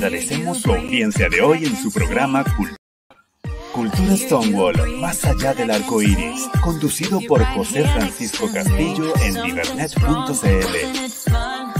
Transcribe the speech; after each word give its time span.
Agradecemos 0.00 0.62
su 0.62 0.72
audiencia 0.72 1.28
de 1.28 1.42
hoy 1.42 1.66
en 1.66 1.76
su 1.76 1.92
programa 1.92 2.42
Cultura 3.74 4.16
Stonewall, 4.16 4.96
más 4.96 5.22
allá 5.26 5.52
del 5.52 5.70
arco 5.70 6.00
iris, 6.00 6.48
conducido 6.62 7.20
por 7.28 7.44
José 7.44 7.82
Francisco 7.82 8.50
Castillo 8.50 9.12
en 9.22 9.34
divernet.cl. 9.42 11.79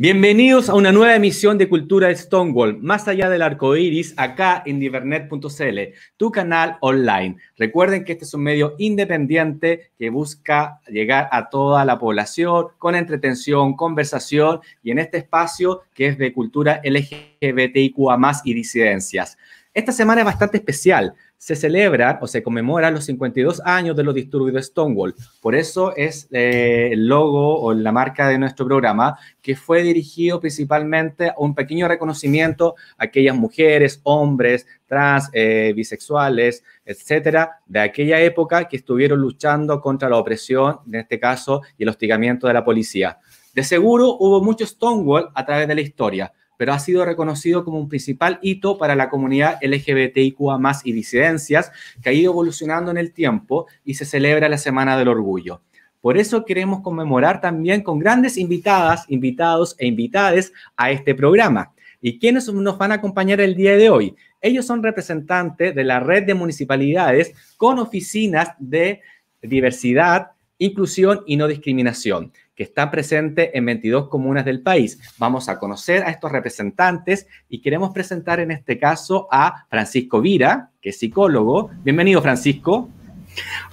Bienvenidos 0.00 0.68
a 0.68 0.76
una 0.76 0.92
nueva 0.92 1.16
emisión 1.16 1.58
de 1.58 1.68
Cultura 1.68 2.14
Stonewall, 2.14 2.80
más 2.80 3.08
allá 3.08 3.28
del 3.28 3.42
arco 3.42 3.74
iris, 3.74 4.14
acá 4.16 4.62
en 4.64 4.78
divernet.cl, 4.78 5.78
tu 6.16 6.30
canal 6.30 6.76
online. 6.82 7.36
Recuerden 7.56 8.04
que 8.04 8.12
este 8.12 8.24
es 8.24 8.32
un 8.32 8.44
medio 8.44 8.76
independiente 8.78 9.90
que 9.98 10.10
busca 10.10 10.80
llegar 10.86 11.28
a 11.32 11.48
toda 11.48 11.84
la 11.84 11.98
población 11.98 12.68
con 12.78 12.94
entretención, 12.94 13.74
conversación 13.74 14.60
y 14.84 14.92
en 14.92 15.00
este 15.00 15.18
espacio 15.18 15.82
que 15.94 16.06
es 16.06 16.16
de 16.16 16.32
cultura 16.32 16.80
LGBTIQA 16.84 18.18
y 18.44 18.54
disidencias. 18.54 19.36
Esta 19.74 19.90
semana 19.90 20.20
es 20.20 20.26
bastante 20.26 20.58
especial 20.58 21.14
se 21.38 21.54
celebra 21.54 22.18
o 22.20 22.26
se 22.26 22.42
conmemora 22.42 22.90
los 22.90 23.04
52 23.04 23.62
años 23.64 23.96
de 23.96 24.02
los 24.02 24.14
disturbios 24.14 24.54
de 24.54 24.62
Stonewall. 24.62 25.14
Por 25.40 25.54
eso 25.54 25.96
es 25.96 26.28
eh, 26.32 26.90
el 26.92 27.06
logo 27.06 27.60
o 27.60 27.72
la 27.72 27.92
marca 27.92 28.28
de 28.28 28.38
nuestro 28.38 28.66
programa, 28.66 29.16
que 29.40 29.54
fue 29.54 29.82
dirigido 29.82 30.40
principalmente 30.40 31.28
a 31.28 31.34
un 31.38 31.54
pequeño 31.54 31.86
reconocimiento 31.86 32.74
a 32.98 33.04
aquellas 33.04 33.36
mujeres, 33.36 34.00
hombres, 34.02 34.66
trans, 34.86 35.30
eh, 35.32 35.72
bisexuales, 35.76 36.64
etcétera, 36.84 37.60
de 37.66 37.80
aquella 37.80 38.20
época 38.20 38.66
que 38.68 38.76
estuvieron 38.76 39.20
luchando 39.20 39.80
contra 39.80 40.08
la 40.08 40.16
opresión, 40.16 40.80
en 40.88 40.96
este 40.96 41.20
caso, 41.20 41.62
y 41.76 41.84
el 41.84 41.90
hostigamiento 41.90 42.48
de 42.48 42.54
la 42.54 42.64
policía. 42.64 43.18
De 43.54 43.62
seguro 43.62 44.16
hubo 44.18 44.42
mucho 44.42 44.66
Stonewall 44.66 45.30
a 45.34 45.44
través 45.44 45.68
de 45.68 45.74
la 45.74 45.80
historia, 45.80 46.32
pero 46.58 46.74
ha 46.74 46.78
sido 46.78 47.06
reconocido 47.06 47.64
como 47.64 47.78
un 47.78 47.88
principal 47.88 48.38
hito 48.42 48.76
para 48.76 48.94
la 48.94 49.08
comunidad 49.08 49.58
LGBTIQA 49.62 50.58
y 50.84 50.92
disidencias, 50.92 51.72
que 52.02 52.10
ha 52.10 52.12
ido 52.12 52.32
evolucionando 52.32 52.90
en 52.90 52.98
el 52.98 53.12
tiempo 53.12 53.66
y 53.84 53.94
se 53.94 54.04
celebra 54.04 54.50
la 54.50 54.58
Semana 54.58 54.98
del 54.98 55.08
Orgullo. 55.08 55.62
Por 56.02 56.18
eso 56.18 56.44
queremos 56.44 56.82
conmemorar 56.82 57.40
también 57.40 57.82
con 57.82 57.98
grandes 57.98 58.36
invitadas, 58.36 59.04
invitados 59.08 59.76
e 59.78 59.86
invitades 59.86 60.52
a 60.76 60.90
este 60.90 61.14
programa. 61.14 61.72
¿Y 62.00 62.18
quiénes 62.18 62.52
nos 62.52 62.78
van 62.78 62.92
a 62.92 62.96
acompañar 62.96 63.40
el 63.40 63.54
día 63.54 63.76
de 63.76 63.90
hoy? 63.90 64.14
Ellos 64.40 64.66
son 64.66 64.82
representantes 64.82 65.74
de 65.74 65.84
la 65.84 66.00
red 66.00 66.24
de 66.24 66.34
municipalidades 66.34 67.34
con 67.56 67.78
oficinas 67.78 68.50
de 68.58 69.00
diversidad, 69.42 70.32
inclusión 70.58 71.22
y 71.26 71.36
no 71.36 71.46
discriminación 71.46 72.32
que 72.58 72.64
están 72.64 72.90
presentes 72.90 73.50
en 73.54 73.64
22 73.64 74.08
comunas 74.08 74.44
del 74.44 74.62
país. 74.62 74.98
Vamos 75.16 75.48
a 75.48 75.60
conocer 75.60 76.02
a 76.02 76.10
estos 76.10 76.32
representantes 76.32 77.28
y 77.48 77.62
queremos 77.62 77.90
presentar 77.90 78.40
en 78.40 78.50
este 78.50 78.80
caso 78.80 79.28
a 79.30 79.64
Francisco 79.70 80.20
Vira, 80.20 80.72
que 80.82 80.88
es 80.88 80.98
psicólogo. 80.98 81.70
Bienvenido, 81.84 82.20
Francisco. 82.20 82.88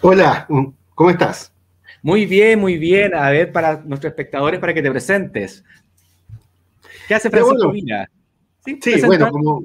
Hola, 0.01 0.47
¿cómo 0.93 1.09
estás? 1.09 1.51
Muy 2.03 2.27
bien, 2.27 2.59
muy 2.59 2.77
bien. 2.77 3.15
A 3.15 3.31
ver, 3.31 3.51
para 3.51 3.81
nuestros 3.83 4.11
espectadores, 4.11 4.59
para 4.59 4.71
que 4.71 4.83
te 4.83 4.91
presentes. 4.91 5.63
¿Qué 7.07 7.15
hace 7.15 7.31
Francisco 7.31 7.71
Vira? 7.71 8.07
Sí, 8.63 9.01
bueno, 9.03 9.31
como, 9.31 9.63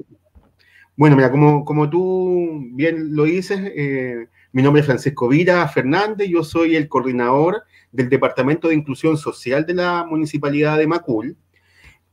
bueno, 0.95 1.15
mira, 1.15 1.29
como, 1.29 1.63
como 1.63 1.87
tú 1.91 2.59
bien 2.73 3.15
lo 3.15 3.25
dices, 3.25 3.59
eh, 3.75 4.25
mi 4.51 4.63
nombre 4.63 4.79
es 4.79 4.87
Francisco 4.87 5.27
Vira 5.27 5.67
Fernández, 5.67 6.27
yo 6.27 6.43
soy 6.43 6.75
el 6.75 6.89
coordinador 6.89 7.65
del 7.91 8.09
Departamento 8.09 8.67
de 8.67 8.75
Inclusión 8.75 9.17
Social 9.17 9.65
de 9.65 9.73
la 9.73 10.05
Municipalidad 10.05 10.77
de 10.77 10.87
Macul 10.87 11.37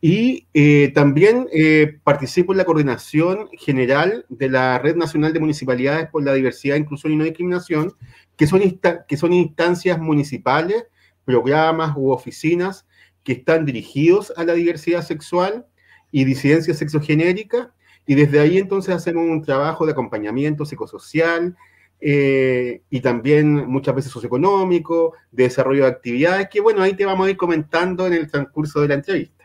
y 0.00 0.46
eh, 0.54 0.92
también 0.94 1.48
eh, 1.52 1.98
participo 2.04 2.52
en 2.52 2.58
la 2.58 2.64
coordinación 2.64 3.48
general 3.58 4.26
de 4.28 4.48
la 4.48 4.78
Red 4.78 4.96
Nacional 4.96 5.32
de 5.32 5.40
Municipalidades 5.40 6.08
por 6.08 6.22
la 6.22 6.34
Diversidad, 6.34 6.76
Inclusión 6.76 7.12
y 7.12 7.16
No 7.16 7.24
Discriminación, 7.24 7.94
que 8.36 8.46
son, 8.46 9.32
instancias 9.32 9.98
municipales, 9.98 10.84
programas 11.24 11.94
u 11.96 12.10
oficinas 12.10 12.86
que 13.24 13.32
están 13.32 13.64
dirigidos 13.64 14.32
a 14.36 14.44
la 14.44 14.54
diversidad 14.54 15.02
sexual 15.02 15.66
y 16.12 16.24
disidencia 16.24 16.74
sexogenérica, 16.74 17.74
y 18.06 18.14
desde 18.14 18.40
ahí 18.40 18.56
entonces 18.56 18.94
hacemos 18.94 19.24
un 19.24 19.42
trabajo 19.42 19.84
de 19.84 19.92
acompañamiento 19.92 20.64
psicosocial, 20.64 21.56
eh, 22.00 22.82
y 22.90 23.00
también 23.00 23.66
muchas 23.66 23.94
veces 23.94 24.12
socioeconómico, 24.12 25.14
de 25.32 25.44
desarrollo 25.44 25.84
de 25.84 25.90
actividades, 25.90 26.48
que 26.48 26.60
bueno, 26.60 26.82
ahí 26.82 26.94
te 26.94 27.04
vamos 27.04 27.26
a 27.26 27.30
ir 27.30 27.36
comentando 27.36 28.06
en 28.06 28.14
el 28.14 28.30
transcurso 28.30 28.80
de 28.80 28.88
la 28.88 28.94
entrevista. 28.94 29.38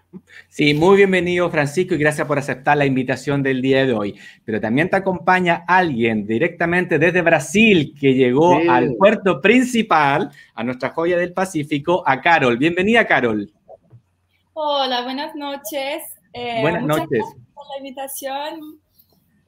Sí, 0.48 0.74
muy 0.74 0.98
bienvenido 0.98 1.50
Francisco 1.50 1.96
y 1.96 1.98
gracias 1.98 2.28
por 2.28 2.38
aceptar 2.38 2.78
la 2.78 2.86
invitación 2.86 3.42
del 3.42 3.62
día 3.62 3.86
de 3.86 3.94
hoy. 3.94 4.20
Pero 4.46 4.62
también 4.62 4.90
te 4.90 4.98
acompaña 4.98 5.64
alguien 5.68 6.28
directamente 6.28 7.00
desde 7.00 7.22
Brasil 7.22 7.96
que 8.00 8.14
llegó 8.14 8.60
al 8.70 8.96
puerto 8.96 9.42
principal, 9.42 10.32
a 10.54 10.64
nuestra 10.64 10.90
joya 10.90 11.18
del 11.18 11.34
Pacífico, 11.34 12.04
a 12.06 12.22
Carol. 12.22 12.58
Bienvenida, 12.58 13.08
Carol. 13.08 13.52
Hola, 14.54 15.02
buenas 15.02 15.36
noches. 15.36 16.04
Eh, 16.34 16.62
buenas 16.62 16.84
noches. 16.84 17.08
Gracias 17.10 17.38
por 17.56 17.66
la 17.70 17.78
invitación. 17.80 18.83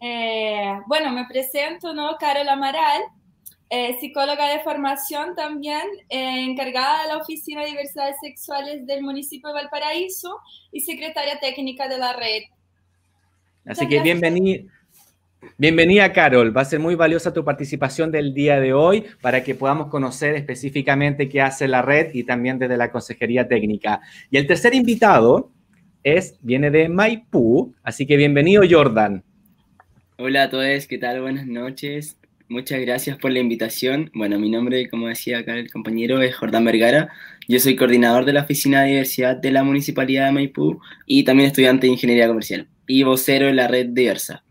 Eh, 0.08 0.82
bueno, 0.86 1.12
me 1.12 1.26
presento, 1.26 1.92
¿no? 1.92 2.16
Carol 2.20 2.48
Amaral, 2.48 3.02
eh, 3.72 3.98
psicóloga 4.00 4.50
de 4.50 4.60
formación 4.60 5.34
también, 5.36 5.82
eh, 6.10 6.44
encargada 6.44 7.02
de 7.02 7.08
la 7.08 7.18
Oficina 7.18 7.62
de 7.62 7.70
Diversidades 7.70 8.16
Sexuales 8.22 8.86
del 8.86 9.02
municipio 9.02 9.50
de 9.50 9.56
Valparaíso 9.56 10.42
y 10.72 10.82
secretaria 10.82 11.40
técnica 11.40 11.90
de 11.90 11.98
la 11.98 12.14
red. 12.14 12.44
Así 13.66 13.88
que 13.88 14.00
bienvenida. 14.00 14.72
Bienvenida, 15.58 16.14
Carol. 16.14 16.56
Va 16.56 16.62
a 16.62 16.66
ser 16.66 16.80
muy 16.80 16.94
valiosa 16.94 17.34
tu 17.34 17.44
participación 17.44 18.12
del 18.12 18.34
día 18.34 18.60
de 18.60 18.74
hoy 18.74 19.06
para 19.22 19.44
que 19.44 19.56
podamos 19.56 19.88
conocer 19.88 20.36
específicamente 20.36 21.30
qué 21.30 21.42
hace 21.42 21.68
la 21.68 21.82
red 21.82 22.14
y 22.14 22.26
también 22.26 22.60
desde 22.60 22.78
la 22.78 22.92
Consejería 22.92 23.48
Técnica. 23.48 24.02
Y 24.30 24.38
el 24.38 24.46
tercer 24.46 24.76
invitado 24.76 25.52
es, 26.04 26.38
viene 26.42 26.70
de 26.70 26.90
Maipú, 26.90 27.74
así 27.82 28.06
que 28.06 28.18
bienvenido, 28.18 28.64
Jordan. 28.70 29.24
Hola 30.18 30.44
a 30.44 30.50
todos, 30.50 30.88
¿qué 30.88 30.98
tal? 30.98 31.20
Buenas 31.20 31.46
noches. 31.46 32.18
Muchas 32.48 32.80
gracias 32.80 33.18
por 33.18 33.32
la 33.32 33.40
invitación. 33.40 34.10
Bueno, 34.14 34.40
mi 34.40 34.50
nombre, 34.50 34.90
como 34.90 35.10
decía 35.10 35.40
acá 35.40 35.56
el 35.58 35.70
compañero, 35.70 36.22
es 36.22 36.34
Jordán 36.38 36.64
Vergara. 36.64 37.10
Yo 37.50 37.60
soy 37.60 37.76
coordinador 37.76 38.24
de 38.24 38.32
la 38.32 38.44
Oficina 38.44 38.84
de 38.84 38.92
Diversidad 38.92 39.36
de 39.36 39.52
la 39.52 39.66
Municipalidad 39.66 40.28
de 40.28 40.32
Maipú 40.32 40.80
y 41.06 41.26
también 41.26 41.48
estudiante 41.48 41.88
de 41.88 41.92
Ingeniería 41.92 42.30
Comercial 42.30 42.66
y 42.88 43.04
vocero 43.04 43.48
de 43.48 43.54
la 43.56 43.68
red 43.68 43.88
diversa. 43.88 44.46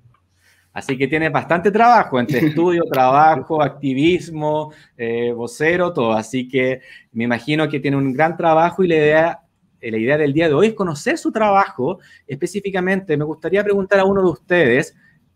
Así 0.74 0.98
que 0.98 1.08
tienes 1.08 1.32
bastante 1.32 1.70
trabajo 1.70 2.20
entre 2.20 2.40
estudio, 2.46 2.84
trabajo, 2.84 3.62
activismo, 3.62 4.70
eh, 4.98 5.32
vocero, 5.32 5.94
todo. 5.94 6.12
Así 6.12 6.46
que 6.46 6.82
me 7.12 7.24
imagino 7.24 7.70
que 7.70 7.80
tiene 7.80 7.96
un 7.96 8.12
gran 8.12 8.36
trabajo 8.36 8.84
y 8.84 8.88
la 8.88 8.96
idea, 8.96 9.40
la 9.80 9.96
idea 9.96 10.18
del 10.18 10.34
día 10.34 10.48
de 10.48 10.54
hoy 10.54 10.66
es 10.66 10.74
conocer 10.74 11.16
su 11.16 11.32
trabajo. 11.32 12.00
Específicamente, 12.26 13.16
me 13.16 13.24
gustaría 13.24 13.64
preguntar 13.64 14.00
a 14.00 14.04
uno 14.04 14.22
de 14.22 14.28
ustedes, 14.28 14.94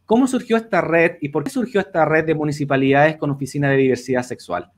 ¿Cómo 0.09 0.27
surgió 0.27 0.57
esta 0.57 0.81
red 0.81 1.19
y 1.21 1.29
por 1.29 1.45
qué 1.45 1.51
surgió 1.51 1.83
esta 1.83 2.07
red 2.07 2.25
de 2.25 2.35
municipalidades 2.35 3.19
con 3.19 3.29
oficina 3.29 3.69
de 3.69 3.77
diversidad 3.77 4.23
sexual? 4.23 4.73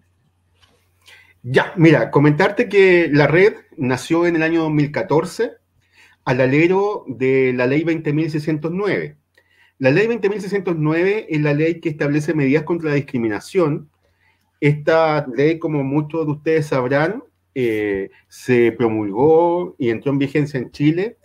Ya, 1.44 1.72
mira, 1.76 2.10
comentarte 2.10 2.68
que 2.68 3.08
la 3.12 3.28
red 3.28 3.54
nació 3.76 4.26
en 4.26 4.34
el 4.34 4.42
año 4.42 4.62
2014 4.62 5.52
al 6.24 6.40
alero 6.40 7.04
de 7.06 7.52
la 7.52 7.68
ley 7.68 7.84
20.609. 7.84 9.18
La 9.78 9.92
ley 9.92 10.08
20.609 10.08 11.26
es 11.28 11.40
la 11.40 11.54
ley 11.54 11.80
que 11.80 11.90
establece 11.90 12.34
medidas 12.34 12.64
contra 12.64 12.88
la 12.88 12.96
discriminación. 12.96 13.88
Esta 14.60 15.28
ley, 15.28 15.60
como 15.60 15.84
muchos 15.84 16.26
de 16.26 16.32
ustedes 16.32 16.66
sabrán, 16.66 17.22
eh, 17.54 18.10
se 18.26 18.72
promulgó 18.72 19.76
y 19.78 19.90
entró 19.90 20.10
en 20.10 20.18
vigencia 20.18 20.58
en 20.58 20.72
Chile 20.72 21.18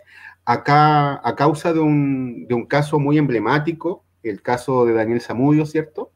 acá 0.45 1.19
a 1.27 1.35
causa 1.35 1.73
de 1.73 1.79
un, 1.79 2.65
caso 2.69 2.99
muy 2.99 3.17
emblemático, 3.17 4.05
el 4.23 4.41
caso 4.41 4.85
de 4.85 4.93
Daniel 4.93 5.21
Zamudio, 5.21 5.65
¿cierto? 5.65 6.11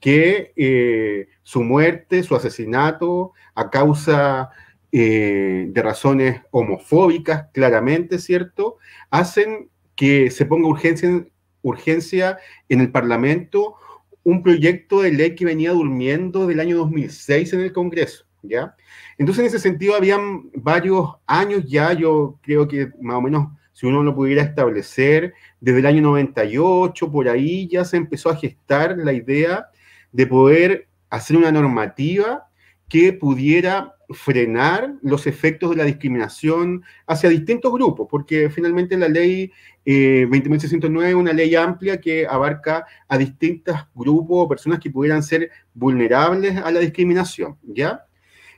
Que 0.00 0.52
eh, 0.56 1.28
su 1.42 1.62
muerte, 1.62 2.22
su 2.22 2.34
asesinato, 2.36 3.32
a 3.54 3.70
causa 3.70 4.50
eh, 4.92 5.66
de 5.68 5.82
razones 5.82 6.40
homofóbicas, 6.50 7.48
claramente, 7.52 8.18
¿cierto? 8.18 8.78
Hacen 9.10 9.70
que 9.94 10.30
se 10.30 10.46
ponga 10.46 10.68
urgencia, 10.68 11.26
urgencia 11.62 12.38
en 12.68 12.80
el 12.80 12.92
Parlamento 12.92 13.76
un 14.22 14.42
proyecto 14.42 15.02
de 15.02 15.12
ley 15.12 15.34
que 15.34 15.44
venía 15.44 15.70
durmiendo 15.70 16.46
del 16.46 16.60
año 16.60 16.76
2006 16.78 17.52
en 17.52 17.60
el 17.60 17.72
Congreso, 17.72 18.25
¿ya? 18.48 18.74
Entonces, 19.18 19.40
en 19.40 19.46
ese 19.46 19.58
sentido, 19.58 19.94
habían 19.94 20.50
varios 20.54 21.10
años 21.26 21.64
ya, 21.66 21.92
yo 21.92 22.38
creo 22.42 22.66
que 22.68 22.90
más 23.00 23.16
o 23.16 23.22
menos, 23.22 23.48
si 23.72 23.86
uno 23.86 24.02
lo 24.02 24.14
pudiera 24.14 24.42
establecer, 24.42 25.34
desde 25.60 25.80
el 25.80 25.86
año 25.86 26.02
98, 26.02 27.10
por 27.10 27.28
ahí 27.28 27.68
ya 27.68 27.84
se 27.84 27.96
empezó 27.96 28.30
a 28.30 28.36
gestar 28.36 28.96
la 28.96 29.12
idea 29.12 29.66
de 30.12 30.26
poder 30.26 30.88
hacer 31.10 31.36
una 31.36 31.52
normativa 31.52 32.48
que 32.88 33.12
pudiera 33.12 33.96
frenar 34.10 34.94
los 35.02 35.26
efectos 35.26 35.70
de 35.70 35.76
la 35.76 35.84
discriminación 35.84 36.84
hacia 37.06 37.28
distintos 37.28 37.72
grupos, 37.72 38.06
porque 38.08 38.48
finalmente 38.50 38.96
la 38.96 39.08
ley 39.08 39.50
eh, 39.84 40.26
20.609 40.28 41.08
es 41.08 41.14
una 41.14 41.32
ley 41.32 41.54
amplia 41.54 42.00
que 42.00 42.26
abarca 42.26 42.86
a 43.08 43.18
distintos 43.18 43.76
grupos 43.94 44.44
o 44.44 44.48
personas 44.48 44.78
que 44.78 44.90
pudieran 44.90 45.22
ser 45.22 45.50
vulnerables 45.74 46.56
a 46.56 46.70
la 46.70 46.80
discriminación, 46.80 47.56
¿ya? 47.62 48.04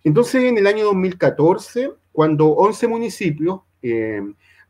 Entonces, 0.05 0.45
en 0.45 0.59
el 0.59 0.67
año 0.67 0.85
2014, 0.87 1.91
cuando 2.13 2.49
11 2.49 2.89
municipios, 2.89 3.61
eh, 3.83 4.23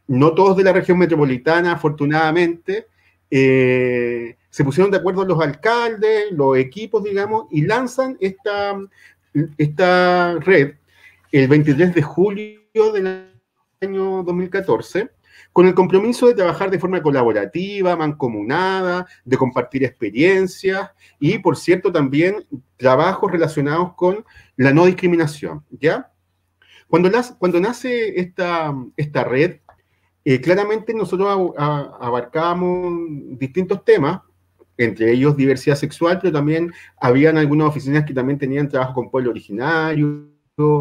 no 0.07 0.35
todos 0.35 0.57
de 0.57 0.65
la 0.65 0.73
región 0.73 0.99
metropolitana, 0.99 1.73
afortunadamente, 1.73 2.87
eh, 3.31 4.37
se 4.51 4.65
pusieron 4.65 4.91
de 4.91 4.99
acuerdo 4.99 5.25
los 5.25 5.41
alcaldes, 5.41 6.33
los 6.33 6.57
equipos, 6.57 7.05
digamos, 7.05 7.47
y 7.51 7.63
lanzan 7.63 8.17
esta 8.21 8.79
esta 9.57 10.39
red 10.41 10.75
el 11.33 11.49
23 11.49 11.95
de 11.95 12.03
julio 12.03 12.93
del 12.93 13.31
año 13.81 14.23
2014 14.23 15.11
con 15.53 15.67
el 15.67 15.75
compromiso 15.75 16.27
de 16.27 16.35
trabajar 16.35 16.71
de 16.71 16.79
forma 16.79 17.03
colaborativa, 17.03 17.97
mancomunada, 17.97 19.07
de 19.25 19.37
compartir 19.37 19.85
experiencias 19.85 20.91
y, 21.19 21.39
por 21.39 21.57
cierto, 21.57 21.91
también 21.91 22.45
trabajos 22.77 23.33
relacionados 23.33 23.95
con 23.95 24.25
la 24.59 24.73
no 24.73 24.85
discriminación, 24.85 25.65
¿ya? 25.71 26.13
Cuando, 26.89 27.11
cuando 27.39 27.61
nace 27.61 28.21
esta, 28.21 28.75
esta 28.97 29.25
red, 29.25 29.61
eh, 30.25 30.41
claramente 30.41 30.93
nosotros 30.93 31.55
abarcamos 31.57 32.93
distintos 33.39 33.85
temas, 33.85 34.21
entre 34.77 35.13
ellos 35.13 35.37
diversidad 35.37 35.77
sexual, 35.77 36.19
pero 36.21 36.33
también 36.33 36.73
habían 37.01 37.39
algunas 37.39 37.69
oficinas 37.69 38.05
que 38.05 38.15
también 38.15 38.39
tenían 38.39 38.69
trabajo 38.69 38.95
con 38.95 39.11
pueblo 39.11 39.31
originario, 39.31 40.29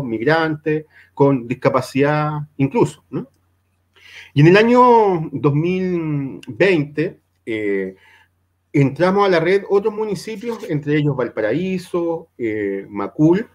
migrantes, 0.04 0.86
con 1.14 1.48
discapacidad 1.48 2.40
incluso. 2.58 3.04
Y 4.34 4.42
en 4.42 4.48
el 4.48 4.58
año 4.58 5.30
2020 5.32 7.20
eh, 7.46 7.96
entramos 8.74 9.26
a 9.26 9.30
la 9.30 9.40
red 9.40 9.64
otros 9.70 9.94
municipios, 9.94 10.68
entre 10.70 10.98
ellos 10.98 11.16
Valparaíso, 11.16 12.30
eh, 12.38 12.86
Macul, 12.90 13.48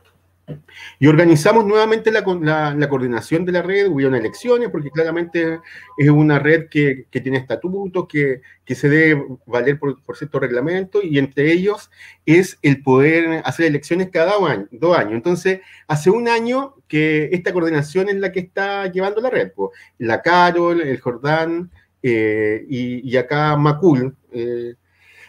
y 0.99 1.07
organizamos 1.07 1.65
nuevamente 1.65 2.11
la, 2.11 2.25
coordinación 2.25 3.45
de 3.45 3.53
la 3.53 3.63
red, 3.63 3.89
hubieron 3.89 4.15
elecciones, 4.15 4.71
porque 4.71 4.91
claramente 4.91 5.61
es 5.97 6.11
una 6.11 6.39
red 6.39 6.69
que, 6.69 7.07
tiene 7.11 7.39
estatutos, 7.39 8.07
que, 8.09 8.41
se 8.75 8.89
debe 8.89 9.27
valer 9.47 9.79
por, 9.79 9.97
ciertos 10.17 10.41
reglamentos, 10.41 11.05
y 11.05 11.19
entre 11.19 11.53
ellos 11.53 11.91
es 12.27 12.59
el 12.63 12.83
poder 12.83 13.43
hacer 13.45 13.67
elecciones 13.67 14.11
cada 14.11 14.35
dos 14.71 14.99
años. 14.99 15.15
Entonces, 15.15 15.61
hace 15.87 16.11
un 16.11 16.29
año 16.29 16.75
que 16.89 17.31
esta 17.33 17.53
coordinación 17.53 18.09
es 18.09 18.17
la 18.17 18.33
que 18.33 18.41
está 18.41 18.91
llevando 18.91 19.21
la 19.21 19.31
red, 19.31 19.53
pues, 19.55 19.71
la 19.99 20.23
Carol, 20.23 20.81
el 20.81 21.01
Jordán 21.01 21.71
eh, 22.03 22.65
y, 22.69 23.17
acá 23.17 23.57
Macul. 23.57 24.17
Eh. 24.33 24.75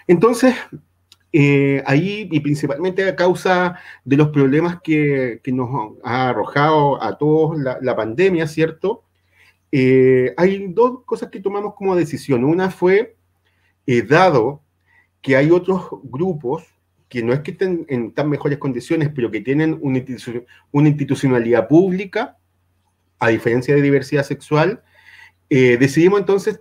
entonces, 0.07 0.55
eh, 1.35 1.81
ahí, 1.87 2.29
y 2.31 2.39
principalmente 2.41 3.07
a 3.07 3.15
causa 3.15 3.79
de 4.05 4.17
los 4.17 4.29
problemas 4.29 4.79
que, 4.83 5.41
nos 5.47 5.97
ha 6.03 6.29
arrojado 6.29 7.01
a 7.01 7.17
todos 7.17 7.57
la, 7.57 7.95
pandemia, 7.95 8.45
¿cierto? 8.47 9.03
Eh, 9.71 10.35
hay 10.37 10.67
dos 10.67 11.03
cosas 11.05 11.29
que 11.31 11.39
tomamos 11.39 11.73
como 11.73 11.95
decisión. 11.95 12.43
Una 12.43 12.69
fue, 12.69 13.15
eh, 13.87 14.03
dado 14.03 14.61
que 15.21 15.35
hay 15.35 15.49
otros 15.49 15.87
grupos 16.03 16.65
que 17.09 17.23
no 17.23 17.33
es 17.33 17.39
que 17.39 17.51
estén 17.51 17.85
en 17.89 18.11
tan 18.11 18.29
mejores 18.29 18.59
condiciones, 18.59 19.09
pero 19.15 19.31
que 19.31 19.41
tienen 19.41 19.79
una, 19.81 19.97
institucionalidad 20.87 21.67
pública, 21.67 22.37
a 23.17 23.29
diferencia 23.29 23.73
de 23.73 23.81
diversidad 23.81 24.23
sexual, 24.23 24.83
decidimos 25.49 26.19
entonces 26.19 26.59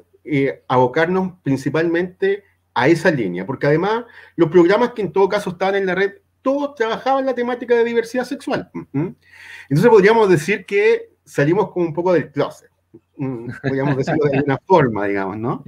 abocarnos 0.69 1.35
principalmente 1.43 2.45
a 2.75 2.89
esa 2.89 3.11
línea, 3.11 3.47
porque 3.47 3.67
además 3.67 4.05
los 4.37 4.51
programas 4.51 4.93
que 4.93 5.03
en 5.03 5.13
todo 5.13 5.29
caso 5.29 5.51
estaban 5.51 5.75
en 5.77 5.87
la 5.87 5.95
red, 5.95 6.13
todos 6.43 6.75
trabajaban 6.75 7.27
la 7.27 7.35
temática 7.35 7.75
de 7.75 7.85
diversidad 7.85 8.25
sexual. 8.25 8.71
Entonces 8.93 9.91
podríamos 9.91 10.29
decir 10.29 10.67
que 10.67 11.11
salimos 11.25 11.71
como 11.71 11.87
un 11.87 11.95
poco 11.95 12.13
del 12.13 12.31
closet, 12.31 12.71
podríamos 13.63 13.97
decirlo 13.97 14.25
de 14.25 14.39
alguna 14.39 14.59
forma, 14.67 15.07
digamos, 15.07 15.39
¿no? 15.39 15.65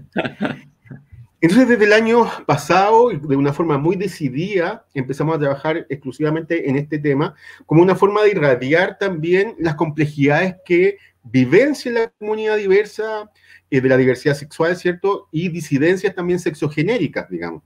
Entonces, 1.41 1.69
desde 1.69 1.85
el 1.85 1.93
año 1.93 2.27
pasado, 2.47 3.11
de 3.11 3.37
una 3.37 3.53
forma 3.53 3.77
muy 3.77 3.97
decidida, 3.97 4.87
empezamos 4.95 5.37
a 5.37 5.41
trabajar 5.41 5.87
exclusivamente 5.91 6.71
en 6.71 6.77
este 6.77 6.99
tema, 6.99 7.35
como 7.67 7.83
una 7.83 7.95
forma 7.95 8.23
de 8.23 8.31
irradiar 8.31 8.97
también 8.97 9.55
las 9.59 9.75
complejidades 9.75 10.57
que 10.65 10.97
vivencia 11.23 11.93
la 11.93 12.09
comunidad 12.19 12.57
diversa, 12.57 13.31
eh, 13.75 13.81
de 13.81 13.89
la 13.89 13.97
diversidad 13.97 14.35
sexual, 14.35 14.77
¿cierto? 14.77 15.27
Y 15.33 15.49
disidencias 15.49 16.15
también 16.15 16.39
sexogenéricas, 16.39 17.29
digamos. 17.29 17.65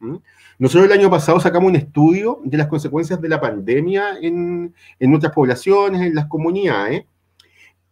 Nosotros 0.59 0.91
el 0.91 0.99
año 0.99 1.11
pasado 1.11 1.39
sacamos 1.39 1.69
un 1.69 1.77
estudio 1.77 2.41
de 2.45 2.57
las 2.57 2.67
consecuencias 2.67 3.21
de 3.21 3.29
la 3.29 3.39
pandemia 3.39 4.17
en, 4.23 4.75
en 4.99 5.11
nuestras 5.11 5.35
poblaciones, 5.35 6.01
en 6.01 6.15
las 6.15 6.25
comunidades, 6.25 7.05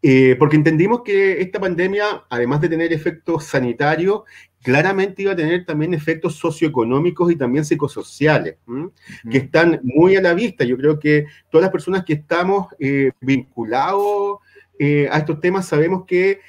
eh, 0.01 0.35
porque 0.39 0.57
entendimos 0.57 1.03
que 1.03 1.43
esta 1.43 1.61
pandemia, 1.61 2.25
además 2.31 2.63
de 2.63 2.71
tener 2.71 2.91
efectos 2.91 3.45
sanitarios, 3.45 4.23
claramente 4.63 5.21
iba 5.21 5.33
a 5.33 5.37
tener 5.37 5.67
también 5.67 5.93
efectos 5.93 6.37
socioeconómicos 6.37 7.31
y 7.31 7.37
también 7.37 7.67
psicosociales, 7.67 8.57
que 9.31 9.37
están 9.37 9.81
muy 9.83 10.17
a 10.17 10.23
la 10.23 10.33
vista. 10.33 10.65
Yo 10.65 10.79
creo 10.79 10.99
que 10.99 11.27
todas 11.51 11.65
las 11.65 11.71
personas 11.71 12.03
que 12.03 12.15
estamos 12.15 12.69
eh, 12.79 13.13
vinculados 13.21 14.39
a 15.11 15.19
estos 15.19 15.41
temas 15.41 15.67
sabemos 15.67 16.05
que 16.06 16.41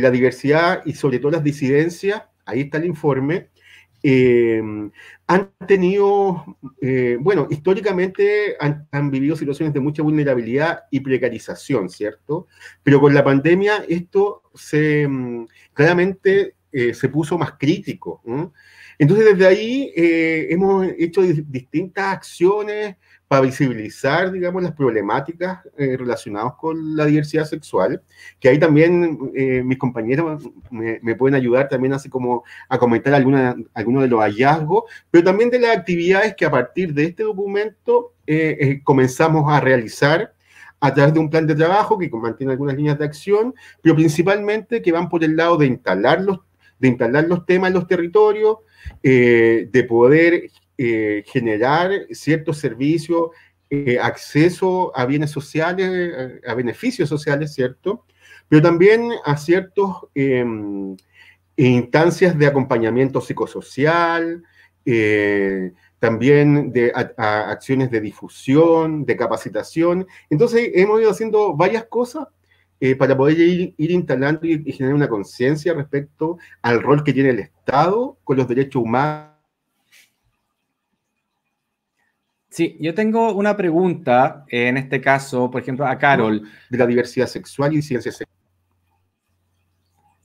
la 0.00 0.10
diversidad 0.10 0.82
y 0.84 0.94
sobre 0.94 1.18
todo 1.18 1.32
las 1.32 1.44
disidencias, 1.44 2.22
ahí 2.44 2.62
está 2.62 2.78
el 2.78 2.86
informe, 2.86 3.48
eh, 4.02 4.62
han 5.26 5.50
tenido, 5.66 6.44
eh, 6.80 7.16
bueno, 7.20 7.48
históricamente 7.50 8.56
han, 8.60 9.10
vivido 9.10 9.34
situaciones 9.34 9.74
de 9.74 9.80
mucha 9.80 10.02
vulnerabilidad 10.02 10.84
y 10.90 11.00
precarización, 11.00 11.88
¿cierto? 11.88 12.46
Pero 12.84 13.00
con 13.00 13.14
la 13.14 13.24
pandemia 13.24 13.84
esto 13.88 14.42
se, 14.54 15.08
mm, 15.08 15.46
claramente 16.76 16.94
se 16.94 17.08
puso 17.08 17.38
más 17.38 17.52
crítico. 17.58 18.22
Entonces, 18.98 19.26
desde 19.26 19.46
ahí 19.46 19.92
hemos 19.94 20.86
hecho 20.98 21.22
distintas 21.22 22.12
acciones 22.14 22.96
para 23.28 23.42
visibilizar, 23.42 24.30
digamos, 24.30 24.62
las 24.62 24.72
problemáticas 24.72 25.60
eh, 25.76 25.96
relacionadas 25.96 26.54
con 26.54 26.94
la 26.94 27.06
diversidad 27.06 27.44
sexual, 27.44 28.00
que 28.38 28.48
ahí 28.48 28.58
también 28.58 29.32
eh, 29.34 29.62
mis 29.64 29.78
compañeros 29.78 30.48
me, 30.70 31.14
pueden 31.16 31.34
ayudar 31.34 31.68
también 31.68 31.92
así 31.92 32.08
como 32.08 32.44
a 32.68 32.78
comentar 32.78 33.14
alguna, 33.14 33.56
algunos 33.74 34.02
de 34.02 34.08
los 34.08 34.20
hallazgos, 34.20 34.84
pero 35.10 35.24
también 35.24 35.50
de 35.50 35.58
las 35.58 35.76
actividades 35.76 36.36
que 36.36 36.44
a 36.44 36.50
partir 36.50 36.94
de 36.94 37.04
este 37.04 37.24
documento 37.24 38.14
eh, 38.26 38.80
comenzamos 38.84 39.52
a 39.52 39.60
realizar 39.60 40.32
a 40.78 40.94
través 40.94 41.14
de 41.14 41.20
un 41.20 41.30
plan 41.30 41.46
de 41.46 41.54
trabajo 41.54 41.98
que 41.98 42.08
mantiene 42.10 42.52
algunas 42.52 42.76
líneas 42.76 42.98
de 42.98 43.06
acción, 43.06 43.54
pero 43.82 43.96
principalmente 43.96 44.82
que 44.82 44.92
van 44.92 45.08
por 45.08 45.24
el 45.24 45.34
lado 45.34 45.56
de 45.56 45.66
instalar 45.66 46.20
los, 46.20 46.40
de 46.78 46.88
instalar 46.88 47.26
los 47.26 47.46
temas 47.46 47.68
en 47.68 47.74
los 47.74 47.86
territorios, 47.86 48.58
de 49.02 49.86
poder 49.88 50.50
eh, 50.78 51.24
generar 51.26 51.90
ciertos 52.10 52.58
servicios, 52.58 53.30
eh, 53.70 53.98
acceso 53.98 54.92
a 54.94 55.06
bienes 55.06 55.30
sociales, 55.30 55.88
eh, 55.90 56.40
a 56.46 56.52
beneficios 56.52 57.08
sociales, 57.08 57.54
¿cierto? 57.54 58.04
Pero 58.46 58.60
también 58.60 59.10
a 59.24 59.38
ciertas 59.38 59.86
em, 60.14 60.94
instancias 61.56 62.38
de 62.38 62.46
acompañamiento 62.46 63.22
psicosocial, 63.22 64.42
también 65.98 66.72
de 66.72 66.92
acciones 67.16 67.90
de 67.90 68.00
difusión, 68.00 69.06
de 69.06 69.16
capacitación. 69.16 70.06
Entonces 70.28 70.70
hemos 70.74 71.00
ido 71.00 71.10
haciendo 71.10 71.56
varias 71.56 71.84
cosas 71.86 72.28
para 72.98 73.16
poder 73.16 73.38
ir, 73.38 73.74
instalando 73.78 74.46
y 74.46 74.72
generar 74.72 74.94
una 74.94 75.08
conciencia 75.08 75.74
respecto 75.74 76.38
al 76.62 76.82
rol 76.82 77.02
que 77.02 77.12
tiene 77.12 77.30
el 77.30 77.40
Estado 77.40 78.18
con 78.24 78.36
los 78.36 78.46
derechos 78.46 78.82
humanos 78.82 79.36
Sí, 82.56 82.74
yo 82.80 82.94
tengo 82.94 83.34
una 83.34 83.54
pregunta, 83.54 84.46
en 84.48 84.78
este 84.78 84.98
caso, 84.98 85.50
por 85.50 85.60
ejemplo, 85.60 85.86
a 85.86 85.98
Carol. 85.98 86.42
De 86.70 86.78
la 86.78 86.86
diversidad 86.86 87.26
sexual 87.26 87.74
y 87.74 87.82
ciencias 87.82 88.16
sexuales. 88.16 88.35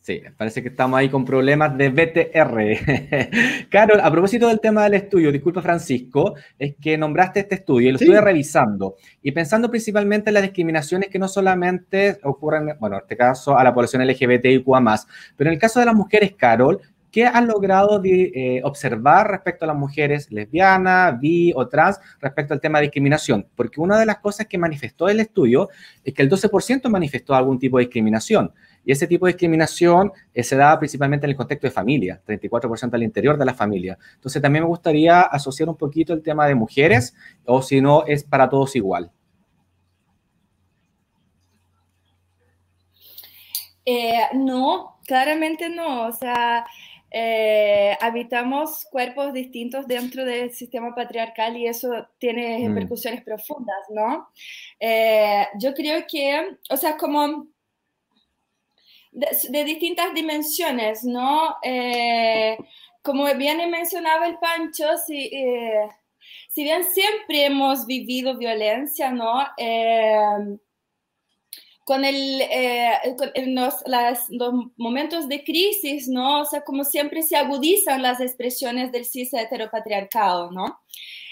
Sí, 0.01 0.19
parece 0.35 0.63
que 0.63 0.69
estamos 0.69 0.97
ahí 0.97 1.09
con 1.09 1.23
problemas 1.23 1.77
de 1.77 1.89
BTR. 1.89 3.67
Carol, 3.69 3.99
a 4.01 4.09
propósito 4.09 4.47
del 4.47 4.59
tema 4.59 4.83
del 4.85 4.95
estudio, 4.95 5.31
disculpa 5.31 5.61
Francisco, 5.61 6.33
es 6.57 6.73
que 6.81 6.97
nombraste 6.97 7.41
este 7.41 7.55
estudio 7.55 7.89
y 7.89 7.91
lo 7.91 7.99
estuve 7.99 8.19
revisando 8.19 8.95
y 9.21 9.31
pensando 9.31 9.69
principalmente 9.69 10.31
en 10.31 10.33
las 10.33 10.43
discriminaciones 10.43 11.09
que 11.09 11.19
no 11.19 11.27
solamente 11.27 12.17
ocurren, 12.23 12.75
bueno, 12.79 12.95
en 12.95 13.01
este 13.03 13.15
caso 13.15 13.55
a 13.55 13.63
la 13.63 13.75
población 13.75 14.01
LGBTIQA+, 14.07 15.05
pero 15.37 15.49
en 15.51 15.53
el 15.53 15.59
caso 15.59 15.79
de 15.79 15.85
las 15.85 15.95
mujeres, 15.95 16.33
Carol, 16.35 16.81
¿Qué 17.11 17.25
has 17.25 17.45
logrado 17.45 18.01
eh, 18.05 18.61
observar 18.63 19.29
respecto 19.29 19.65
a 19.65 19.67
las 19.67 19.75
mujeres 19.75 20.31
lesbianas, 20.31 21.19
bi 21.19 21.51
o 21.53 21.67
trans 21.67 21.99
respecto 22.21 22.53
al 22.53 22.61
tema 22.61 22.79
de 22.79 22.83
discriminación? 22.83 23.45
Porque 23.53 23.81
una 23.81 23.99
de 23.99 24.05
las 24.05 24.19
cosas 24.19 24.47
que 24.47 24.57
manifestó 24.57 25.09
el 25.09 25.19
estudio 25.19 25.67
es 26.05 26.13
que 26.13 26.21
el 26.21 26.29
12% 26.29 26.87
manifestó 26.87 27.35
algún 27.35 27.59
tipo 27.59 27.77
de 27.77 27.83
discriminación. 27.83 28.53
Y 28.83 28.91
ese 28.91 29.07
tipo 29.07 29.25
de 29.25 29.33
discriminación 29.33 30.11
eh, 30.33 30.43
se 30.43 30.55
da 30.55 30.77
principalmente 30.79 31.25
en 31.25 31.31
el 31.31 31.35
contexto 31.35 31.67
de 31.67 31.71
familia, 31.71 32.21
34% 32.25 32.93
al 32.93 33.03
interior 33.03 33.37
de 33.37 33.45
la 33.45 33.53
familia. 33.53 33.97
Entonces 34.15 34.41
también 34.41 34.63
me 34.63 34.69
gustaría 34.69 35.21
asociar 35.21 35.69
un 35.69 35.77
poquito 35.77 36.13
el 36.13 36.23
tema 36.23 36.47
de 36.47 36.55
mujeres, 36.55 37.15
o 37.45 37.61
si 37.61 37.81
no, 37.81 38.05
es 38.05 38.23
para 38.23 38.49
todos 38.49 38.75
igual. 38.75 39.11
Eh, 43.85 44.21
no, 44.33 44.99
claramente 45.05 45.69
no. 45.69 46.07
O 46.07 46.11
sea, 46.11 46.65
eh, 47.11 47.95
habitamos 47.99 48.85
cuerpos 48.89 49.33
distintos 49.33 49.85
dentro 49.87 50.25
del 50.25 50.53
sistema 50.53 50.95
patriarcal 50.95 51.57
y 51.57 51.67
eso 51.67 52.07
tiene 52.17 52.59
mm. 52.59 52.73
repercusiones 52.73 53.23
profundas, 53.23 53.77
¿no? 53.89 54.29
yo 55.59 55.73
creo 55.75 56.05
que, 56.09 56.57
o 56.69 56.77
sea, 56.77 56.97
como 56.97 57.47
de, 59.11 59.63
distintas 59.63 60.13
dimensiones, 60.13 61.03
¿no? 61.03 61.55
Eh, 61.63 62.57
como 63.01 63.25
bien 63.35 63.69
mencionaba 63.69 64.27
el 64.27 64.37
Pancho, 64.37 64.85
si, 65.05 65.29
eh, 65.33 65.89
si 66.49 66.63
bien 66.63 66.83
siempre 66.83 67.45
hemos 67.45 67.85
vivido 67.85 68.37
violencia, 68.37 69.11
¿no? 69.11 69.45
Eh, 69.57 70.57
con, 71.83 72.05
el, 72.05 72.43
los, 73.53 73.75
los, 74.29 74.53
momentos 74.77 75.27
de 75.27 75.43
crisis, 75.43 76.07
¿no? 76.07 76.41
O 76.41 76.45
sea, 76.45 76.61
como 76.61 76.85
siempre 76.85 77.23
se 77.23 77.35
agudizan 77.35 78.01
las 78.01 78.21
expresiones 78.21 78.91
del 78.91 79.05
cis 79.05 79.33
heteropatriarcado, 79.33 80.51
¿no? 80.51 80.79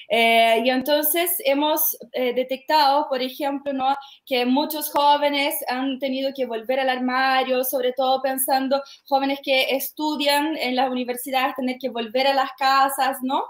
Eh, 0.10 0.64
y 0.66 0.70
entonces 0.72 1.36
hemos 1.46 1.96
eh, 2.14 2.34
detectado, 2.34 3.08
por 3.08 3.22
ejemplo, 3.22 3.72
¿no? 3.74 3.96
que 4.26 4.46
muchos 4.46 4.90
jóvenes 4.92 5.56
han 5.68 6.00
tenido 6.00 6.32
que 6.36 6.48
volver 6.48 6.80
al 6.80 6.90
armario, 6.90 7.64
sobre 7.64 7.94
todo 7.94 8.22
pensando 8.22 8.82
jóvenes 9.06 9.40
que 9.44 9.76
estudian 9.76 10.58
en 10.58 10.76
las 10.76 10.90
universidades, 10.90 11.56
tener 11.56 11.78
que 11.78 11.90
volver 11.90 12.26
a 12.28 12.34
las 12.34 12.52
casas, 12.58 13.18
¿no? 13.22 13.44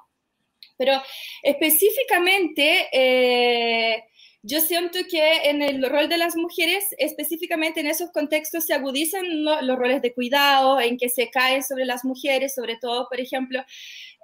Pero 0.77 1.01
específicamente... 1.43 2.89
Eh, 2.91 4.03
yo 4.41 4.61
siento 4.61 4.99
que 5.09 5.49
en 5.49 5.61
el 5.61 5.83
rol 5.89 6.07
de 6.07 6.17
las 6.17 6.35
mujeres, 6.35 6.85
específicamente 6.97 7.81
en 7.81 7.87
esos 7.87 8.11
contextos, 8.11 8.65
se 8.65 8.73
agudizan 8.73 9.25
los 9.43 9.77
roles 9.77 10.01
de 10.01 10.13
cuidado, 10.13 10.79
en 10.79 10.97
que 10.97 11.09
se 11.09 11.29
caen 11.29 11.63
sobre 11.63 11.85
las 11.85 12.05
mujeres, 12.05 12.55
sobre 12.55 12.77
todo, 12.77 13.07
por 13.09 13.19
ejemplo, 13.19 13.63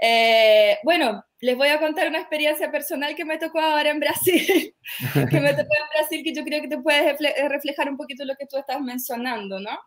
eh, 0.01 0.77
bueno, 0.83 1.25
les 1.41 1.57
voy 1.57 1.67
a 1.67 1.79
contar 1.79 2.07
una 2.07 2.19
experiencia 2.19 2.71
personal 2.71 3.15
que 3.15 3.25
me 3.25 3.37
tocó 3.37 3.59
ahora 3.59 3.89
en 3.89 3.99
Brasil, 3.99 4.73
que 5.29 5.39
me 5.39 5.53
tocó 5.53 5.75
en 5.75 5.89
Brasil, 5.93 6.23
que 6.23 6.33
yo 6.33 6.43
creo 6.43 6.61
que 6.61 6.69
te 6.69 6.77
puede 6.77 7.09
eh, 7.09 7.49
reflejar 7.49 7.89
un 7.89 7.97
poquito 7.97 8.23
lo 8.23 8.35
que 8.35 8.47
tú 8.47 8.57
estás 8.57 8.81
mencionando, 8.81 9.59
¿no? 9.59 9.77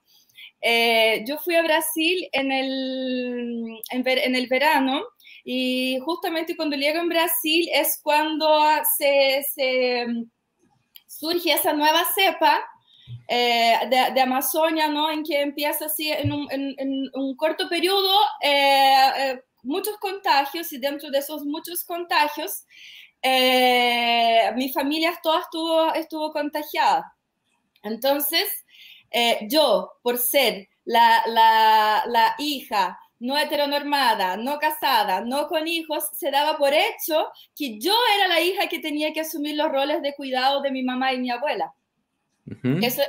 Eh, 0.61 1.25
yo 1.27 1.39
fui 1.39 1.55
a 1.55 1.63
Brasil 1.63 2.29
en 2.33 2.51
el, 2.51 3.81
en, 3.91 4.35
el 4.35 4.47
verano 4.49 5.05
y 5.45 5.99
justamente 6.01 6.57
cuando 6.57 6.77
llego 6.77 6.99
en 7.01 7.09
Brasil 7.09 7.69
es 7.73 8.01
cuando 8.03 8.49
se, 8.97 9.45
se 9.55 10.07
surge 11.07 11.53
esa 11.53 11.73
nueva 11.73 12.03
cepa 12.15 12.61
de, 13.29 14.13
de, 14.15 14.21
Amazonia, 14.21 14.89
¿no? 14.89 15.11
En 15.11 15.23
que 15.23 15.41
empieza 15.41 15.87
así 15.87 16.11
en 16.11 16.33
un, 16.33 16.51
en, 16.51 17.11
un 17.15 17.37
corto 17.37 17.69
periodo 17.69 18.11
muchos 19.63 19.97
contagios 19.99 20.73
y 20.73 20.79
dentro 20.79 21.11
de 21.11 21.19
esos 21.19 21.45
muchos 21.45 21.85
contagios, 21.85 22.65
eh, 23.23 24.51
mi 24.57 24.73
familia 24.73 25.19
toda 25.23 25.41
estuvo, 25.41 25.95
estuvo 25.95 26.33
contagiada. 26.33 27.15
Entonces, 27.83 28.49
eh, 29.11 29.47
yo, 29.49 29.93
por 30.03 30.19
ser 30.19 30.69
la, 30.85 31.23
la, 31.27 32.05
la, 32.07 32.35
hija 32.39 32.99
no 33.21 33.39
heteronormada, 33.39 34.37
no 34.37 34.59
casada, 34.59 35.21
no 35.21 35.49
con 35.49 35.67
hijos, 35.67 36.05
se 36.15 36.31
daba 36.31 36.57
por 36.57 36.73
hecho 36.73 37.29
que 37.57 37.79
yo 37.79 37.95
era 38.17 38.29
la 38.29 38.41
hija 38.41 38.69
que 38.69 38.79
tenía 38.79 39.13
que 39.13 39.21
asumir 39.21 39.57
los 39.57 39.71
roles 39.71 40.03
de 40.03 40.15
cuidado 40.15 40.63
de 40.63 40.71
mi 40.71 40.83
mamá 40.83 41.13
y 41.13 41.19
mi 41.19 41.31
abuela. 41.31 41.73
Eso 42.81 43.03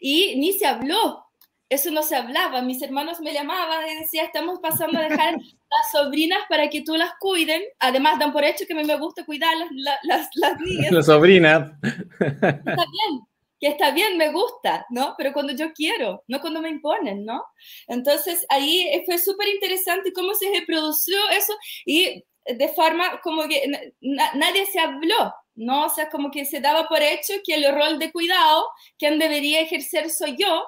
y 0.00 0.36
ni 0.36 0.52
se 0.52 0.66
habló 0.66 1.26
eso 1.68 1.90
no 1.90 2.02
se 2.02 2.16
hablaba. 2.16 2.62
Mis 2.62 2.80
hermanos 2.82 3.20
me 3.20 3.32
llamaban 3.32 3.88
y 3.88 4.00
decían, 4.00 4.26
estamos 4.26 4.60
pasando 4.60 4.98
a 4.98 5.02
dejar 5.02 5.34
las 5.70 5.90
sobrinas 5.92 6.38
para 6.48 6.68
que 6.68 6.82
tú 6.82 6.96
las 6.96 7.10
cuiden. 7.18 7.62
Además, 7.80 8.18
dan 8.18 8.32
por 8.32 8.44
hecho 8.44 8.64
que 8.66 8.72
a 8.72 8.76
mí 8.76 8.84
me 8.84 8.98
gusta 8.98 9.24
cuidar 9.24 9.52
las, 9.56 9.98
las, 10.04 10.28
las 10.34 10.60
niñas. 10.60 10.92
Las 10.92 11.06
sobrinas. 11.06 11.72
Está 11.82 12.56
bien, 12.60 13.26
que 13.60 13.68
está 13.68 13.90
bien, 13.90 14.16
me 14.18 14.32
gusta, 14.32 14.86
¿no? 14.90 15.14
Pero 15.16 15.32
cuando 15.32 15.52
yo 15.52 15.72
quiero, 15.72 16.22
no 16.28 16.40
cuando 16.40 16.60
me 16.60 16.70
imponen, 16.70 17.24
¿no? 17.24 17.44
Entonces, 17.88 18.44
ahí 18.48 19.02
fue 19.06 19.18
súper 19.18 19.48
interesante 19.48 20.12
cómo 20.12 20.34
se 20.34 20.50
reprodució 20.50 21.16
eso 21.30 21.54
y 21.84 22.24
de 22.44 22.68
forma 22.68 23.20
como 23.22 23.48
que 23.48 23.92
nadie 24.00 24.66
se 24.66 24.78
habló, 24.78 25.34
¿no? 25.54 25.86
O 25.86 25.88
sea, 25.88 26.08
como 26.10 26.30
que 26.30 26.44
se 26.44 26.60
daba 26.60 26.86
por 26.88 27.02
hecho 27.02 27.34
que 27.44 27.54
el 27.54 27.74
rol 27.74 27.98
de 27.98 28.12
cuidado, 28.12 28.68
quien 28.98 29.18
debería 29.18 29.60
ejercer 29.60 30.10
soy 30.10 30.36
yo, 30.38 30.64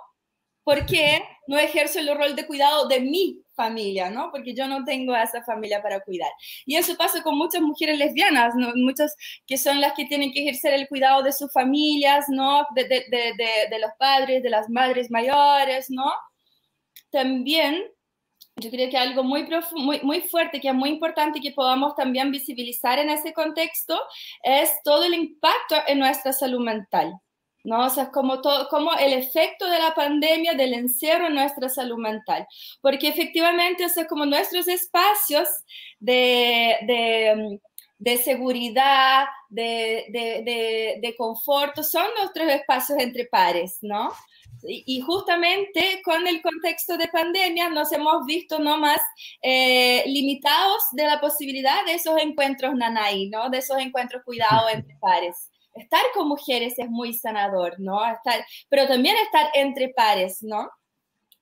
¿Por 0.69 0.85
qué 0.85 1.25
no 1.47 1.59
ejerzo 1.59 1.99
el 1.99 2.15
rol 2.15 2.37
de 2.37 2.47
cuidado 2.47 2.89
de 2.89 3.01
mi 3.01 3.43
familia, 3.55 4.11
¿no? 4.11 4.31
Porque 4.31 4.55
yo 4.55 4.69
no 4.69 4.85
tengo 4.85 5.15
a 5.15 5.23
esa 5.23 5.43
familia 5.43 5.81
para 5.81 6.01
cuidar. 6.01 6.29
Y 6.67 6.77
eso 6.77 6.95
pasa 6.95 7.23
con 7.23 7.39
muchas 7.39 7.63
mujeres 7.63 7.97
lesbianas, 7.97 8.55
¿no? 8.55 8.73
Muchas 8.75 9.17
que 9.47 9.57
son 9.57 9.81
las 9.81 9.95
que 9.95 10.05
tienen 10.05 10.31
que 10.31 10.43
ejercer 10.43 10.75
el 10.75 10.87
cuidado 10.87 11.23
de 11.23 11.33
sus 11.33 11.51
familias, 11.55 12.27
¿no? 12.29 12.67
De, 12.75 12.85
de, 12.85 13.03
de, 13.09 13.69
de 13.71 13.79
los 13.79 13.93
padres, 13.99 14.43
de 14.43 14.51
las 14.51 14.69
madres 14.69 15.11
mayores, 15.11 15.87
¿no? 15.89 16.13
También 17.11 17.83
yo 18.57 18.71
creo 18.71 18.91
que 18.91 18.99
algo 18.99 19.25
muy, 19.25 19.49
muy, 19.73 20.01
muy 20.03 20.21
fuerte, 20.21 20.61
que 20.61 20.69
es 20.69 20.75
muy 20.75 20.91
importante 20.91 21.41
que 21.41 21.53
podamos 21.53 21.95
también 21.95 22.31
visibilizar 22.31 22.99
en 22.99 23.09
ese 23.09 23.33
contexto, 23.33 23.99
es 24.43 24.71
todo 24.85 25.05
el 25.05 25.15
impacto 25.15 25.77
en 25.87 25.99
nuestra 26.01 26.35
salud 26.35 26.61
mental. 26.61 27.19
¿No? 27.69 27.87
O 27.87 27.91
sea, 27.91 28.11
como, 28.11 28.41
todo, 28.41 28.69
como 28.69 28.93
el 28.95 29.13
efecto 29.13 29.69
de 29.69 29.79
la 29.79 29.95
pandemia, 29.95 30.55
del 30.55 30.75
encierro 30.75 31.27
en 31.27 31.35
nuestra 31.35 31.69
salud 31.69 31.99
mental. 31.99 32.47
Porque 32.81 33.09
efectivamente, 33.09 33.85
o 33.85 33.89
sea, 33.89 34.07
como 34.07 34.25
nuestros 34.25 34.67
espacios 34.69 35.49
de, 36.01 36.77
de, 36.87 37.61
de 37.99 38.17
seguridad, 38.17 39.27
de, 39.51 40.07
de, 40.09 40.99
de, 41.01 41.17
conforto, 41.17 41.83
son 41.83 42.07
nuestros 42.19 42.49
espacios 42.49 42.99
entre 42.99 43.27
pares, 43.27 43.79
¿no? 43.83 44.13
Y, 44.67 45.01
justamente 45.03 46.03
con 46.05 46.27
el 46.27 46.43
contexto 46.43 46.97
de 46.97 47.07
pandemia 47.07 47.69
nos 47.69 47.93
hemos 47.93 48.27
visto 48.27 48.59
no 48.59 48.77
más 48.77 49.01
eh, 49.41 50.03
limitados 50.07 50.83
de 50.93 51.05
la 51.05 51.21
posibilidad 51.21 51.85
de 51.87 51.95
esos 51.95 52.21
encuentros 52.21 52.75
nanay, 52.75 53.29
¿no? 53.29 53.51
De 53.51 53.59
esos 53.59 53.79
encuentros 53.79 54.25
cuidados 54.25 54.65
entre 54.73 54.97
pares 54.97 55.48
estar 55.79 56.03
con 56.15 56.29
mujeres 56.29 56.79
es 56.79 56.89
muy 56.89 57.15
sanador, 57.15 57.79
¿no? 57.79 58.05
Estar, 58.11 58.45
pero 58.69 58.87
también 58.87 59.17
estar 59.17 59.51
entre 59.55 59.89
pares, 59.91 60.43
¿no? 60.43 60.71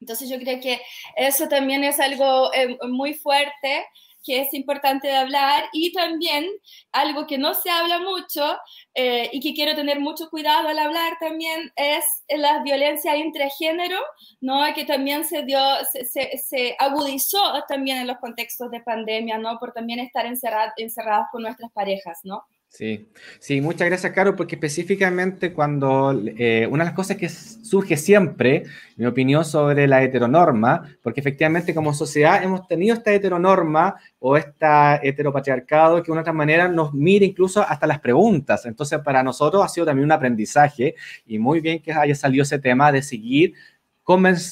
Entonces 0.00 0.28
yo 0.28 0.38
creo 0.38 0.60
que 0.60 0.80
eso 1.16 1.48
también 1.48 1.82
es 1.84 1.98
algo 2.00 2.52
eh, 2.52 2.78
muy 2.88 3.14
fuerte 3.14 3.86
que 4.26 4.40
es 4.40 4.52
importante 4.54 5.06
de 5.06 5.14
hablar 5.14 5.68
y 5.72 5.92
también 5.92 6.44
algo 6.90 7.28
que 7.28 7.38
no 7.38 7.54
se 7.54 7.70
habla 7.70 8.00
mucho 8.00 8.58
eh, 8.92 9.30
y 9.32 9.38
que 9.40 9.54
quiero 9.54 9.76
tener 9.76 10.00
mucho 10.00 10.28
cuidado 10.28 10.68
al 10.68 10.78
hablar 10.80 11.16
también 11.20 11.72
es 11.76 12.04
la 12.28 12.60
violencia 12.64 13.16
intragénero, 13.16 13.98
¿no? 14.40 14.62
Que 14.74 14.84
también 14.84 15.24
se 15.24 15.44
dio, 15.44 15.60
se, 15.92 16.38
se, 16.38 16.76
agudizó 16.78 17.38
también 17.68 17.98
en 17.98 18.08
los 18.08 18.18
contextos 18.18 18.70
de 18.72 18.80
pandemia, 18.80 19.38
¿no? 19.38 19.60
Por 19.60 19.72
también 19.72 20.00
estar 20.00 20.26
encerrados 20.26 21.26
con 21.30 21.42
nuestras 21.42 21.70
parejas, 21.70 22.18
¿no? 22.24 22.44
Sí, 22.68 23.08
sí, 23.38 23.62
muchas 23.62 23.88
gracias, 23.88 24.12
Caro, 24.12 24.36
porque 24.36 24.56
específicamente 24.56 25.54
cuando 25.54 26.12
eh, 26.12 26.68
una 26.70 26.84
de 26.84 26.90
las 26.90 26.94
cosas 26.94 27.16
que 27.16 27.30
surge 27.30 27.96
siempre, 27.96 28.64
mi 28.96 29.06
opinión 29.06 29.46
sobre 29.46 29.86
la 29.86 30.02
heteronorma, 30.02 30.82
porque 31.02 31.20
efectivamente 31.20 31.74
como 31.74 31.94
sociedad 31.94 32.42
hemos 32.44 32.68
tenido 32.68 32.94
esta 32.94 33.14
heteronorma 33.14 33.96
o 34.18 34.36
esta 34.36 35.00
heteropatriarcado 35.02 36.02
que 36.02 36.06
de 36.06 36.12
una 36.12 36.20
otra 36.20 36.34
manera 36.34 36.68
nos 36.68 36.92
mira 36.92 37.24
incluso 37.24 37.62
hasta 37.62 37.86
las 37.86 38.00
preguntas. 38.00 38.66
Entonces, 38.66 38.98
para 38.98 39.22
nosotros 39.22 39.64
ha 39.64 39.68
sido 39.68 39.86
también 39.86 40.04
un 40.04 40.12
aprendizaje 40.12 40.96
y 41.24 41.38
muy 41.38 41.60
bien 41.60 41.80
que 41.80 41.92
haya 41.94 42.14
salido 42.14 42.42
ese 42.42 42.58
tema 42.58 42.92
de 42.92 43.00
seguir 43.00 43.54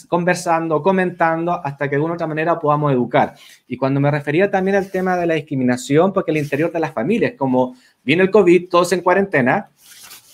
conversando, 0.09 0.83
comentando, 0.83 1.65
hasta 1.65 1.85
que 1.85 1.91
de 1.91 1.97
alguna 1.97 2.15
otra 2.15 2.27
manera 2.27 2.59
podamos 2.59 2.93
educar. 2.93 3.35
Y 3.69 3.77
cuando 3.77 4.01
me 4.01 4.11
refería 4.11 4.51
también 4.51 4.77
al 4.77 4.91
tema 4.91 5.17
de 5.17 5.27
la 5.27 5.35
discriminación, 5.35 6.13
porque 6.13 6.33
el 6.33 6.39
interior 6.39 6.73
de 6.73 6.81
las 6.81 6.93
familias, 6.93 7.35
como 7.39 7.77
viene 8.05 8.23
el 8.23 8.31
COVID, 8.31 8.69
todos 8.69 8.93
en 8.93 9.01
cuarentena, 9.01 9.69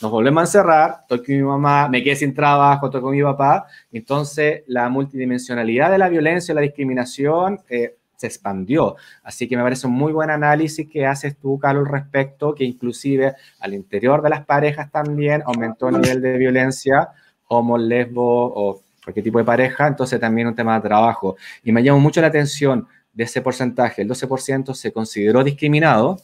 nos 0.02 0.10
volvemos 0.10 0.40
a 0.40 0.44
encerrar, 0.44 0.98
estoy 1.02 1.18
con 1.18 1.34
mi 1.36 1.42
mamá, 1.42 1.88
me 1.88 2.02
quedé 2.02 2.16
sin 2.16 2.34
trabajo, 2.34 2.86
estoy 2.86 3.02
con 3.02 3.12
mi 3.14 3.22
papá. 3.22 3.66
Entonces, 3.92 4.62
la 4.66 4.88
multidimensionalidad 4.88 5.90
de 5.90 5.98
la 5.98 6.08
violencia, 6.08 6.54
la 6.54 6.62
discriminación, 6.62 7.60
eh, 7.68 7.96
se 8.20 8.26
expandió. 8.26 8.96
Así 9.22 9.48
que 9.48 9.56
me 9.56 9.62
parece 9.62 9.86
un 9.86 9.94
muy 9.94 10.12
buen 10.12 10.30
análisis 10.30 10.88
que 10.88 11.06
haces 11.06 11.36
tú, 11.36 11.58
Carlos, 11.58 11.88
respecto, 11.88 12.54
que 12.54 12.64
inclusive 12.64 13.34
al 13.60 13.72
interior 13.72 14.20
de 14.20 14.28
las 14.28 14.44
parejas 14.44 14.90
también 14.90 15.42
aumentó 15.46 15.88
el 15.88 16.00
nivel 16.00 16.20
de 16.20 16.36
violencia, 16.36 17.08
homo, 17.48 17.78
lesbo 17.78 18.22
o 18.54 18.82
cualquier 19.02 19.24
tipo 19.24 19.38
de 19.38 19.44
pareja, 19.44 19.86
entonces 19.86 20.20
también 20.20 20.48
un 20.48 20.54
tema 20.54 20.74
de 20.74 20.86
trabajo. 20.86 21.36
Y 21.64 21.72
me 21.72 21.82
llamó 21.82 21.98
mucho 21.98 22.20
la 22.20 22.26
atención 22.26 22.86
de 23.12 23.24
ese 23.24 23.40
porcentaje, 23.40 24.02
el 24.02 24.08
12% 24.08 24.74
se 24.74 24.92
consideró 24.92 25.42
discriminado, 25.42 26.20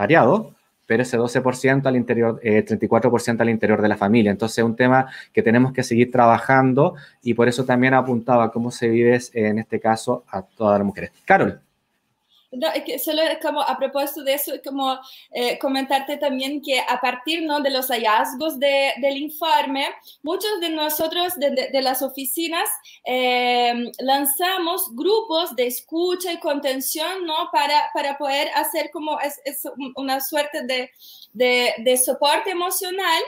variado, 0.00 0.54
pero 0.86 1.02
ese 1.02 1.18
12% 1.18 1.86
al 1.86 1.94
interior, 1.94 2.40
eh, 2.42 2.64
34% 2.64 3.42
al 3.42 3.50
interior 3.50 3.80
de 3.80 3.88
la 3.88 3.96
familia. 3.96 4.32
Entonces 4.32 4.58
es 4.58 4.64
un 4.64 4.74
tema 4.74 5.06
que 5.32 5.42
tenemos 5.42 5.72
que 5.72 5.82
seguir 5.82 6.10
trabajando 6.10 6.94
y 7.22 7.34
por 7.34 7.48
eso 7.48 7.64
también 7.64 7.94
apuntaba 7.94 8.50
cómo 8.50 8.70
se 8.70 8.88
vive 8.88 9.20
en 9.34 9.58
este 9.58 9.78
caso 9.78 10.24
a 10.28 10.42
todas 10.42 10.78
las 10.78 10.86
mujeres. 10.86 11.12
Carol. 11.24 11.60
No, 12.52 12.66
solo 13.02 13.22
como 13.40 13.60
a 13.60 13.78
propósito 13.78 14.24
de 14.24 14.34
eso, 14.34 14.52
como 14.64 14.98
eh, 15.30 15.56
comentarte 15.58 16.16
también 16.16 16.60
que 16.60 16.80
a 16.80 17.00
partir 17.00 17.42
¿no? 17.42 17.60
de 17.60 17.70
los 17.70 17.88
hallazgos 17.88 18.58
de, 18.58 18.92
del 19.00 19.18
informe, 19.18 19.86
muchos 20.22 20.60
de 20.60 20.70
nosotros 20.70 21.36
de, 21.36 21.50
de, 21.50 21.68
de 21.70 21.82
las 21.82 22.02
oficinas 22.02 22.68
eh, 23.04 23.92
lanzamos 24.00 24.94
grupos 24.96 25.54
de 25.54 25.68
escucha 25.68 26.32
y 26.32 26.40
contención 26.40 27.24
¿no? 27.24 27.50
para, 27.52 27.90
para 27.94 28.18
poder 28.18 28.48
hacer 28.56 28.90
como 28.90 29.20
es, 29.20 29.40
es 29.44 29.62
una 29.94 30.20
suerte 30.20 30.90
de 31.32 31.96
soporte 31.96 32.50
emocional 32.50 33.22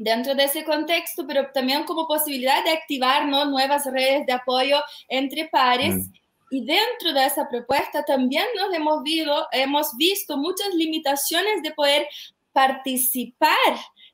dentro 0.00 0.34
de 0.34 0.44
ese 0.44 0.64
contexto, 0.64 1.26
pero 1.26 1.48
también 1.52 1.84
como 1.84 2.08
posibilidad 2.08 2.64
de 2.64 2.70
activar 2.70 3.28
¿no? 3.28 3.44
nuevas 3.44 3.84
redes 3.84 4.24
de 4.26 4.32
apoyo 4.32 4.78
entre 5.08 5.46
pares. 5.48 5.94
Mm. 5.94 6.12
Y 6.50 6.64
dentro 6.64 7.12
de 7.12 7.24
esa 7.24 7.48
propuesta 7.48 8.04
también 8.04 8.44
nos 8.56 8.74
hemos, 8.74 9.02
visto, 9.02 9.46
hemos 9.52 9.96
visto 9.96 10.36
muchas 10.36 10.74
limitaciones 10.74 11.62
de 11.62 11.70
poder 11.72 12.08
participar 12.52 13.56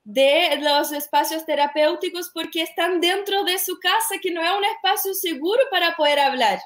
de 0.04 0.58
los 0.60 0.92
espacios 0.92 1.44
terapéuticos 1.44 2.30
porque 2.32 2.62
están 2.62 3.00
dentro 3.00 3.42
de 3.44 3.58
su 3.58 3.78
casa, 3.80 4.16
que 4.22 4.30
no 4.30 4.42
es 4.42 4.50
un 4.50 4.64
espacio 4.64 5.14
seguro 5.14 5.60
para 5.70 5.96
poder 5.96 6.20
hablar. 6.20 6.60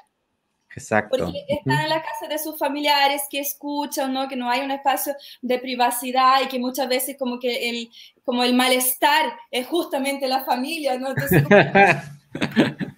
Exacto. 0.75 1.17
Porque 1.17 1.45
están 1.49 1.81
en 1.81 1.89
la 1.89 2.01
casa 2.01 2.27
de 2.29 2.37
sus 2.37 2.57
familiares 2.57 3.23
que 3.29 3.39
escuchan, 3.39 4.13
¿no? 4.13 4.27
Que 4.27 4.35
no 4.35 4.49
hay 4.49 4.61
un 4.61 4.71
espacio 4.71 5.15
de 5.41 5.59
privacidad 5.59 6.41
y 6.43 6.47
que 6.47 6.59
muchas 6.59 6.87
veces 6.87 7.17
como 7.17 7.39
que 7.39 7.69
el, 7.69 7.89
como 8.23 8.43
el 8.43 8.53
malestar 8.53 9.33
es 9.49 9.67
justamente 9.67 10.27
la 10.27 10.43
familia, 10.43 10.97
¿no? 10.97 11.09
Entonces, 11.09 11.43
como... 11.43 11.55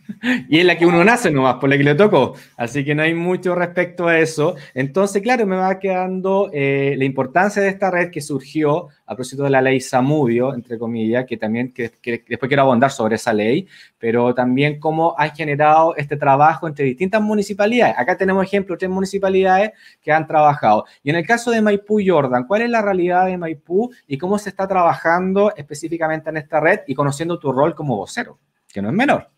y 0.49 0.59
es 0.59 0.65
la 0.65 0.77
que 0.77 0.85
uno 0.85 1.03
nace 1.03 1.29
nomás, 1.31 1.55
por 1.55 1.69
la 1.69 1.77
que 1.77 1.83
le 1.83 1.95
tocó. 1.95 2.35
Así 2.57 2.85
que 2.85 2.95
no 2.95 3.03
hay 3.03 3.13
mucho 3.13 3.55
respecto 3.55 4.07
a 4.07 4.17
eso. 4.17 4.55
Entonces, 4.73 5.21
claro, 5.21 5.45
me 5.45 5.57
va 5.57 5.79
quedando 5.79 6.49
eh, 6.53 6.95
la 6.97 7.03
importancia 7.03 7.61
de 7.61 7.69
esta 7.69 7.91
red 7.91 8.09
que 8.09 8.21
surgió 8.21 8.87
a 9.05 9.15
propósito 9.15 9.43
de 9.43 9.49
la 9.49 9.61
ley 9.61 9.81
Samudio, 9.81 10.53
entre 10.53 10.77
comillas, 10.77 11.25
que 11.25 11.37
también, 11.37 11.73
que, 11.73 11.91
que 12.01 12.23
después 12.27 12.47
quiero 12.47 12.63
abundar 12.63 12.91
sobre 12.91 13.15
esa 13.15 13.33
ley, 13.33 13.67
pero 13.99 14.33
también 14.33 14.79
cómo 14.79 15.13
ha 15.17 15.29
generado 15.29 15.95
este 15.97 16.15
trabajo 16.15 16.67
entre 16.67 16.85
distintas 16.85 17.21
municipalidades. 17.21 17.95
Acá 17.97 18.17
tenemos 18.17 18.45
ejemplos 18.45 18.77
tres 18.79 18.89
municipalidades 18.89 19.71
que 20.01 20.11
han 20.11 20.25
trabajado. 20.25 20.85
Y 21.03 21.09
en 21.09 21.17
el 21.17 21.25
caso 21.25 21.51
de 21.51 21.61
Maipú, 21.61 21.99
Jordan, 22.05 22.45
¿cuál 22.45 22.61
es 22.61 22.69
la 22.69 22.81
realidad 22.81 23.25
de 23.25 23.37
Maipú 23.37 23.91
y 24.07 24.17
cómo 24.17 24.39
se 24.39 24.49
está 24.49 24.67
trabajando 24.67 25.53
específicamente 25.55 26.29
en 26.29 26.37
esta 26.37 26.59
red 26.59 26.79
y 26.87 26.95
conociendo 26.95 27.37
tu 27.37 27.51
rol 27.51 27.75
como 27.75 27.97
vocero, 27.97 28.39
que 28.71 28.81
no 28.81 28.89
es 28.89 28.95
menor? 28.95 29.32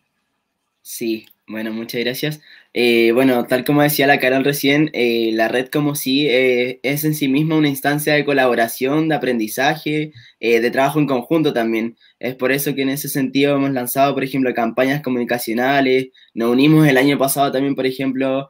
Sí, 0.88 1.26
bueno, 1.48 1.72
muchas 1.72 2.00
gracias. 2.02 2.40
Eh, 2.72 3.10
bueno, 3.10 3.44
tal 3.46 3.64
como 3.64 3.82
decía 3.82 4.06
la 4.06 4.20
Carol 4.20 4.44
recién, 4.44 4.88
eh, 4.92 5.30
la 5.32 5.48
red 5.48 5.66
como 5.68 5.96
sí 5.96 6.28
eh, 6.28 6.78
es 6.84 7.04
en 7.04 7.14
sí 7.16 7.26
misma 7.26 7.56
una 7.56 7.68
instancia 7.68 8.14
de 8.14 8.24
colaboración, 8.24 9.08
de 9.08 9.16
aprendizaje, 9.16 10.12
eh, 10.38 10.60
de 10.60 10.70
trabajo 10.70 11.00
en 11.00 11.06
conjunto 11.08 11.52
también. 11.52 11.96
Es 12.20 12.36
por 12.36 12.52
eso 12.52 12.72
que 12.76 12.82
en 12.82 12.90
ese 12.90 13.08
sentido 13.08 13.56
hemos 13.56 13.72
lanzado, 13.72 14.14
por 14.14 14.22
ejemplo, 14.22 14.54
campañas 14.54 15.02
comunicacionales, 15.02 16.10
nos 16.34 16.50
unimos 16.52 16.86
el 16.86 16.98
año 16.98 17.18
pasado 17.18 17.50
también, 17.50 17.74
por 17.74 17.86
ejemplo, 17.86 18.48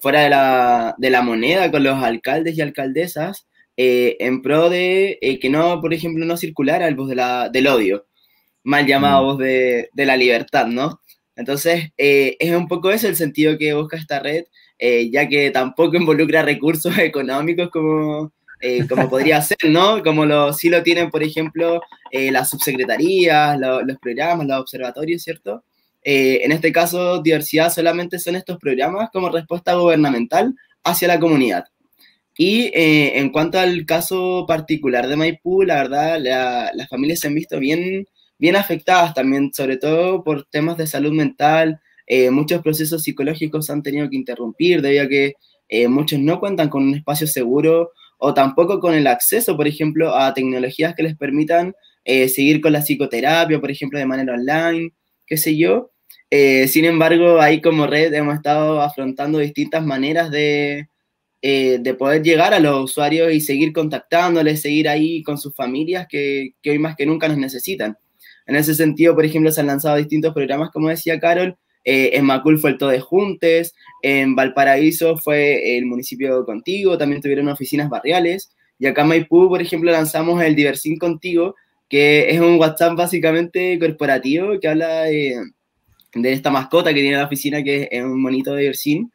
fuera 0.00 0.22
de 0.22 0.30
la, 0.30 0.94
de 0.96 1.10
la, 1.10 1.20
moneda 1.22 1.70
con 1.70 1.84
los 1.84 2.02
alcaldes 2.02 2.56
y 2.56 2.62
alcaldesas, 2.62 3.46
en 3.76 4.40
pro 4.40 4.70
de 4.70 5.18
que 5.40 5.50
no, 5.50 5.80
por 5.82 5.92
ejemplo, 5.92 6.24
no 6.24 6.36
circulara 6.38 6.88
el 6.88 6.94
voz 6.94 7.08
de 7.10 7.16
la, 7.16 7.50
del 7.50 7.66
odio 7.66 8.06
mal 8.64 8.86
llamados 8.86 9.36
mm. 9.36 9.42
de, 9.42 9.90
de, 9.92 10.06
la 10.06 10.16
libertad, 10.16 10.66
¿no? 10.66 11.00
Entonces, 11.36 11.90
eh, 11.96 12.36
es 12.38 12.54
un 12.54 12.68
poco 12.68 12.90
eso 12.90 13.08
el 13.08 13.16
sentido 13.16 13.58
que 13.58 13.74
busca 13.74 13.96
esta 13.96 14.20
red, 14.20 14.44
eh, 14.78 15.10
ya 15.10 15.28
que 15.28 15.50
tampoco 15.50 15.96
involucra 15.96 16.42
recursos 16.42 16.96
económicos 16.98 17.70
como, 17.70 18.32
eh, 18.60 18.86
como 18.88 19.08
podría 19.08 19.40
ser, 19.42 19.58
¿no? 19.68 20.02
Como 20.02 20.26
lo, 20.26 20.52
sí 20.52 20.68
lo 20.68 20.82
tienen, 20.82 21.10
por 21.10 21.22
ejemplo, 21.22 21.80
las 22.12 22.50
subsecretarías, 22.50 23.58
lo, 23.58 23.82
los 23.82 23.98
programas, 23.98 24.46
los 24.46 24.60
observatorios, 24.60 25.22
¿cierto? 25.22 25.64
en 26.06 26.52
este 26.52 26.70
caso, 26.70 27.22
diversidad 27.22 27.72
solamente 27.72 28.18
son 28.18 28.36
estos 28.36 28.58
programas 28.58 29.08
como 29.10 29.30
respuesta 29.30 29.72
gubernamental 29.74 30.54
hacia 30.84 31.08
la 31.08 31.18
comunidad. 31.18 31.64
Y 32.36 32.70
en 32.74 33.30
cuanto 33.30 33.58
al 33.58 33.86
caso 33.86 34.44
particular 34.46 35.08
de 35.08 35.16
Maipú, 35.16 35.62
la 35.62 35.76
verdad, 35.76 36.18
la, 36.20 36.70
las 36.74 36.88
familias 36.90 37.20
se 37.20 37.28
han 37.28 37.34
visto 37.34 37.58
bien 37.58 38.06
bien 38.38 38.56
afectadas 38.56 39.14
también, 39.14 39.52
sobre 39.52 39.76
todo 39.76 40.22
por 40.24 40.44
temas 40.46 40.76
de 40.76 40.86
salud 40.86 41.12
mental. 41.12 41.80
Eh, 42.06 42.30
muchos 42.30 42.62
procesos 42.62 43.02
psicológicos 43.02 43.70
han 43.70 43.82
tenido 43.82 44.08
que 44.10 44.16
interrumpir 44.16 44.82
debido 44.82 45.04
a 45.04 45.08
que 45.08 45.34
eh, 45.68 45.88
muchos 45.88 46.18
no 46.18 46.40
cuentan 46.40 46.68
con 46.68 46.82
un 46.82 46.94
espacio 46.94 47.26
seguro 47.26 47.92
o 48.18 48.34
tampoco 48.34 48.80
con 48.80 48.94
el 48.94 49.06
acceso, 49.06 49.56
por 49.56 49.66
ejemplo, 49.66 50.14
a 50.14 50.34
tecnologías 50.34 50.94
que 50.94 51.02
les 51.02 51.16
permitan 51.16 51.74
eh, 52.04 52.28
seguir 52.28 52.60
con 52.60 52.72
la 52.72 52.82
psicoterapia, 52.82 53.60
por 53.60 53.70
ejemplo, 53.70 53.98
de 53.98 54.06
manera 54.06 54.34
online, 54.34 54.92
qué 55.26 55.36
sé 55.36 55.56
yo. 55.56 55.90
Sin 56.66 56.84
embargo, 56.84 57.40
ahí 57.40 57.60
como 57.60 57.86
red 57.86 58.12
hemos 58.12 58.34
estado 58.34 58.82
afrontando 58.82 59.38
distintas 59.38 59.86
maneras 59.86 60.32
de, 60.32 60.88
de 61.40 61.94
poder 61.96 62.24
llegar 62.24 62.52
a 62.52 62.58
los 62.58 62.90
usuarios 62.90 63.32
y 63.32 63.40
seguir 63.40 63.72
contactándoles, 63.72 64.60
seguir 64.60 64.88
ahí 64.88 65.22
con 65.22 65.38
sus 65.38 65.54
familias 65.54 66.08
que 66.08 66.54
hoy 66.66 66.78
más 66.80 66.96
que 66.96 67.06
nunca 67.06 67.28
nos 67.28 67.38
necesitan. 67.38 67.96
En 68.46 68.56
ese 68.56 68.74
sentido, 68.74 69.14
por 69.14 69.24
ejemplo, 69.24 69.50
se 69.50 69.60
han 69.60 69.68
lanzado 69.68 69.96
distintos 69.96 70.34
programas, 70.34 70.70
como 70.70 70.88
decía 70.88 71.18
Carol. 71.18 71.56
Eh, 71.84 72.10
en 72.14 72.24
Macul 72.24 72.58
fue 72.58 72.70
el 72.70 72.78
Todo 72.78 72.88
de 72.90 73.00
Juntes, 73.00 73.74
en 74.02 74.34
Valparaíso 74.34 75.18
fue 75.18 75.76
el 75.76 75.84
municipio 75.84 76.44
Contigo, 76.46 76.96
también 76.96 77.20
tuvieron 77.20 77.48
oficinas 77.48 77.90
barriales. 77.90 78.50
Y 78.78 78.86
acá 78.86 79.02
en 79.02 79.08
Maipú, 79.08 79.48
por 79.48 79.60
ejemplo, 79.60 79.92
lanzamos 79.92 80.42
el 80.42 80.54
Diversin 80.54 80.98
Contigo, 80.98 81.54
que 81.88 82.30
es 82.30 82.40
un 82.40 82.58
WhatsApp 82.58 82.96
básicamente 82.96 83.78
corporativo 83.78 84.58
que 84.60 84.68
habla 84.68 85.02
de, 85.02 85.36
esta 86.14 86.50
mascota 86.50 86.94
que 86.94 87.00
tiene 87.00 87.16
la 87.16 87.26
oficina, 87.26 87.62
que 87.62 87.88
es 87.90 88.02
un 88.02 88.20
monito 88.20 88.54
de 88.54 88.62
Diversin. 88.62 89.12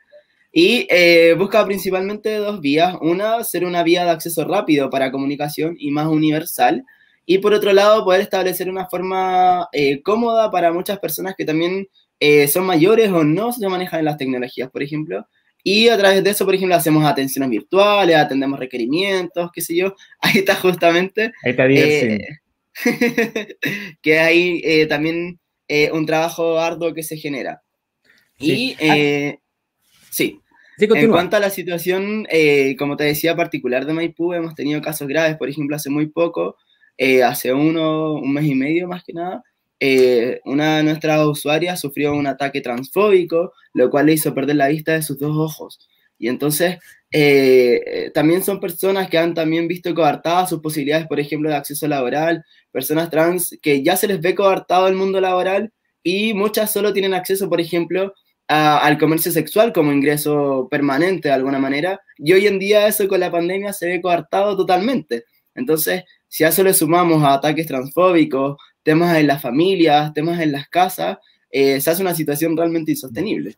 Y 0.52 0.88
eh, 0.90 1.36
busca 1.38 1.66
principalmente 1.66 2.36
dos 2.38 2.62
vías. 2.62 2.96
Una, 3.02 3.44
ser 3.44 3.66
una 3.66 3.84
vía 3.84 4.06
de 4.06 4.12
acceso 4.12 4.46
rápido 4.46 4.90
para 4.90 5.12
comunicación 5.12 5.76
y 5.80 5.92
más 5.92 6.08
universal 6.08 6.84
y 7.32 7.38
por 7.38 7.54
otro 7.54 7.72
lado, 7.74 8.04
poder 8.04 8.22
establecer 8.22 8.68
una 8.72 8.88
forma 8.88 9.68
eh, 9.72 10.02
cómoda 10.02 10.50
para 10.50 10.74
muchas 10.74 10.98
personas 10.98 11.36
que 11.38 11.46
también 11.46 11.88
eh, 12.20 12.48
son 12.48 12.66
mayores 12.66 13.12
o 13.12 13.24
no 13.24 13.54
se 13.54 13.70
manejan 13.70 14.00
en 14.00 14.06
las 14.06 14.18
tecnologías, 14.18 14.72
por 14.72 14.82
ejemplo. 14.82 15.28
Y 15.64 15.90
a 15.90 15.98
través 16.00 16.24
de 16.24 16.32
eso, 16.32 16.44
por 16.44 16.56
ejemplo, 16.56 16.76
hacemos 16.76 17.06
atenciones 17.06 17.52
virtuales, 17.52 18.16
atendemos 18.16 18.58
requerimientos, 18.58 19.52
qué 19.54 19.62
sé 19.62 19.76
yo. 19.76 19.94
Ahí 20.22 20.40
está 20.40 20.56
justamente. 20.56 21.32
Ahí 21.44 21.52
está 21.52 21.66
bien, 21.66 22.20
eh, 22.20 22.28
que 24.02 24.20
hay 24.20 24.62
eh, 24.64 24.88
también 24.88 25.40
eh, 25.68 25.92
un 25.92 26.08
trabajo 26.08 26.58
arduo 26.60 26.96
que 26.96 27.04
se 27.04 27.16
genera. 27.16 27.62
Sí. 28.40 28.76
Y 28.80 28.90
ah. 28.90 29.36
sí. 30.10 30.42
Sí, 30.80 30.88
en 30.96 31.12
cuanto 31.12 31.36
a 31.36 31.42
la 31.42 31.50
situación, 31.50 32.26
eh, 32.32 32.76
como 32.80 32.96
te 32.96 33.04
decía, 33.04 33.36
particular 33.36 33.86
de 33.86 33.94
Maipú, 33.94 34.34
hemos 34.34 34.56
tenido 34.56 34.82
casos 34.82 35.10
graves, 35.10 35.36
por 35.36 35.50
ejemplo, 35.50 35.76
hace 35.76 35.90
muy 35.90 36.08
poco, 36.08 36.56
eh, 37.02 37.24
hace 37.24 37.54
uno, 37.54 38.16
un 38.16 38.34
mes 38.34 38.44
y 38.44 38.56
medio 38.56 38.86
más 38.90 39.06
que 39.06 39.14
nada, 39.14 39.42
eh, 39.80 40.42
una 40.44 40.78
de 40.78 40.84
nuestras 40.84 41.26
usuarias 41.26 41.80
sufrió 41.80 42.14
un 42.14 42.28
ataque 42.28 42.60
transfóbico, 42.60 43.54
lo 43.74 43.90
cual 43.90 44.08
le 44.08 44.14
hizo 44.14 44.36
perder 44.36 44.58
la 44.58 44.68
vista 44.68 44.92
de 44.92 45.02
sus 45.02 45.18
dos 45.18 45.32
ojos. 45.38 45.80
Y 46.18 46.28
entonces, 46.28 46.78
eh, 47.10 48.12
también 48.14 48.44
son 48.44 48.60
personas 48.60 49.10
que 49.10 49.18
han 49.18 49.34
también 49.34 49.70
visto 49.70 49.96
coartadas 49.96 50.50
sus 50.50 50.60
posibilidades, 50.60 51.08
por 51.08 51.22
ejemplo, 51.22 51.50
de 51.50 51.56
acceso 51.56 51.88
laboral, 51.88 52.44
personas 52.70 53.10
trans 53.10 53.58
que 53.62 53.82
ya 53.82 53.96
se 53.96 54.08
les 54.08 54.20
ve 54.20 54.36
coartado 54.36 54.90
el 54.90 54.96
mundo 54.96 55.22
laboral 55.22 55.72
y 56.04 56.34
muchas 56.34 56.70
solo 56.70 56.92
tienen 56.92 57.14
acceso, 57.14 57.48
por 57.48 57.62
ejemplo, 57.62 58.14
a, 58.50 58.80
al 58.80 58.98
comercio 58.98 59.32
sexual 59.32 59.72
como 59.72 59.94
ingreso 59.94 60.68
permanente 60.70 61.30
de 61.30 61.36
alguna 61.36 61.60
manera. 61.60 62.02
Y 62.18 62.34
hoy 62.34 62.48
en 62.48 62.60
día 62.60 62.88
eso 62.88 63.08
con 63.08 63.22
la 63.22 63.32
pandemia 63.32 63.72
se 63.72 63.88
ve 63.88 64.02
coartado 64.02 64.58
totalmente. 64.58 65.24
Entonces, 65.56 66.04
si 66.30 66.44
a 66.44 66.50
eso 66.50 66.64
le 66.64 66.74
sumamos 66.74 67.22
a 67.24 67.34
ataques 67.34 67.68
transfóbicos, 67.68 68.58
temas 68.84 69.18
en 69.18 69.28
las 69.28 69.42
familias, 69.42 70.14
temas 70.14 70.40
en 70.40 70.54
las 70.54 70.70
casas, 70.70 71.18
eh, 71.52 71.82
se 71.82 71.90
hace 71.90 72.02
una 72.02 72.16
situación 72.16 72.56
realmente 72.56 72.92
insostenible. 72.92 73.56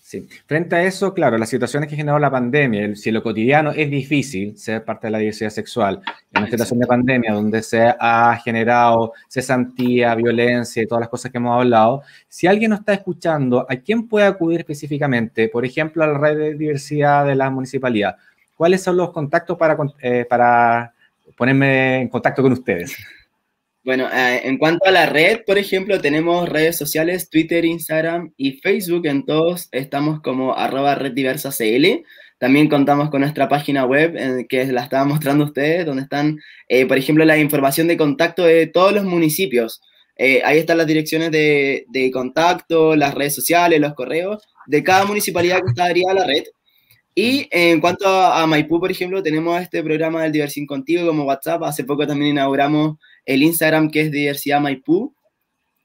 Sí. 0.00 0.28
Frente 0.46 0.76
a 0.76 0.84
eso, 0.84 1.12
claro, 1.12 1.36
las 1.36 1.48
situaciones 1.48 1.90
que 1.90 1.96
generó 1.96 2.20
la 2.20 2.30
pandemia, 2.30 2.94
si 2.94 3.10
lo 3.10 3.24
cotidiano 3.24 3.72
es 3.72 3.90
difícil 3.90 4.56
ser 4.56 4.84
parte 4.84 5.08
de 5.08 5.10
la 5.10 5.18
diversidad 5.18 5.50
sexual, 5.50 6.00
en 6.32 6.42
una 6.42 6.48
situación 6.48 6.78
de 6.78 6.86
pandemia 6.86 7.32
donde 7.32 7.60
se 7.60 7.92
ha 7.98 8.40
generado 8.44 9.14
cesantía, 9.28 10.14
violencia 10.14 10.80
y 10.80 10.86
todas 10.86 11.00
las 11.00 11.08
cosas 11.08 11.32
que 11.32 11.38
hemos 11.38 11.60
hablado, 11.60 12.02
si 12.28 12.46
alguien 12.46 12.70
nos 12.70 12.80
está 12.80 12.94
escuchando, 12.94 13.66
¿a 13.68 13.74
quién 13.74 14.06
puede 14.06 14.26
acudir 14.26 14.60
específicamente? 14.60 15.48
Por 15.48 15.64
ejemplo, 15.64 16.04
a 16.04 16.06
la 16.06 16.18
red 16.18 16.38
de 16.38 16.54
diversidad 16.54 17.26
de 17.26 17.34
la 17.34 17.50
municipalidad. 17.50 18.16
¿Cuáles 18.54 18.84
son 18.84 18.96
los 18.96 19.10
contactos 19.10 19.58
para, 19.58 19.76
eh, 20.00 20.24
para 20.30 20.94
ponerme 21.36 22.02
en 22.02 22.08
contacto 22.08 22.42
con 22.42 22.52
ustedes? 22.52 22.96
Bueno, 23.86 24.08
eh, 24.12 24.40
en 24.42 24.58
cuanto 24.58 24.84
a 24.86 24.90
la 24.90 25.06
red, 25.06 25.44
por 25.46 25.58
ejemplo, 25.58 26.00
tenemos 26.00 26.48
redes 26.48 26.76
sociales, 26.76 27.30
Twitter, 27.30 27.64
Instagram 27.64 28.32
y 28.36 28.54
Facebook. 28.60 29.06
En 29.06 29.24
todos 29.24 29.68
estamos 29.70 30.20
como 30.22 30.56
arroba 30.56 30.96
reddiversacl. 30.96 32.02
También 32.38 32.68
contamos 32.68 33.10
con 33.10 33.20
nuestra 33.20 33.48
página 33.48 33.86
web, 33.86 34.16
en 34.16 34.46
que 34.48 34.66
la 34.66 34.82
estaba 34.82 35.04
mostrando 35.04 35.44
a 35.44 35.46
ustedes, 35.46 35.86
donde 35.86 36.02
están, 36.02 36.38
eh, 36.68 36.84
por 36.86 36.98
ejemplo, 36.98 37.24
la 37.24 37.38
información 37.38 37.86
de 37.86 37.96
contacto 37.96 38.44
de 38.44 38.66
todos 38.66 38.92
los 38.92 39.04
municipios. 39.04 39.80
Eh, 40.16 40.42
ahí 40.44 40.58
están 40.58 40.78
las 40.78 40.86
direcciones 40.86 41.30
de, 41.30 41.86
de, 41.88 42.10
contacto, 42.10 42.96
las 42.96 43.14
redes 43.14 43.34
sociales, 43.34 43.80
los 43.80 43.94
correos 43.94 44.42
de 44.66 44.82
cada 44.82 45.04
municipalidad 45.04 45.60
que 45.60 45.68
está 45.68 45.84
a 45.84 46.14
la 46.14 46.24
red. 46.24 46.42
Y 47.18 47.48
en 47.50 47.80
cuanto 47.80 48.06
a, 48.06 48.46
Maipú, 48.46 48.78
por 48.78 48.90
ejemplo, 48.90 49.22
tenemos 49.22 49.58
este 49.62 49.82
programa 49.82 50.22
del 50.22 50.32
Diversin 50.32 50.66
Contigo 50.66 51.06
como 51.06 51.24
WhatsApp. 51.24 51.62
Hace 51.62 51.82
poco 51.84 52.06
también 52.06 52.32
inauguramos 52.32 52.98
el 53.24 53.42
Instagram 53.42 53.90
que 53.90 54.02
es 54.02 54.12
Diversidad 54.12 54.60
Maipú. 54.60 55.14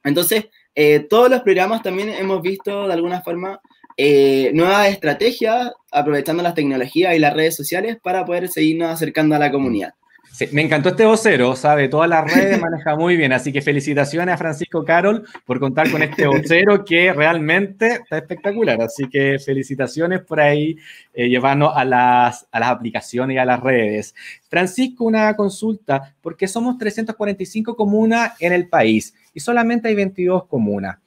Entonces, 0.04 0.50
eh, 0.76 1.08
todos 1.10 1.30
los 1.30 1.40
programas 1.40 1.84
también 1.84 2.10
hemos 2.10 2.42
visto 2.42 2.86
de 2.86 2.94
alguna 2.94 3.22
forma 3.22 3.62
eh, 3.96 4.52
nuevas 4.54 4.90
estrategias 4.90 5.72
aprovechando 5.90 6.44
las 6.44 6.54
tecnologías 6.54 7.16
y 7.16 7.20
las 7.20 7.34
redes 7.34 7.56
sociales 7.56 7.98
para 8.04 8.26
poder 8.26 8.50
seguirnos 8.50 8.90
acercando 8.90 9.34
a 9.36 9.40
la 9.40 9.54
comunidad 9.54 9.94
me 10.52 10.64
encantó 10.64 10.90
este 10.90 11.06
vocero, 11.06 11.56
sabe 11.56 11.88
todas 11.88 12.10
las 12.10 12.34
redes, 12.34 12.60
maneja 12.62 12.96
muy 12.96 13.16
bien, 13.16 13.34
así 13.34 13.52
que 13.52 13.62
felicitaciones 13.62 14.34
a 14.34 14.38
Francisco 14.38 14.84
Carol 14.84 15.24
por 15.46 15.60
contar 15.60 15.92
con 15.92 16.02
este 16.02 16.26
vocero 16.28 16.84
que 16.84 17.14
realmente 17.14 17.94
está 17.94 18.18
espectacular, 18.18 18.82
así 18.82 19.08
que 19.08 19.38
felicitaciones 19.40 20.22
por 20.22 20.40
ahí 20.40 20.78
eh, 21.14 21.30
llevarnos 21.30 21.72
a 21.76 21.86
las, 21.86 22.48
a 22.52 22.60
las 22.60 22.70
aplicaciones 22.70 23.36
y 23.36 23.38
a 23.38 23.46
las 23.46 23.60
redes. 23.60 24.16
Francisco, 24.50 25.04
una 25.06 25.36
consulta, 25.36 26.16
porque 26.22 26.48
somos 26.48 26.78
345 26.78 27.76
comunas 27.76 28.34
en 28.40 28.54
el 28.54 28.68
país 28.68 29.14
y 29.34 29.40
solamente 29.40 29.90
hay 29.90 29.96
22 29.96 30.48
comunas. 30.48 30.98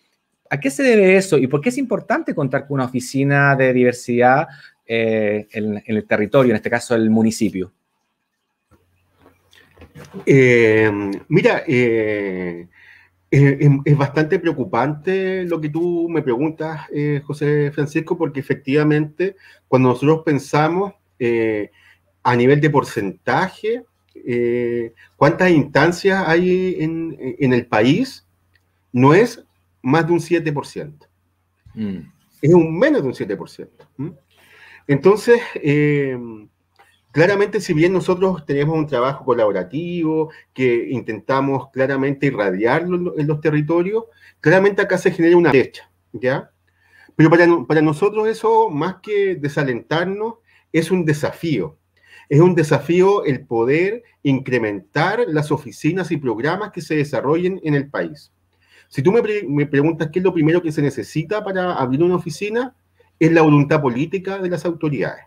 ¿A 0.51 0.61
qué 0.61 0.71
se 0.71 0.83
debe 0.83 1.17
eso 1.17 1.39
y 1.39 1.47
por 1.49 1.61
qué 1.61 1.71
es 1.71 1.79
importante 1.79 2.35
contar 2.35 2.67
con 2.67 2.77
una 2.77 2.85
oficina 2.85 3.57
de 3.57 3.73
diversidad 3.73 4.47
eh, 4.87 5.49
en 5.51 5.83
el 5.85 6.07
territorio, 6.07 6.51
en 6.51 6.57
este 6.57 6.71
caso 6.71 6.95
el 6.95 7.11
municipio? 7.11 7.73
Eh, 10.27 10.91
mira, 11.29 11.63
eh, 11.67 12.69
es, 13.31 13.97
bastante 13.97 14.39
preocupante 14.39 15.45
lo 15.45 15.61
que 15.61 15.69
tú 15.69 16.09
me 16.09 16.23
preguntas, 16.23 16.83
eh, 16.93 17.21
José 17.25 17.71
Francisco, 17.73 18.17
porque 18.17 18.41
efectivamente 18.41 19.37
cuando 19.69 19.91
nosotros 19.91 20.23
pensamos 20.25 20.95
a 22.23 22.37
nivel 22.37 22.61
de 22.61 22.71
porcentaje, 22.71 23.85
cuántas 25.17 25.51
instancias 25.51 26.25
hay 26.27 26.77
en, 26.81 27.53
el 27.53 27.67
país, 27.67 28.27
no 28.93 29.15
es 29.15 29.43
más 29.83 30.07
de 30.07 30.13
un 30.13 30.21
7%. 30.21 30.93
Mm. 31.75 31.99
Es 32.43 32.55
un 32.55 32.79
menos 32.79 33.03
de 33.03 33.09
un 33.09 33.15
7%. 33.15 33.69
Entonces, 34.87 35.41
Claramente, 37.15 37.61
si 37.61 37.75
bien 37.75 37.93
nosotros 37.93 38.45
tenemos 38.45 38.77
un 38.77 38.89
trabajo 38.89 39.25
colaborativo 39.25 40.33
que 40.53 40.89
intentamos 40.91 41.71
claramente 41.71 42.27
irradiarlo 42.27 43.17
en 43.17 43.29
los 43.29 43.41
territorios, 43.41 44.07
claramente 44.41 44.83
acá 44.83 44.99
se 44.99 45.13
genera 45.13 45.37
una 45.37 45.51
brecha, 45.51 45.89
¿ya? 46.13 46.51
Pero 47.15 47.31
para, 47.31 47.47
para 47.69 47.83
nosotros 47.83 48.27
eso, 48.27 48.69
más 48.69 48.97
que 49.01 49.37
desalentarnos, 49.37 50.39
es 50.73 50.91
un 50.91 51.05
desafío. 51.05 51.79
Es 52.29 52.41
un 52.41 52.57
desafío 52.57 53.25
el 53.25 53.47
poder 53.47 54.03
incrementar 54.25 55.25
las 55.29 55.53
oficinas 55.53 56.11
y 56.11 56.17
programas 56.17 56.73
que 56.73 56.81
se 56.81 56.97
desarrollen 56.97 57.61
en 57.63 57.75
el 57.75 57.89
país. 57.89 58.33
Si 58.89 59.03
tú 59.03 59.13
me, 59.13 59.23
me 59.47 59.67
preguntas 59.67 60.09
qué 60.13 60.19
es 60.19 60.25
lo 60.25 60.35
primero 60.35 60.61
que 60.61 60.73
se 60.73 60.83
necesita 60.83 61.45
para 61.45 61.75
abrir 61.75 62.03
una 62.03 62.17
oficina, 62.17 62.75
es 63.21 63.31
la 63.31 63.43
voluntad 63.43 63.81
política 63.81 64.39
de 64.39 64.51
las 64.51 64.65
autoridades. 64.65 65.27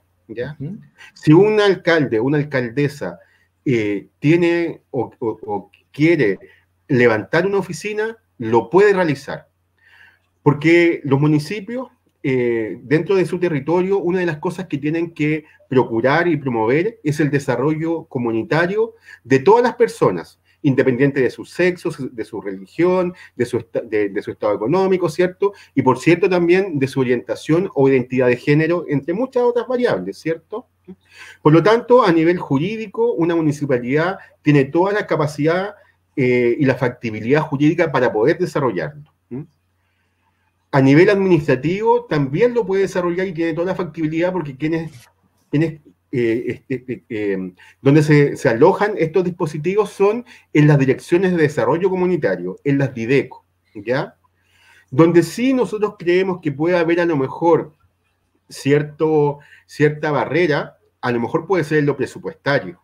Si 1.13 1.33
un 1.33 1.59
alcalde, 1.59 2.19
una 2.19 2.37
alcaldesa 2.37 3.19
eh, 3.65 4.07
tiene 4.19 4.81
o, 4.91 5.71
quiere 5.91 6.39
levantar 6.87 7.45
una 7.45 7.57
oficina, 7.57 8.17
lo 8.37 8.69
puede 8.69 8.93
realizar. 8.93 9.49
Porque 10.43 11.01
los 11.03 11.19
municipios, 11.19 11.89
eh, 12.23 12.79
dentro 12.83 13.15
de 13.15 13.25
su 13.25 13.39
territorio, 13.39 13.99
una 13.99 14.19
de 14.19 14.25
las 14.25 14.37
cosas 14.37 14.67
que 14.67 14.77
tienen 14.77 15.13
que 15.13 15.45
procurar 15.69 16.27
y 16.27 16.37
promover 16.37 16.99
es 17.03 17.19
el 17.19 17.29
desarrollo 17.29 18.05
comunitario 18.05 18.93
de 19.23 19.39
todas 19.39 19.63
las 19.63 19.75
personas, 19.75 20.39
independiente 20.67 21.21
de 21.21 21.29
su 21.29 21.45
sexo, 21.45 21.89
de 22.11 22.25
su 22.25 22.41
religión, 22.41 23.13
de 23.35 23.45
su, 23.45 23.57
estado 23.57 24.53
económico, 24.53 25.09
¿cierto? 25.09 25.53
Y 25.73 25.81
por 25.81 25.97
cierto 25.99 26.29
también 26.29 26.77
de 26.77 26.87
su 26.87 26.99
orientación 26.99 27.69
o 27.73 27.87
identidad 27.87 28.27
de 28.27 28.35
género, 28.35 28.85
entre 28.87 29.13
muchas 29.13 29.43
otras 29.43 29.67
variables, 29.67 30.17
¿cierto? 30.17 30.67
Por 31.41 31.53
lo 31.53 31.63
tanto, 31.63 32.03
a 32.03 32.11
nivel 32.11 32.37
jurídico, 32.37 33.13
una 33.13 33.35
municipalidad 33.35 34.17
tiene 34.41 34.65
toda 34.65 34.93
la 34.93 35.07
capacidad 35.07 35.75
eh, 36.15 36.55
y 36.59 36.65
la 36.65 36.75
factibilidad 36.75 37.41
jurídica 37.41 37.91
para 37.91 38.11
poder 38.11 38.37
desarrollarlo. 38.37 39.11
A 40.69 40.81
nivel 40.81 41.09
administrativo, 41.09 42.05
también 42.05 42.53
lo 42.53 42.65
puede 42.65 42.81
desarrollar 42.81 43.25
y 43.25 43.33
tiene 43.33 43.53
toda 43.53 43.67
la 43.67 43.75
factibilidad 43.75 44.33
porque 44.33 44.57
quienes, 44.57 44.91
quienes 45.49 45.79
eh, 46.09 46.63
este, 46.69 47.03
eh, 47.09 47.33
em, 47.33 47.53
donde 47.81 48.01
se, 48.01 48.49
alojan 48.49 48.93
estos 48.97 49.25
dispositivos 49.25 49.89
son 49.89 50.25
en 50.53 50.65
las 50.65 50.79
direcciones 50.79 51.31
de 51.31 51.41
desarrollo 51.41 51.89
comunitario, 51.89 52.55
en 52.63 52.77
las 52.77 52.93
DIDECO, 52.93 53.43
¿ya? 53.75 54.15
Donde 54.89 55.21
sí 55.21 55.53
nosotros 55.53 55.95
creemos 55.99 56.39
que 56.41 56.53
puede 56.53 56.77
haber 56.77 57.01
a 57.01 57.05
lo 57.05 57.17
mejor 57.17 57.73
cierto, 58.47 59.39
cierta 59.65 60.11
barrera, 60.11 60.77
a 61.01 61.11
lo 61.11 61.19
mejor 61.19 61.45
puede 61.45 61.65
ser 61.65 61.83
lo 61.83 61.97
presupuestario, 61.97 62.79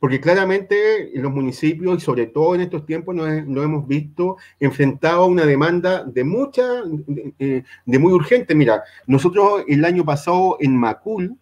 porque 0.00 0.20
claramente 0.20 1.16
en 1.16 1.22
los 1.22 1.32
municipios 1.32 1.98
y 1.98 2.04
sobre 2.04 2.26
todo 2.26 2.56
en 2.56 2.62
estos 2.62 2.84
tiempos 2.84 3.14
nos, 3.14 3.28
hemos 3.28 3.86
visto 3.86 4.36
enfrentados 4.58 5.20
a 5.20 5.30
una 5.30 5.46
demanda 5.46 6.02
de 6.02 6.24
mucha, 6.24 6.82
de, 6.84 7.64
de 7.86 7.98
muy 8.00 8.12
urgente. 8.12 8.56
Mira, 8.56 8.82
nosotros 9.06 9.62
el 9.68 9.84
año 9.84 10.04
pasado 10.04 10.56
en 10.58 10.76
Macul, 10.76 11.38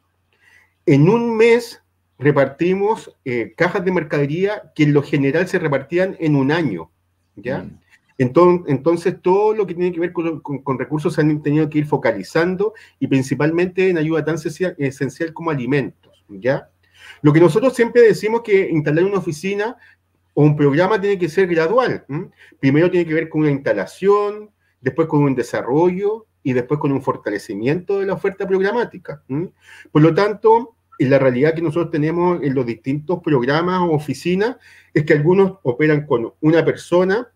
en 0.87 1.09
un 1.09 1.37
mes 1.37 1.83
repartimos 2.19 3.17
eh, 3.25 3.53
cajas 3.57 3.85
de 3.85 3.93
mercadería 3.93 4.73
que 4.75 4.85
en 4.85 4.93
lo 4.93 5.03
general 5.03 5.49
se 5.49 5.59
repartían 5.59 6.17
en 6.21 6.37
un 6.37 6.53
año, 6.53 6.91
¿ya? 7.37 7.59
Mm. 7.59 7.79
Entonces, 8.19 8.67
entonces, 8.69 9.17
todo 9.21 9.55
lo 9.55 9.67
que 9.67 9.75
tiene 9.75 9.93
que 9.93 10.01
ver 10.01 10.13
con, 10.13 10.79
recursos 10.79 11.15
se 11.15 11.23
han 11.23 11.43
tenido 11.43 11.69
que 11.69 11.79
ir 11.79 11.87
focalizando 11.87 12.75
y 13.01 13.09
principalmente 13.09 13.89
en 13.89 13.99
ayuda 13.99 14.25
tan 14.25 14.37
esencial, 14.37 15.33
como 15.33 15.51
alimentos, 15.51 16.25
¿ya? 16.29 16.69
Lo 17.23 17.33
que 17.33 17.41
nosotros 17.41 17.75
siempre 17.75 18.03
decimos 18.03 18.43
que 18.43 18.71
instalar 18.71 19.05
una 19.05 19.19
oficina 19.19 19.77
o 20.35 20.45
un 20.45 20.57
programa 20.57 21.01
tiene 21.01 21.19
que 21.19 21.29
ser 21.29 21.49
gradual. 21.49 22.05
Primero 22.61 22.91
tiene 22.91 23.07
que 23.07 23.15
ver 23.15 23.29
con 23.29 23.41
una 23.41 23.51
instalación, 23.51 24.51
después 24.81 25.09
con 25.09 25.23
un 25.23 25.35
desarrollo, 25.35 26.27
y 26.43 26.53
después 26.53 26.81
con 26.81 26.93
un 26.93 27.03
fortalecimiento 27.03 28.01
de 28.01 28.07
la 28.07 28.15
oferta 28.15 28.47
programática. 28.47 29.23
Por 29.91 30.03
lo 30.03 30.15
tanto, 30.15 30.77
la 30.99 31.19
realidad 31.19 31.55
que 31.55 31.63
nosotros 31.63 31.91
tenemos 31.91 32.43
en 32.43 32.55
los 32.55 32.67
distintos 32.67 33.21
programas 33.23 33.81
o 33.81 33.93
oficinas 33.93 34.57
es 34.93 35.05
que 35.05 35.15
algunos 35.15 35.59
operan 35.63 36.07
con 36.07 36.33
una 36.41 36.65
persona 36.65 37.29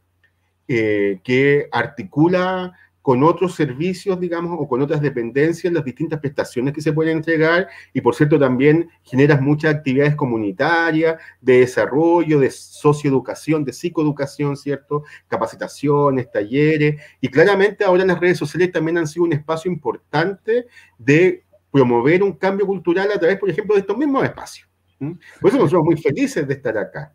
eh, 0.69 1.21
que 1.23 1.69
articula 1.71 2.73
con 3.07 3.23
otros 3.23 3.55
servicios, 3.55 4.19
digamos, 4.19 4.57
o 4.59 4.67
con 4.67 4.83
otras 4.83 5.01
dependencias, 5.01 5.73
las 5.73 5.85
distintas 5.85 6.19
prestaciones 6.19 6.75
que 6.75 6.81
se 6.81 6.93
pueden 6.93 7.19
entregar 7.19 7.69
y, 7.93 8.01
por 8.01 8.17
cierto, 8.17 8.37
también 8.37 8.91
generas 9.05 9.41
muchas 9.41 9.77
actividades 9.77 10.17
comunitarias, 10.17 11.17
de 11.41 11.61
desarrollo, 11.61 12.41
de 12.41 12.51
socioeducación, 12.51 13.65
de 13.65 13.73
psicoeducación, 13.73 14.57
¿cierto? 14.57 15.05
Capacitaciones, 15.29 16.29
talleres, 16.33 17.01
y 17.21 17.29
claramente 17.29 17.85
ahora 17.85 18.05
las 18.05 18.19
redes 18.19 18.39
sociales 18.39 18.73
también 18.73 18.99
han 18.99 19.07
sido 19.07 19.25
un 19.25 19.35
espacio 19.35 19.71
importante 19.71 20.67
de 20.99 21.45
promover 21.71 22.25
un 22.25 22.33
cambio 22.33 22.67
cultural 22.67 23.09
a 23.15 23.21
través, 23.21 23.39
por 23.39 23.49
ejemplo, 23.49 23.77
de 23.77 23.83
estos 23.83 23.97
mismos 23.97 24.25
espacios. 24.25 24.69
Por 24.99 25.51
eso 25.51 25.59
nosotros 25.59 25.85
muy 25.85 25.97
felices 25.97 26.45
de 26.49 26.55
estar 26.55 26.77
acá. 26.77 27.13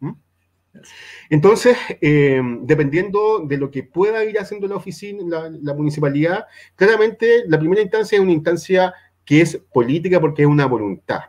Entonces, 1.30 1.78
eh, 2.02 2.42
dependiendo 2.62 3.40
de 3.46 3.58
lo 3.58 3.72
que 3.72 3.84
pueda 3.84 4.24
ir 4.24 4.40
haciendo 4.40 4.68
la 4.68 4.76
oficina, 4.76 5.50
la, 5.62 5.74
municipalidad, 5.74 6.46
claramente 6.76 7.44
la 7.48 7.60
primera 7.60 7.82
instancia 7.82 8.18
es 8.18 8.22
una 8.22 8.32
instancia 8.32 8.94
que 9.26 9.42
es 9.42 9.58
política 9.74 10.20
porque 10.20 10.44
es 10.44 10.48
una 10.48 10.66
voluntad. 10.66 11.22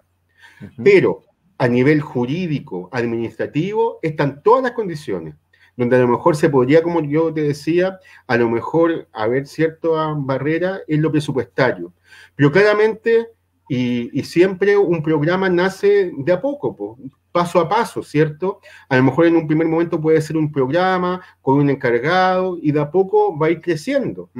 Pero 0.82 1.24
a 1.58 1.68
nivel 1.68 2.00
jurídico, 2.00 2.88
administrativo, 2.92 3.98
están 4.02 4.42
todas 4.42 4.62
las 4.62 4.72
condiciones, 4.72 5.34
donde 5.76 5.96
a 5.96 6.00
lo 6.00 6.08
mejor 6.08 6.36
se 6.36 6.48
podría, 6.48 6.82
como 6.82 7.02
yo 7.02 7.32
te 7.32 7.42
decía, 7.42 7.98
a 8.26 8.36
lo 8.36 8.48
mejor 8.48 9.08
haber 9.12 9.46
cierta 9.46 9.88
barrera 10.16 10.80
en 10.86 11.02
lo 11.02 11.10
presupuestario. 11.10 11.92
Pero 12.36 12.52
claramente, 12.52 13.28
y, 13.68 14.16
y 14.18 14.24
siempre 14.24 14.76
un 14.76 15.02
programa 15.02 15.48
nace 15.48 16.12
de 16.16 16.32
a 16.32 16.40
poco, 16.40 16.96
paso 17.32 17.58
a 17.58 17.68
paso, 17.68 18.02
¿cierto? 18.02 18.60
A 18.88 18.96
lo 18.96 19.02
mejor 19.02 19.26
en 19.26 19.36
un 19.36 19.46
primer 19.46 19.66
momento 19.66 20.00
puede 20.00 20.20
ser 20.20 20.36
un 20.36 20.52
programa 20.52 21.20
con 21.40 21.58
un 21.58 21.70
encargado 21.70 22.58
y 22.60 22.70
de 22.70 22.80
a 22.80 22.90
poco 22.90 23.36
va 23.36 23.46
a 23.46 23.50
ir 23.50 23.60
creciendo. 23.60 24.30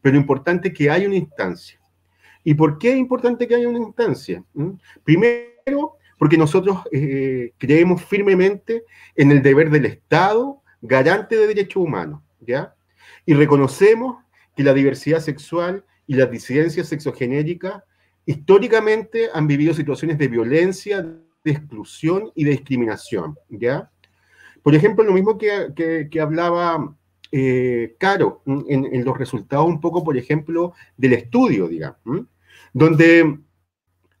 Pero 0.00 0.14
lo 0.14 0.20
importante 0.20 0.68
es 0.68 0.74
que 0.74 0.90
haya 0.90 1.06
una 1.06 1.16
instancia. 1.16 1.78
¿Y 2.42 2.54
por 2.54 2.78
qué 2.78 2.92
es 2.92 2.96
importante 2.96 3.46
que 3.46 3.54
haya 3.54 3.68
una 3.68 3.78
instancia? 3.78 4.42
Primero, 5.04 5.96
porque 6.18 6.38
nosotros 6.38 6.78
eh, 6.90 7.52
creemos 7.58 8.02
firmemente 8.02 8.84
en 9.14 9.30
el 9.30 9.42
deber 9.42 9.70
del 9.70 9.84
Estado 9.84 10.62
garante 10.80 11.36
de 11.36 11.46
derechos 11.46 11.82
humanos, 11.82 12.22
¿ya? 12.40 12.74
Y 13.26 13.34
reconocemos 13.34 14.24
que 14.56 14.64
la 14.64 14.72
diversidad 14.72 15.20
sexual 15.20 15.84
y 16.06 16.14
las 16.14 16.30
disidencias 16.30 16.88
sexogenéricas 16.88 17.82
históricamente 18.24 19.28
han 19.32 19.46
vivido 19.46 19.74
situaciones 19.74 20.18
de 20.18 20.28
violencia, 20.28 21.06
de 21.48 21.58
exclusión 21.58 22.30
y 22.34 22.44
de 22.44 22.52
discriminación, 22.52 23.36
¿ya? 23.48 23.90
Por 24.62 24.74
ejemplo, 24.74 25.04
lo 25.04 25.12
mismo 25.12 25.38
que, 25.38 26.20
hablaba 26.20 26.94
eh, 27.32 27.96
Caro 27.98 28.42
en, 28.46 29.04
los 29.04 29.16
resultados 29.16 29.66
un 29.66 29.80
poco, 29.80 30.04
por 30.04 30.16
ejemplo, 30.16 30.74
del 30.96 31.14
estudio, 31.14 31.68
digamos, 31.68 32.26
donde 32.72 33.38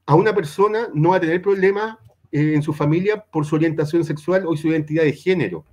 a 0.06 0.14
una 0.14 0.34
persona 0.34 0.88
no 0.94 1.10
va 1.10 1.16
a 1.16 1.20
tener 1.20 1.42
problemas 1.42 1.98
eh, 2.32 2.54
en 2.54 2.62
su 2.62 2.72
familia 2.72 3.22
por 3.22 3.44
su 3.44 3.56
orientación 3.56 4.04
sexual 4.04 4.46
o 4.46 4.56
su 4.56 4.68
identidad 4.68 5.04
de 5.04 5.12
género. 5.12 5.66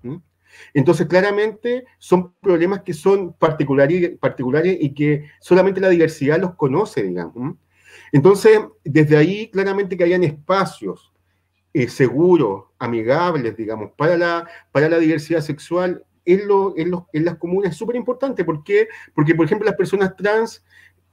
Entonces, 0.74 1.08
claramente 1.08 1.86
son 1.98 2.34
problemas 2.41 2.82
que 2.82 2.94
son 2.94 3.34
particulares, 3.34 4.18
particulares 4.20 4.78
y 4.80 4.94
que 4.94 5.26
solamente 5.39 5.82
la 5.82 5.89
diversidad 5.89 6.39
los 6.39 6.56
conoce, 6.56 7.04
digamos. 7.04 7.56
Entonces, 8.12 8.60
desde 8.84 9.18
ahí, 9.18 9.50
claramente 9.50 9.98
que 9.98 10.04
hayan 10.04 10.24
espacios 10.24 11.13
eh, 11.78 11.90
seguros, 11.90 12.68
amigables, 12.80 13.58
digamos, 13.58 13.92
para 13.98 14.16
la, 14.16 14.48
para 14.72 14.88
la 14.88 14.98
diversidad 14.98 15.42
sexual 15.42 16.06
en, 16.24 16.48
lo, 16.48 16.74
en, 16.78 16.94
en 17.12 17.26
las 17.26 17.36
comunas 17.36 17.72
es 17.72 17.78
súper 17.78 17.98
importante. 17.98 18.46
¿Por 18.46 18.64
qué? 18.64 18.88
Porque, 19.14 19.36
por 19.36 19.46
ejemplo, 19.46 19.66
las 19.66 19.76
personas 19.76 20.16
trans 20.16 20.64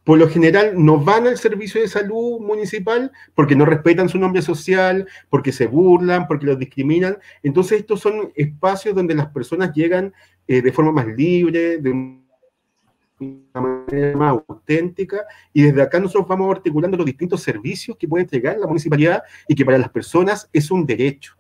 por 0.05 0.19
lo 0.19 0.29
general 0.29 0.75
no 0.77 0.99
van 0.99 1.27
al 1.27 1.37
servicio 1.37 1.81
de 1.81 1.89
salud 1.89 2.39
municipal 2.39 3.11
porque 3.35 3.57
no 3.57 3.65
respetan 3.65 4.09
su 4.09 4.21
nombre 4.21 4.41
social, 4.41 5.09
porque 5.31 5.51
se 5.51 5.67
burlan, 5.67 6.29
porque 6.29 6.47
los 6.47 6.61
discriminan. 6.61 7.19
Entonces 7.43 7.81
estos 7.81 7.99
son 7.99 8.33
espacios 8.37 8.95
donde 8.95 9.17
las 9.17 9.33
personas 9.33 9.73
llegan 9.75 10.15
eh, 10.47 10.63
de 10.63 10.73
forma 10.73 10.93
más 10.93 11.09
libre, 11.09 11.79
de 11.79 11.91
una 11.91 13.72
más 14.17 14.39
auténtica, 14.49 15.19
y 15.53 15.63
desde 15.63 15.83
acá 15.83 16.01
nosotros 16.01 16.27
vamos 16.29 16.55
articulando 16.55 16.97
los 16.97 17.07
distintos 17.07 17.43
servicios 17.43 17.97
que 17.97 18.09
puede 18.09 18.25
entregar 18.25 18.59
la 18.59 18.67
municipalidad 18.67 19.23
y 19.47 19.55
que 19.55 19.65
para 19.65 19.79
las 19.79 19.89
personas 19.91 20.49
es 20.53 20.71
un 20.71 20.87
derecho. 20.87 21.35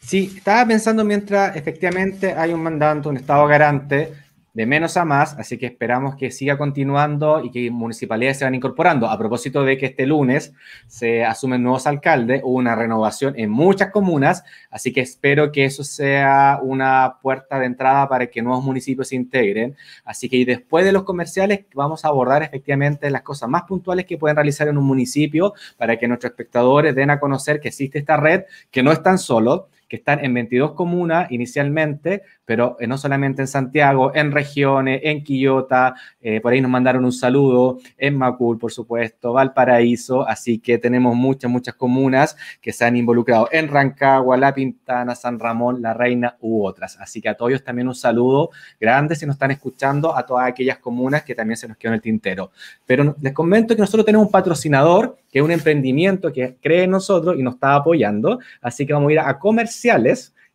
Sí, 0.00 0.32
estaba 0.36 0.66
pensando 0.66 1.04
mientras 1.04 1.56
efectivamente 1.56 2.32
hay 2.32 2.52
un 2.52 2.62
mandato, 2.62 3.08
un 3.08 3.16
Estado 3.16 3.46
garante, 3.46 4.12
de 4.52 4.66
menos 4.66 4.96
a 4.96 5.04
más, 5.04 5.36
así 5.38 5.58
que 5.58 5.66
esperamos 5.66 6.16
que 6.16 6.30
siga 6.30 6.58
continuando 6.58 7.42
y 7.44 7.50
que 7.50 7.70
municipalidades 7.70 8.38
se 8.38 8.44
van 8.44 8.54
incorporando. 8.54 9.08
A 9.08 9.16
propósito 9.16 9.64
de 9.64 9.78
que 9.78 9.86
este 9.86 10.06
lunes 10.06 10.52
se 10.86 11.24
asumen 11.24 11.62
nuevos 11.62 11.86
alcaldes, 11.86 12.42
hubo 12.44 12.58
una 12.58 12.74
renovación 12.74 13.34
en 13.36 13.50
muchas 13.50 13.90
comunas, 13.90 14.44
así 14.70 14.92
que 14.92 15.00
espero 15.00 15.52
que 15.52 15.64
eso 15.64 15.84
sea 15.84 16.58
una 16.62 17.18
puerta 17.22 17.58
de 17.58 17.66
entrada 17.66 18.08
para 18.08 18.26
que 18.26 18.42
nuevos 18.42 18.64
municipios 18.64 19.08
se 19.08 19.16
integren. 19.16 19.76
Así 20.04 20.28
que 20.28 20.44
después 20.44 20.84
de 20.84 20.92
los 20.92 21.04
comerciales 21.04 21.66
vamos 21.74 22.04
a 22.04 22.08
abordar 22.08 22.42
efectivamente 22.42 23.10
las 23.10 23.22
cosas 23.22 23.48
más 23.48 23.62
puntuales 23.62 24.06
que 24.06 24.18
pueden 24.18 24.36
realizar 24.36 24.68
en 24.68 24.78
un 24.78 24.84
municipio 24.84 25.54
para 25.76 25.96
que 25.96 26.08
nuestros 26.08 26.30
espectadores 26.32 26.94
den 26.94 27.10
a 27.10 27.20
conocer 27.20 27.60
que 27.60 27.68
existe 27.68 27.98
esta 27.98 28.16
red, 28.16 28.42
que 28.70 28.82
no 28.82 28.92
están 28.92 29.18
solos 29.18 29.64
que 29.90 29.96
están 29.96 30.24
en 30.24 30.32
22 30.32 30.74
comunas 30.74 31.30
inicialmente, 31.32 32.22
pero 32.50 32.76
eh, 32.80 32.88
no 32.88 32.98
solamente 32.98 33.42
en 33.42 33.46
Santiago, 33.46 34.10
en 34.12 34.32
regiones, 34.32 35.02
en 35.04 35.22
Quillota, 35.22 35.94
eh, 36.20 36.40
por 36.40 36.52
ahí 36.52 36.60
nos 36.60 36.68
mandaron 36.68 37.04
un 37.04 37.12
saludo, 37.12 37.78
en 37.96 38.18
Macul, 38.18 38.58
por 38.58 38.72
supuesto, 38.72 39.32
Valparaíso, 39.32 40.26
así 40.26 40.58
que 40.58 40.76
tenemos 40.76 41.14
muchas, 41.14 41.48
muchas 41.48 41.76
comunas 41.76 42.36
que 42.60 42.72
se 42.72 42.84
han 42.84 42.96
involucrado 42.96 43.48
en 43.52 43.68
Rancagua, 43.68 44.36
La 44.36 44.52
Pintana, 44.52 45.14
San 45.14 45.38
Ramón, 45.38 45.80
La 45.80 45.94
Reina 45.94 46.38
u 46.40 46.66
otras. 46.66 46.98
Así 46.98 47.20
que 47.20 47.28
a 47.28 47.36
todos 47.36 47.62
también 47.62 47.86
un 47.86 47.94
saludo 47.94 48.50
grande 48.80 49.14
si 49.14 49.26
nos 49.26 49.36
están 49.36 49.52
escuchando, 49.52 50.16
a 50.16 50.26
todas 50.26 50.48
aquellas 50.48 50.78
comunas 50.78 51.22
que 51.22 51.36
también 51.36 51.56
se 51.56 51.68
nos 51.68 51.76
quedó 51.76 51.92
en 51.92 51.94
el 51.98 52.02
tintero. 52.02 52.50
Pero 52.84 53.14
les 53.20 53.32
comento 53.32 53.76
que 53.76 53.80
nosotros 53.80 54.04
tenemos 54.04 54.26
un 54.26 54.32
patrocinador, 54.32 55.18
que 55.30 55.38
es 55.38 55.44
un 55.44 55.52
emprendimiento 55.52 56.32
que 56.32 56.56
cree 56.60 56.82
en 56.82 56.90
nosotros 56.90 57.36
y 57.38 57.44
nos 57.44 57.54
está 57.54 57.76
apoyando, 57.76 58.40
así 58.60 58.84
que 58.84 58.92
vamos 58.92 59.10
a 59.10 59.12
ir 59.12 59.20
a 59.20 59.38
comerciar 59.38 60.00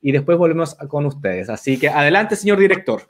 y 0.06 0.12
después 0.12 0.38
volvemos 0.38 0.76
con 0.88 1.08
ustedes. 1.08 1.50
Así 1.50 1.80
que 1.80 1.90
adelante, 1.90 2.36
señor 2.36 2.60
director. 2.60 3.02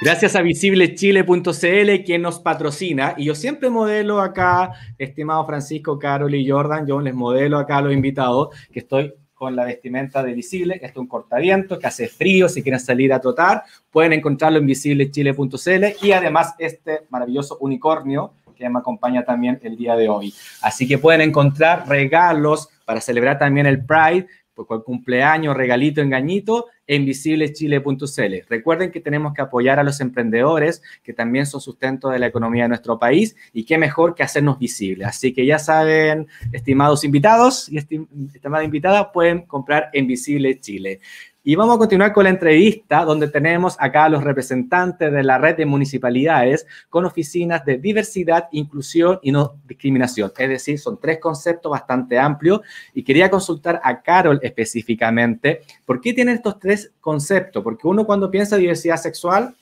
Gracias 0.00 0.36
a 0.36 0.42
visiblechile.cl, 0.42 2.04
quien 2.04 2.22
nos 2.22 2.38
patrocina. 2.38 3.14
Y 3.16 3.24
yo 3.24 3.34
siempre 3.34 3.68
modelo 3.68 4.20
acá, 4.20 4.72
estimado 4.96 5.44
Francisco, 5.44 5.98
Carol 5.98 6.32
y 6.36 6.48
Jordan, 6.48 6.86
yo 6.86 7.00
les 7.00 7.14
modelo 7.14 7.58
acá 7.58 7.78
a 7.78 7.82
los 7.82 7.92
invitados, 7.92 8.50
que 8.72 8.78
estoy 8.78 9.12
con 9.34 9.56
la 9.56 9.64
vestimenta 9.64 10.22
de 10.22 10.34
Visible. 10.34 10.74
Este 10.74 10.86
es 10.86 10.96
un 10.96 11.08
cortaviento 11.08 11.80
que 11.80 11.88
hace 11.88 12.06
frío. 12.06 12.48
Si 12.48 12.62
quieren 12.62 12.78
salir 12.78 13.12
a 13.12 13.20
trotar, 13.20 13.64
pueden 13.90 14.12
encontrarlo 14.12 14.58
en 14.58 14.66
visiblechile.cl 14.66 15.84
y 16.00 16.12
además 16.12 16.54
este 16.58 17.00
maravilloso 17.10 17.58
unicornio 17.60 18.34
que 18.54 18.68
me 18.68 18.78
acompaña 18.78 19.24
también 19.24 19.58
el 19.64 19.76
día 19.76 19.96
de 19.96 20.08
hoy. 20.08 20.32
Así 20.62 20.86
que 20.86 20.98
pueden 20.98 21.22
encontrar 21.22 21.88
regalos 21.88 22.68
para 22.84 23.00
celebrar 23.00 23.36
también 23.36 23.66
el 23.66 23.84
Pride 23.84 24.28
por 24.54 24.84
cumpleaños, 24.84 25.56
regalito, 25.56 26.00
engañito, 26.00 26.66
en 26.88 27.04
visiblechile.cl. 27.04 28.34
Recuerden 28.48 28.90
que 28.90 29.00
tenemos 29.00 29.34
que 29.34 29.42
apoyar 29.42 29.78
a 29.78 29.84
los 29.84 30.00
emprendedores, 30.00 30.82
que 31.04 31.12
también 31.12 31.46
son 31.46 31.60
sustento 31.60 32.08
de 32.08 32.18
la 32.18 32.26
economía 32.26 32.64
de 32.64 32.70
nuestro 32.70 32.98
país, 32.98 33.36
y 33.52 33.64
qué 33.64 33.78
mejor 33.78 34.14
que 34.14 34.24
hacernos 34.24 34.58
visibles. 34.58 35.06
Así 35.06 35.32
que 35.32 35.46
ya 35.46 35.58
saben, 35.60 36.26
estimados 36.50 37.04
invitados 37.04 37.68
y 37.68 37.78
estimada 37.78 38.64
invitada, 38.64 39.12
pueden 39.12 39.42
comprar 39.42 39.90
en 39.92 40.06
Visible 40.06 40.58
Chile. 40.58 41.00
Y 41.48 41.56
vamos 41.56 41.76
a 41.76 41.78
continuar 41.78 42.12
con 42.12 42.24
la 42.24 42.28
entrevista 42.28 43.06
donde 43.06 43.26
tenemos 43.26 43.74
acá 43.80 44.04
a 44.04 44.08
los 44.10 44.22
representantes 44.22 45.10
de 45.10 45.22
la 45.22 45.38
red 45.38 45.56
de 45.56 45.64
municipalidades 45.64 46.66
con 46.90 47.06
oficinas 47.06 47.64
de 47.64 47.78
diversidad, 47.78 48.48
inclusión 48.52 49.18
y 49.22 49.32
no 49.32 49.54
discriminación. 49.66 50.30
Es 50.36 50.48
decir, 50.50 50.78
son 50.78 51.00
tres 51.00 51.18
conceptos 51.18 51.72
bastante 51.72 52.18
amplios 52.18 52.60
y 52.92 53.02
quería 53.02 53.30
consultar 53.30 53.80
a 53.82 54.02
Carol 54.02 54.38
específicamente 54.42 55.62
por 55.86 56.02
qué 56.02 56.12
tienen 56.12 56.34
estos 56.34 56.58
tres 56.58 56.92
conceptos. 57.00 57.64
Porque 57.64 57.88
uno 57.88 58.04
cuando 58.04 58.30
piensa 58.30 58.58
diversidad 58.58 58.98
sexual, 58.98 59.56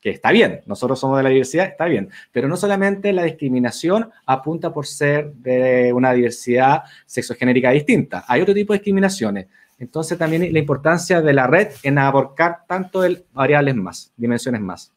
que 0.00 0.10
está 0.10 0.30
bien, 0.30 0.60
nosotros 0.66 1.00
somos 1.00 1.16
de 1.16 1.24
la 1.24 1.30
diversidad, 1.30 1.66
está 1.66 1.86
bien, 1.86 2.08
pero 2.30 2.46
no 2.46 2.56
solamente 2.56 3.12
la 3.12 3.24
discriminación 3.24 4.10
apunta 4.26 4.72
por 4.72 4.86
ser 4.86 5.32
de 5.32 5.92
una 5.92 6.12
diversidad 6.12 6.84
sexogenérica 7.04 7.72
distinta, 7.72 8.24
hay 8.28 8.42
otro 8.42 8.54
tipo 8.54 8.72
de 8.72 8.78
discriminaciones 8.78 9.46
entonces 9.78 10.18
también 10.18 10.52
la 10.52 10.58
importancia 10.58 11.20
de 11.20 11.32
la 11.32 11.46
red 11.46 11.68
en 11.82 11.98
abarcar 11.98 12.60
tanto 12.66 13.04
el 13.04 13.24
variables 13.32 13.76
más, 13.76 14.12
dimensiones 14.16 14.60
más. 14.60 14.92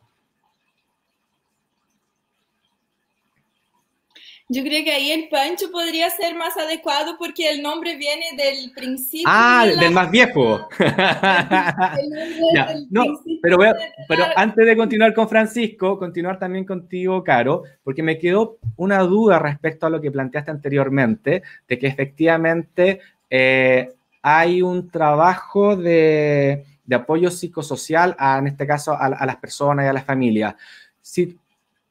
Yo 4.51 4.63
creo 4.63 4.83
que 4.83 4.91
ahí 4.91 5.11
el 5.11 5.29
Pancho 5.29 5.69
podría 5.71 6.09
ser 6.09 6.33
más 6.33 6.57
adecuado 6.57 7.17
porque 7.19 7.51
el 7.51 7.61
nombre 7.61 7.95
viene 7.97 8.25
del 8.35 8.71
principio. 8.71 9.27
Ah, 9.27 9.67
del 9.79 9.91
más 9.91 10.09
viejo. 10.09 10.67
no, 12.89 13.03
pero, 13.43 13.59
pero 14.07 14.25
antes 14.35 14.65
de 14.65 14.75
continuar 14.75 15.13
con 15.13 15.29
Francisco, 15.29 15.99
continuar 15.99 16.39
también 16.39 16.65
contigo, 16.65 17.23
Caro, 17.23 17.61
porque 17.83 18.01
me 18.01 18.17
quedó 18.17 18.57
una 18.75 19.01
duda 19.01 19.37
respecto 19.37 19.85
a 19.85 19.91
lo 19.91 20.01
que 20.01 20.09
planteaste 20.09 20.49
anteriormente, 20.49 21.43
de 21.67 21.77
que 21.77 21.85
efectivamente 21.85 23.01
eh, 23.29 23.93
hay 24.21 24.61
un 24.61 24.89
trabajo 24.89 25.75
de, 25.75 26.65
apoyo 26.91 27.31
psicosocial, 27.31 28.15
en 28.19 28.47
este 28.47 28.65
caso 28.65 28.93
a, 28.93 29.09
las 29.25 29.35
personas 29.37 29.85
y 29.85 29.87
a 29.87 29.93
las 29.93 30.03
familias. 30.03 30.55
Si 31.01 31.37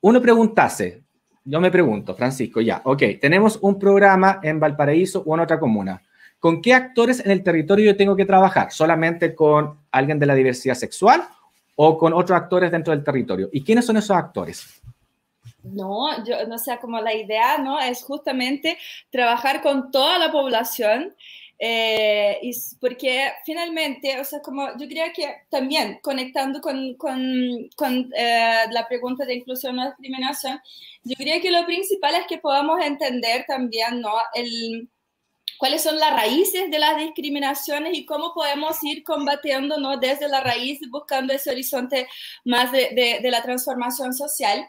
uno 0.01 0.21
preguntase, 0.21 1.03
yo 1.45 1.61
me 1.61 1.71
pregunto, 1.71 2.15
Francisco, 2.15 2.61
ya, 2.61 2.83
ok, 2.85 3.03
tenemos 3.21 3.59
un 3.63 3.79
programa 3.79 4.41
en 4.43 4.61
Valparaíso 4.61 5.23
o 5.25 5.35
en 5.35 5.41
otra 5.41 5.59
comuna. 5.59 6.03
¿Con 6.39 6.63
qué 6.63 6.75
actores 6.75 7.25
en 7.25 7.33
el 7.33 7.43
territorio 7.43 7.93
yo 7.93 7.97
tengo 7.97 8.15
que 8.15 8.25
trabajar? 8.25 8.71
¿Solamente 8.71 9.35
con 9.35 9.79
alguien 9.91 10.19
de 10.19 10.27
la 10.27 10.35
diversidad 10.35 10.75
sexual 10.75 11.23
o 11.75 11.99
con 11.99 12.13
otros 12.13 12.39
actores 12.39 12.71
dentro 12.71 12.93
del 12.93 13.03
territorio? 13.03 13.49
¿Y 13.53 13.65
quiénes 13.65 13.87
son 13.87 13.97
esos 13.97 14.17
actores? 14.17 14.81
No, 15.65 16.25
yo 16.25 16.47
no 16.47 16.59
sé, 16.59 16.79
como 16.81 17.01
la 17.01 17.15
idea, 17.15 17.59
¿no? 17.59 17.81
Es 17.81 18.03
justamente 18.03 18.79
trabajar 19.11 19.63
con 19.63 19.91
toda 19.91 20.19
la 20.19 20.31
población 20.31 21.15
eh, 21.59 22.41
porque 22.81 23.33
finalmente, 23.45 24.21
o 24.21 24.25
sea, 24.25 24.41
como 24.41 24.69
yo 24.79 24.87
creo 24.89 25.07
que 25.15 25.43
también 25.51 25.99
conectando 26.03 26.61
con, 26.61 26.95
con, 26.95 27.69
con 27.77 28.11
eh, 28.17 28.65
la 28.71 28.87
pregunta 28.87 29.25
de 29.25 29.35
inclusión 29.35 29.79
o 29.79 29.87
discriminación, 29.87 30.61
yo 31.03 31.17
creo 31.17 31.41
que 31.41 31.51
lo 31.51 31.67
principal 31.67 32.15
es 32.15 32.27
que 32.27 32.39
podamos 32.39 32.81
entender 32.85 33.45
también, 33.49 34.01
¿no? 34.01 34.13
El, 34.35 34.89
cuáles 35.59 35.83
son 35.83 35.99
las 35.99 36.13
raíces 36.13 36.71
de 36.71 36.79
las 36.79 36.97
discriminaciones 36.97 37.99
y 37.99 38.07
cómo 38.07 38.33
podemos 38.35 38.77
ir 38.85 39.03
combatiendo, 39.03 39.79
¿no? 39.79 39.97
Desde 39.97 40.29
la 40.29 40.41
raíz, 40.41 40.79
buscando 40.91 41.33
ese 41.33 41.51
horizonte 41.51 42.07
más 42.45 42.71
de, 42.71 42.91
de, 42.95 43.19
de 43.21 43.31
la 43.31 43.43
transformación 43.43 44.15
social. 44.15 44.69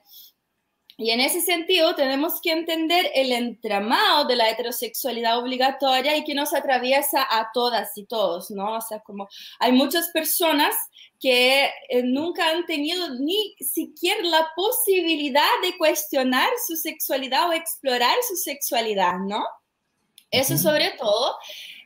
Y 1.01 1.11
en 1.11 1.21
ese 1.21 1.39
sentido 1.39 1.95
tenemos 1.95 2.41
que 2.41 2.51
entender 2.51 3.09
el 3.15 3.31
entramado 3.31 4.25
de 4.25 4.35
la 4.35 4.49
heterosexualidad 4.49 5.39
obligatoria 5.39 6.17
y 6.17 6.25
que 6.25 6.33
nos 6.33 6.53
atraviesa 6.53 7.25
a 7.29 7.51
todas 7.53 7.97
y 7.97 8.03
todos, 8.03 8.51
¿no? 8.51 8.75
O 8.75 8.81
sea, 8.81 8.99
como 8.99 9.29
hay 9.59 9.71
muchas 9.71 10.09
personas 10.09 10.75
que 11.17 11.69
eh, 11.87 12.03
nunca 12.03 12.49
han 12.49 12.65
tenido 12.65 13.13
ni 13.13 13.55
siquiera 13.61 14.21
la 14.23 14.51
posibilidad 14.53 15.47
de 15.63 15.77
cuestionar 15.77 16.49
su 16.67 16.75
sexualidad 16.75 17.47
o 17.47 17.53
explorar 17.53 18.17
su 18.27 18.35
sexualidad, 18.35 19.19
¿no? 19.19 19.41
Eso 20.29 20.57
sobre 20.57 20.91
todo, 20.91 21.37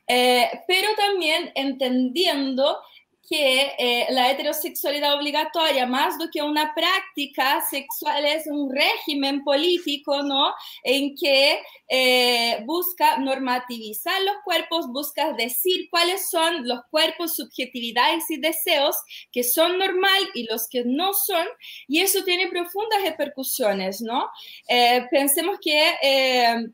eh, 0.08 0.49
pero 0.67 0.88
también 0.95 1.52
entendiendo 1.54 2.80
que 3.27 3.73
eh, 3.77 4.07
la 4.09 4.31
heterosexualidad 4.31 5.15
obligatoria, 5.15 5.86
más 5.86 6.17
do 6.17 6.29
que 6.29 6.41
una 6.41 6.73
práctica 6.75 7.62
sexual, 7.62 8.25
es 8.25 8.47
un 8.47 8.69
régimen 8.69 9.43
político, 9.43 10.23
¿no? 10.23 10.53
En 10.83 11.15
que 11.15 11.62
eh, 11.88 12.63
busca 12.65 13.17
normativizar 13.17 14.21
los 14.23 14.36
cuerpos, 14.43 14.88
busca 14.88 15.31
decir 15.33 15.88
cuáles 15.89 16.29
son 16.29 16.67
los 16.67 16.81
cuerpos, 16.91 17.36
subjetividades 17.36 18.29
y 18.29 18.38
deseos 18.38 18.97
que 19.31 19.43
son 19.43 19.77
normal 19.77 20.29
y 20.33 20.43
los 20.43 20.67
que 20.67 20.83
no 20.86 21.13
son, 21.13 21.47
y 21.88 22.01
eso 22.01 22.23
tiene 22.23 22.47
profundas 22.49 23.03
repercusiones, 23.03 24.01
¿no? 24.01 24.29
Eh, 24.67 25.07
pensemos 25.09 25.57
que 25.62 26.73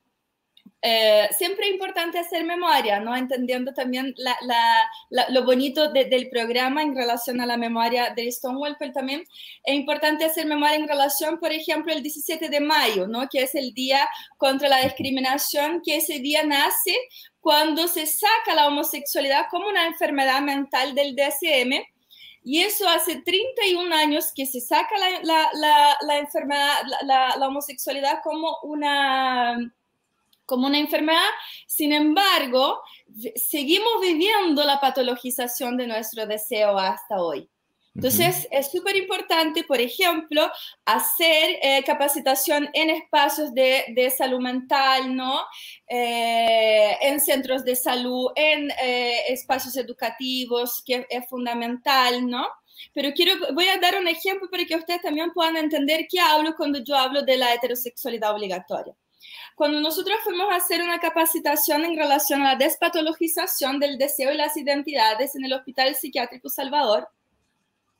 eh, 0.81 1.27
siempre 1.37 1.65
es 1.65 1.73
importante 1.73 2.19
hacer 2.19 2.45
memoria, 2.45 3.01
¿no? 3.01 3.13
Entendiendo 3.15 3.73
también 3.73 4.15
lo 5.29 5.43
bonito 5.43 5.91
del 5.91 6.29
programa 6.29 6.81
en 6.81 6.95
relación 6.95 7.41
a 7.41 7.45
la 7.45 7.57
memoria 7.57 8.13
de 8.15 8.31
Stonewall, 8.31 8.77
pero 8.79 8.93
también 8.93 9.25
es 9.63 9.75
importante 9.75 10.23
hacer 10.23 10.45
memoria 10.45 10.75
en 10.75 10.87
relación, 10.87 11.37
por 11.37 11.51
ejemplo, 11.51 11.91
el 11.91 12.01
17 12.01 12.47
de 12.47 12.59
mayo, 12.61 13.07
¿no? 13.07 13.27
Que 13.27 13.41
es 13.43 13.55
el 13.55 13.73
Día 13.73 14.07
contra 14.37 14.69
la 14.69 14.81
Discriminación, 14.81 15.81
que 15.83 15.97
ese 15.97 16.19
día 16.19 16.43
nace 16.43 16.95
cuando 17.41 17.87
se 17.89 18.05
saca 18.05 18.55
la 18.55 18.67
homosexualidad 18.67 19.47
como 19.51 19.67
una 19.67 19.85
enfermedad 19.85 20.41
mental 20.41 20.95
del 20.95 21.13
DSM. 21.13 21.83
Y 22.41 22.61
eso 22.61 22.87
hace 22.87 23.21
31 23.21 23.93
años 23.93 24.31
que 24.33 24.45
se 24.45 24.61
saca 24.61 24.95
la 25.23 26.17
enfermedad, 26.17 26.83
la 27.03 27.47
homosexualidad 27.47 28.21
como 28.23 28.57
una 28.63 29.57
como 30.49 30.67
una 30.67 30.79
enfermedad. 30.79 31.29
Sin 31.67 31.93
embargo, 31.93 32.81
seguimos 33.35 34.01
viviendo 34.01 34.65
la 34.65 34.81
patologización 34.81 35.77
de 35.77 35.87
nuestro 35.87 36.25
deseo 36.25 36.77
hasta 36.77 37.21
hoy. 37.21 37.47
Entonces, 37.95 38.47
es 38.49 38.71
súper 38.71 38.95
importante, 38.95 39.63
por 39.63 39.81
ejemplo, 39.81 40.49
hacer 40.85 41.57
eh, 41.61 41.83
capacitación 41.85 42.69
en 42.73 42.89
espacios 42.91 43.53
de, 43.53 44.13
salud 44.15 44.39
mental, 44.39 45.15
¿no? 45.15 45.41
Eh, 45.87 46.97
en 47.01 47.19
centros 47.19 47.65
de 47.65 47.75
salud, 47.75 48.31
en 48.35 48.71
eh, 48.71 49.23
espacios 49.29 49.75
educativos, 49.75 50.81
que 50.85 51.05
es 51.09 51.27
fundamental, 51.27 52.25
¿no? 52.25 52.47
Pero 52.93 53.11
quiero, 53.13 53.33
voy 53.53 53.67
a 53.67 53.77
dar 53.77 53.99
un 53.99 54.07
ejemplo 54.07 54.47
para 54.49 54.65
que 54.65 54.77
ustedes 54.77 55.01
también 55.01 55.31
puedan 55.31 55.57
entender 55.57 56.07
qué 56.09 56.19
hablo 56.21 56.55
cuando 56.55 56.79
yo 56.79 56.95
hablo 56.95 57.23
de 57.23 57.37
la 57.37 57.53
heterosexualidad 57.53 58.33
obligatoria. 58.33 58.95
Cuando 59.59 59.81
nosotros 59.81 60.17
fuimos 60.23 60.49
a 60.49 60.55
hacer 60.55 60.81
una 60.81 60.99
capacitación 60.99 61.83
en 61.83 61.97
relación 61.97 62.41
a 62.43 62.53
la 62.53 62.55
despatologización 62.55 63.77
del 63.77 63.97
deseo 63.97 64.31
y 64.31 64.37
las 64.37 64.55
identidades 64.55 65.35
en 65.35 65.43
el 65.43 65.51
Hospital 65.51 65.95
Psiquiátrico 65.95 66.47
Salvador, 66.47 67.09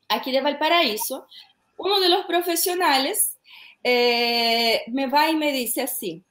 aquí 0.07 0.31
de 0.31 0.39
Valparaíso, 0.39 1.27
uno 1.75 1.99
de 1.99 2.07
los 2.07 2.25
profesionales 2.27 3.37
eh, 3.83 4.83
me 4.87 5.07
va 5.07 5.29
y 5.29 5.35
me 5.35 5.51
dice 5.51 5.81
así, 5.81 6.23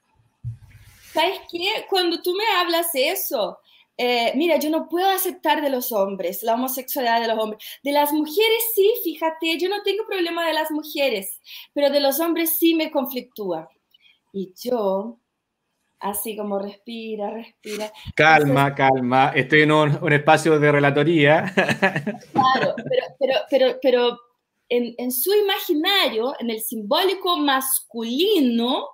¿sabes 1.13 1.41
qué? 1.53 1.85
Cuando 1.91 2.23
tú 2.23 2.33
me 2.33 2.47
hablas 2.57 2.89
eso, 2.95 3.59
eh, 3.99 4.33
mira, 4.35 4.59
yo 4.59 4.71
no 4.71 4.89
puedo 4.89 5.11
aceptar 5.11 5.61
de 5.61 5.69
los 5.69 5.93
hombres, 5.93 6.43
la 6.43 6.55
homosexualidad 6.55 7.21
de 7.21 7.29
los 7.29 7.39
hombres. 7.39 7.63
De 7.83 7.93
las 7.93 8.15
mujeres 8.15 8.65
sí, 8.75 8.91
fíjate, 9.05 9.59
yo 9.59 9.69
no 9.69 9.83
tengo 9.83 10.07
problema 10.07 10.47
de 10.47 10.55
las 10.55 10.71
mujeres, 10.71 11.39
pero 11.75 11.91
de 11.91 12.01
los 12.01 12.19
hombres 12.19 12.59
sí 12.59 12.75
me 12.75 12.91
conflictúa. 12.91 13.69
Y 14.33 14.55
yo, 14.63 15.21
así 16.01 16.37
como 16.37 16.59
respira, 16.59 17.31
respira. 17.31 17.93
Calma, 18.15 18.75
calma, 18.75 19.33
estoy 19.35 19.63
en 19.63 19.73
un, 19.73 20.13
espacio 20.13 20.59
de 20.59 20.73
relatoría. 20.73 21.53
Claro, 22.33 22.75
pero, 22.77 23.07
pero, 23.19 23.35
pero, 23.51 23.79
pero 23.83 24.21
en, 24.69 24.95
en, 24.99 25.13
su 25.13 25.33
imaginario, 25.35 26.35
en 26.39 26.51
el 26.51 26.61
simbólico 26.61 27.39
masculino, 27.39 28.89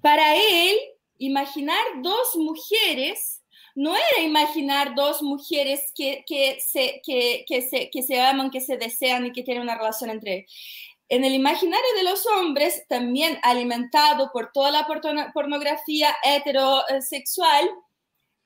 para 0.00 0.36
él, 0.36 0.76
imaginar 1.18 1.78
dos 2.02 2.36
mujeres 2.36 3.40
no 3.74 3.94
era 3.94 4.22
imaginar 4.22 4.94
dos 4.94 5.22
mujeres 5.22 5.92
que, 5.94 6.24
que, 6.26 6.58
se, 6.60 7.00
que, 7.04 7.44
que, 7.46 7.62
se, 7.62 7.90
que 7.90 8.02
se 8.02 8.20
aman, 8.20 8.50
que 8.50 8.60
se 8.60 8.76
desean 8.76 9.26
y 9.26 9.32
que 9.32 9.42
tienen 9.42 9.62
una 9.62 9.76
relación 9.76 10.10
entre 10.10 10.34
ellos 10.34 10.50
en 11.10 11.24
el 11.24 11.34
imaginario 11.34 11.94
de 11.96 12.04
los 12.04 12.24
hombres, 12.24 12.86
también 12.88 13.38
alimentado 13.42 14.30
por 14.32 14.52
toda 14.52 14.70
la 14.70 14.86
pornografía 15.34 16.14
heterosexual, 16.22 17.68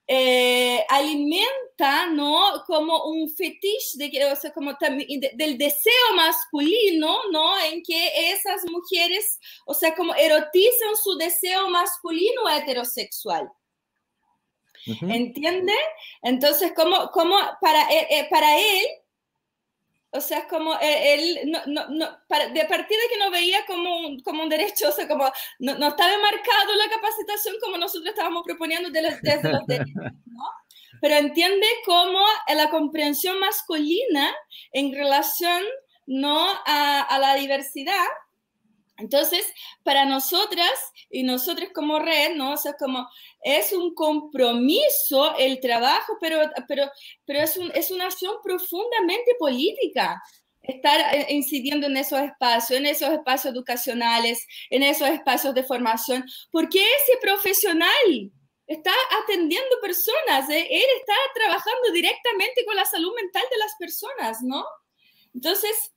eh, 0.07 0.85
alimenta, 0.89 2.07
¿no? 2.09 2.65
Como 2.67 3.05
un 3.05 3.29
fetiche 3.29 3.97
de, 3.97 4.33
o 4.33 4.37
sea, 4.37 4.51
como 4.53 4.73
del 4.79 5.59
deseo 5.59 6.15
masculino, 6.17 7.17
¿no? 7.31 7.59
En 7.61 7.83
que 7.83 8.31
esas 8.33 8.65
mujeres, 8.71 9.39
o 9.67 9.75
sea, 9.75 9.95
como 9.95 10.15
erotizan 10.15 10.97
su 11.03 11.17
deseo 11.17 11.69
masculino 11.69 12.49
heterosexual. 12.49 13.51
¿Entiende? 14.87 15.73
Entonces, 16.23 16.73
como, 16.75 17.11
como 17.11 17.37
para, 17.61 17.83
eh, 17.91 18.07
eh, 18.11 18.27
para 18.31 18.59
él, 18.59 18.87
o 20.15 20.21
sea, 20.21 20.39
es 20.39 20.45
como 20.47 20.75
eh, 20.81 21.15
él, 21.15 21.51
no, 21.51 21.61
no, 21.67 21.89
no, 21.89 22.07
de 22.07 22.65
partir 22.67 22.97
de 22.97 23.09
que 23.13 23.19
no 23.19 23.31
veía 23.31 23.67
como 23.67 23.99
un, 23.99 24.21
como 24.21 24.45
un 24.45 24.49
derecho, 24.49 24.89
o 24.89 24.93
sea, 24.93 25.09
como 25.09 25.25
no, 25.59 25.77
no 25.77 25.89
estaba 25.89 26.17
marcado 26.19 26.75
la 26.77 26.89
capacitación 26.89 27.57
como 27.61 27.77
nosotros 27.77 28.11
estábamos 28.11 28.45
proponiendo 28.45 28.91
de 28.91 29.03
los, 29.03 29.21
desde 29.23 29.53
los 29.53 29.67
derechos, 29.67 29.95
¿no? 30.27 30.45
Pero 31.01 31.17
entiende 31.17 31.67
cómo 31.85 32.25
la 32.55 32.71
comprensión 32.71 33.39
masculina 33.41 34.33
en 34.73 34.95
relación 34.95 35.63
no 36.07 36.49
a, 36.67 37.01
a 37.03 37.19
la 37.19 37.35
diversidad 37.35 38.07
entonces, 38.97 39.45
para 39.83 40.05
nosotras 40.05 40.71
y 41.11 41.25
nosotros 41.25 41.71
como 41.75 41.99
red, 41.99 42.37
¿no? 42.37 42.53
O 42.53 42.57
sea, 42.57 42.75
como 42.75 43.09
es 43.45 43.73
un 43.73 43.95
compromiso 43.95 45.37
el 45.39 45.61
trabajo, 45.61 46.17
pero, 46.21 46.39
pero, 46.67 46.91
pero 47.27 47.41
es, 47.41 47.57
un, 47.57 47.71
es 47.75 47.91
una 47.91 48.07
acción 48.07 48.37
profundamente 48.43 49.37
política. 49.39 50.21
estar 50.63 51.15
eh, 51.15 51.27
incidiendo 51.29 51.87
en 51.87 51.99
esos 51.99 52.21
espacios, 52.21 52.79
en 52.81 52.87
esos 52.87 53.11
espacios 53.11 53.53
educacionales, 53.53 54.47
en 54.71 54.83
esos 54.83 55.09
espacios 55.09 55.55
de 55.55 55.63
formación, 55.63 56.25
porque 56.51 56.81
ese 56.81 57.19
profesional 57.21 58.33
está 58.67 58.93
atendiendo 59.23 59.77
personas, 59.83 60.49
¿eh? 60.49 60.67
él 60.71 60.87
está 60.99 61.15
trabajando 61.35 61.93
directamente 61.93 62.65
con 62.65 62.77
la 62.77 62.87
salud 62.87 63.13
mental 63.15 63.43
de 63.51 63.59
las 63.59 63.75
personas, 63.79 64.39
¿no? 64.43 64.65
Entonces, 65.35 65.94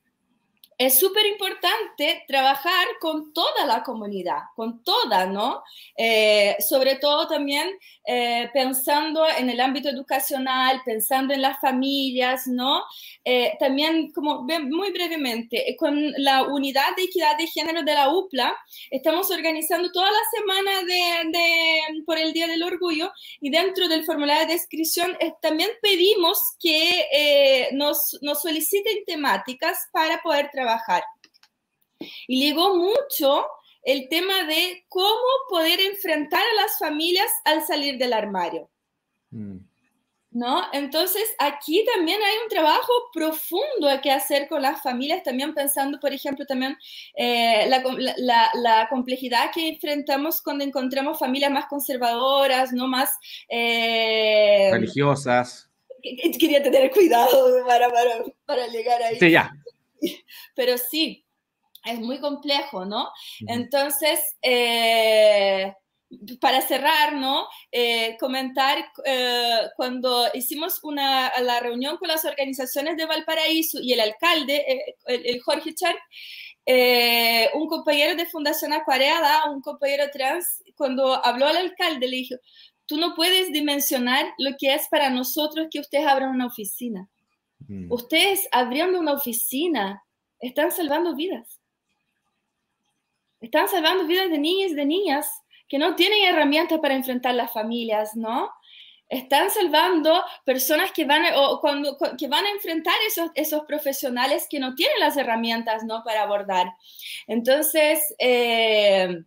es 0.78 1.00
súper 1.00 1.26
importante 1.26 2.22
trabajar 2.28 2.86
con 3.00 3.32
toda 3.32 3.66
la 3.66 3.82
comunidad, 3.82 4.42
con 4.54 4.84
toda, 4.84 5.26
¿no? 5.26 5.64
Eh, 5.96 6.54
sobre 6.60 6.94
todo 6.96 7.26
también 7.26 7.68
eh, 8.06 8.48
pensando 8.52 9.26
en 9.26 9.50
el 9.50 9.60
ámbito 9.60 9.88
educacional, 9.88 10.80
pensando 10.84 11.34
en 11.34 11.42
las 11.42 11.58
familias, 11.60 12.46
¿no? 12.46 12.84
Eh, 13.24 13.56
también, 13.58 14.12
como 14.12 14.42
muy 14.42 14.92
brevemente, 14.92 15.74
con 15.76 16.12
la 16.18 16.44
unidad 16.44 16.94
de 16.96 17.02
equidad 17.02 17.36
de 17.36 17.48
género 17.48 17.82
de 17.82 17.94
la 17.94 18.10
UPLA, 18.10 18.56
estamos 18.88 19.32
organizando 19.32 19.90
toda 19.90 20.12
la 20.12 20.18
semana 20.32 20.84
de, 20.84 22.04
por 22.06 22.18
el 22.18 22.32
Día 22.32 22.46
del 22.46 22.62
Orgullo 22.62 23.10
y 23.40 23.50
dentro 23.50 23.88
del 23.88 24.04
formulario 24.04 24.46
de 24.46 24.52
inscripción 24.52 25.16
también 25.42 25.70
pedimos 25.82 26.38
que 26.60 27.68
nos, 27.72 28.16
nos 28.22 28.42
soliciten 28.42 29.04
temáticas 29.04 29.76
para 29.92 30.22
poder 30.22 30.50
trabajar 30.52 30.67
y 32.26 32.46
llegó 32.46 32.76
mucho 32.76 33.46
el 33.82 34.08
tema 34.08 34.44
de 34.44 34.84
cómo 34.88 35.26
poder 35.48 35.80
enfrentar 35.80 36.42
a 36.42 36.62
las 36.62 36.78
familias 36.78 37.30
al 37.44 37.64
salir 37.66 37.98
del 37.98 38.12
armario. 38.12 38.68
Mm. 39.30 39.58
¿No? 40.30 40.62
Entonces, 40.74 41.24
aquí 41.38 41.84
también 41.94 42.20
hay 42.22 42.36
un 42.44 42.50
trabajo 42.50 42.92
profundo 43.14 43.88
que 44.02 44.10
hacer 44.12 44.46
con 44.46 44.60
las 44.60 44.82
familias, 44.82 45.22
también 45.22 45.54
pensando, 45.54 45.98
por 45.98 46.12
ejemplo, 46.12 46.44
también 46.44 46.76
eh, 47.16 47.68
la, 48.18 48.86
complejidad 48.90 49.50
que 49.52 49.68
enfrentamos 49.68 50.42
cuando 50.42 50.64
encontramos 50.64 51.18
familias 51.18 51.50
más 51.50 51.66
conservadoras, 51.66 52.72
no 52.72 52.86
más... 52.86 53.16
Eh, 53.48 54.68
religiosas. 54.70 55.70
Quería 56.38 56.62
tener 56.62 56.90
cuidado 56.90 57.66
para, 57.66 57.88
para, 57.88 58.24
para 58.44 58.66
llegar 58.68 59.02
ahí. 59.02 59.18
Sí, 59.18 59.30
ya. 59.30 59.50
Pero 60.54 60.78
sí, 60.78 61.24
es 61.84 62.00
muy 62.00 62.20
complejo, 62.20 62.84
¿no? 62.84 63.08
Entonces, 63.46 64.20
eh, 64.42 65.72
para 66.40 66.60
cerrar, 66.62 67.14
¿no? 67.14 67.46
Eh, 67.70 68.16
comentar, 68.18 68.78
eh, 69.04 69.60
cuando 69.76 70.26
hicimos 70.34 70.80
una, 70.82 71.32
la 71.40 71.60
reunión 71.60 71.96
con 71.98 72.08
las 72.08 72.24
organizaciones 72.24 72.96
de 72.96 73.06
Valparaíso 73.06 73.78
y 73.80 73.92
el 73.92 74.00
alcalde, 74.00 74.94
el, 75.06 75.40
Jorge 75.42 75.74
Char, 75.74 75.96
un 77.54 77.66
compañero 77.68 78.14
de 78.16 78.26
Fundación 78.26 78.72
Acuareada, 78.72 79.50
un 79.50 79.60
compañero 79.60 80.04
trans, 80.12 80.62
cuando 80.76 81.24
habló 81.24 81.46
al 81.46 81.56
alcalde, 81.56 82.08
le 82.08 82.16
dijo, 82.16 82.36
tú 82.86 82.96
no 82.96 83.14
puedes 83.14 83.52
dimensionar 83.52 84.26
lo 84.38 84.52
que 84.58 84.74
es 84.74 84.88
para 84.88 85.10
nosotros 85.10 85.68
que 85.70 85.80
ustedes 85.80 86.06
abran 86.06 86.30
una 86.30 86.46
oficina. 86.46 87.08
Mm. 87.66 87.90
Ustedes 87.90 88.48
abriendo 88.52 88.98
una 88.98 89.14
oficina 89.14 90.04
están 90.40 90.70
salvando 90.70 91.14
vidas. 91.14 91.60
Están 93.40 93.68
salvando 93.68 94.06
vidas 94.06 94.30
de 94.30 94.38
niños 94.38 94.72
y 94.72 94.74
de 94.74 94.84
niñas 94.84 95.26
que 95.68 95.78
no 95.78 95.94
tienen 95.94 96.24
herramientas 96.24 96.80
para 96.80 96.94
enfrentar 96.94 97.34
las 97.34 97.52
familias, 97.52 98.16
¿no? 98.16 98.50
Están 99.08 99.50
salvando 99.50 100.22
personas 100.44 100.92
que 100.92 101.04
van, 101.04 101.22
o 101.34 101.60
cuando, 101.60 101.96
que 102.18 102.28
van 102.28 102.44
a 102.44 102.50
enfrentar 102.50 102.94
esos, 103.06 103.30
esos 103.34 103.64
profesionales 103.64 104.46
que 104.50 104.58
no 104.58 104.74
tienen 104.74 105.00
las 105.00 105.16
herramientas, 105.16 105.84
¿no? 105.84 106.02
Para 106.04 106.22
abordar. 106.22 106.74
Entonces, 107.26 108.00
eh, 108.18 109.22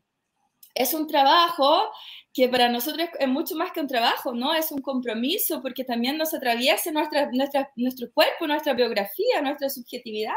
es 0.76 0.94
un 0.94 1.08
trabajo 1.08 1.90
que 2.34 2.48
para 2.48 2.70
nosotros 2.70 3.10
es 3.20 3.28
mucho 3.28 3.56
más 3.56 3.72
que 3.72 3.82
un 3.82 3.88
trabajo, 3.88 4.34
¿no? 4.34 4.54
Es 4.54 4.72
un 4.72 4.82
compromiso 4.82 5.62
porque 5.62 5.84
también 5.84 6.18
nos 6.18 6.34
atraviesa 6.34 6.92
nuestra, 6.92 7.30
nuestra, 7.32 7.70
nuestro 7.76 8.10
cuerpo, 8.12 8.48
nuestra 8.48 8.74
biografía, 8.74 9.42
nuestra 9.42 9.70
subjetividad. 9.70 10.34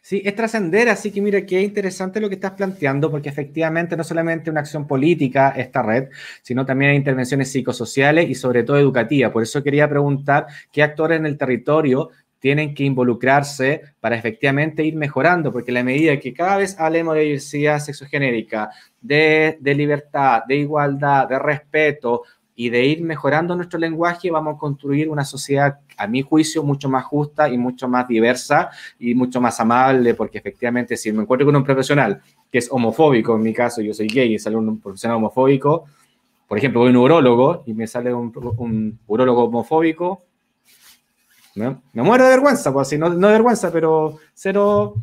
Sí, 0.00 0.22
es 0.24 0.34
trascender, 0.34 0.88
así 0.88 1.10
que 1.10 1.20
mira, 1.20 1.44
qué 1.44 1.60
interesante 1.60 2.20
lo 2.20 2.28
que 2.28 2.36
estás 2.36 2.52
planteando, 2.52 3.10
porque 3.10 3.28
efectivamente 3.28 3.96
no 3.96 4.04
solamente 4.04 4.50
una 4.50 4.60
acción 4.60 4.86
política 4.86 5.50
esta 5.50 5.82
red, 5.82 6.08
sino 6.42 6.64
también 6.64 6.92
hay 6.92 6.96
intervenciones 6.96 7.50
psicosociales 7.50 8.28
y 8.30 8.34
sobre 8.34 8.62
todo 8.62 8.78
educativas. 8.78 9.32
Por 9.32 9.42
eso 9.42 9.62
quería 9.62 9.88
preguntar 9.88 10.46
qué 10.72 10.82
actores 10.82 11.18
en 11.18 11.26
el 11.26 11.36
territorio 11.36 12.10
tienen 12.44 12.74
que 12.74 12.84
involucrarse 12.84 13.80
para 14.00 14.16
efectivamente 14.16 14.84
ir 14.84 14.96
mejorando, 14.96 15.50
porque 15.50 15.72
la 15.72 15.82
medida 15.82 16.20
que 16.20 16.34
cada 16.34 16.58
vez 16.58 16.78
hablemos 16.78 17.14
de 17.14 17.22
diversidad 17.22 17.78
sexogenérica, 17.78 18.68
de, 19.00 19.56
de 19.62 19.74
libertad, 19.74 20.42
de 20.46 20.56
igualdad, 20.56 21.26
de 21.26 21.38
respeto, 21.38 22.24
y 22.54 22.68
de 22.68 22.84
ir 22.84 23.02
mejorando 23.02 23.56
nuestro 23.56 23.78
lenguaje, 23.78 24.30
vamos 24.30 24.56
a 24.56 24.58
construir 24.58 25.08
una 25.08 25.24
sociedad, 25.24 25.78
a 25.96 26.06
mi 26.06 26.20
juicio, 26.20 26.62
mucho 26.62 26.90
más 26.90 27.06
justa 27.06 27.48
y 27.48 27.56
mucho 27.56 27.88
más 27.88 28.06
diversa 28.06 28.68
y 28.98 29.14
mucho 29.14 29.40
más 29.40 29.58
amable, 29.58 30.12
porque 30.12 30.36
efectivamente 30.36 30.98
si 30.98 31.10
me 31.12 31.22
encuentro 31.22 31.46
con 31.46 31.56
un 31.56 31.64
profesional 31.64 32.20
que 32.52 32.58
es 32.58 32.70
homofóbico, 32.70 33.36
en 33.36 33.42
mi 33.42 33.54
caso 33.54 33.80
yo 33.80 33.94
soy 33.94 34.08
gay 34.08 34.34
y 34.34 34.38
sale 34.38 34.56
un 34.56 34.78
profesional 34.82 35.16
homofóbico, 35.16 35.86
por 36.46 36.58
ejemplo, 36.58 36.80
voy 36.80 36.88
a 36.88 36.90
un 36.90 36.98
urólogo 36.98 37.62
y 37.64 37.72
me 37.72 37.86
sale 37.86 38.12
un, 38.12 38.30
un 38.58 38.98
urólogo 39.06 39.44
homofóbico, 39.44 40.24
me 41.54 42.02
muero 42.02 42.24
de 42.24 42.30
vergüenza, 42.30 42.72
pues 42.72 42.88
así, 42.88 42.98
no, 42.98 43.08
no 43.10 43.28
de 43.28 43.32
vergüenza, 43.34 43.70
pero 43.70 44.18
cero, 44.34 44.94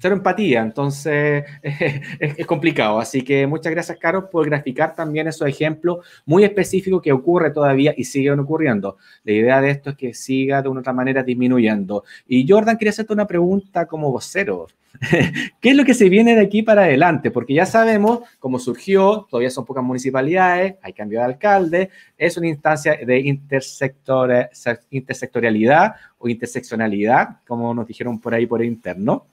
cero 0.00 0.16
empatía, 0.16 0.62
entonces 0.62 1.44
es, 1.62 2.46
complicado. 2.46 2.98
Así 2.98 3.22
que 3.22 3.46
muchas 3.46 3.72
gracias, 3.72 3.98
Caro, 3.98 4.30
por 4.30 4.46
graficar 4.46 4.94
también 4.94 5.28
esos 5.28 5.46
ejemplos 5.46 5.98
muy 6.24 6.44
específicos 6.44 7.02
que 7.02 7.12
ocurre 7.12 7.50
todavía 7.50 7.94
y 7.96 8.04
siguen 8.04 8.40
ocurriendo. 8.40 8.96
La 9.24 9.32
idea 9.32 9.60
de 9.60 9.70
esto 9.70 9.90
es 9.90 9.96
que 9.96 10.14
siga 10.14 10.62
de 10.62 10.68
una 10.68 10.80
otra 10.80 10.92
manera 10.92 11.22
disminuyendo. 11.22 12.04
Y 12.26 12.48
Jordan, 12.48 12.78
quería 12.78 12.90
hacerte 12.90 13.12
una 13.12 13.26
pregunta 13.26 13.86
como 13.86 14.10
vocero. 14.10 14.66
¿Qué 15.60 15.70
es 15.70 15.76
lo 15.76 15.84
que 15.84 15.94
se 15.94 16.08
viene 16.08 16.34
de 16.34 16.40
aquí 16.40 16.62
para 16.62 16.82
adelante? 16.82 17.30
Porque 17.30 17.54
ya 17.54 17.66
sabemos 17.66 18.20
cómo 18.38 18.58
surgió, 18.58 19.26
todavía 19.30 19.50
son 19.50 19.64
pocas 19.64 19.84
municipalidades, 19.84 20.74
hay 20.82 20.92
cambio 20.92 21.20
de 21.20 21.26
alcalde, 21.26 21.90
es 22.18 22.36
una 22.36 22.48
instancia 22.48 22.96
de 22.96 23.20
intersectorialidad 23.20 25.94
o 26.18 26.28
interseccionalidad, 26.28 27.36
como 27.46 27.72
nos 27.72 27.86
dijeron 27.86 28.18
por 28.18 28.34
ahí 28.34 28.46
por 28.46 28.64
interno. 28.64 29.26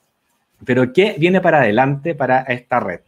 Pero 0.66 0.92
¿qué 0.94 1.16
viene 1.18 1.42
para 1.42 1.62
adelante 1.62 2.16
para 2.16 2.42
esta 2.42 2.80
red? 2.80 3.02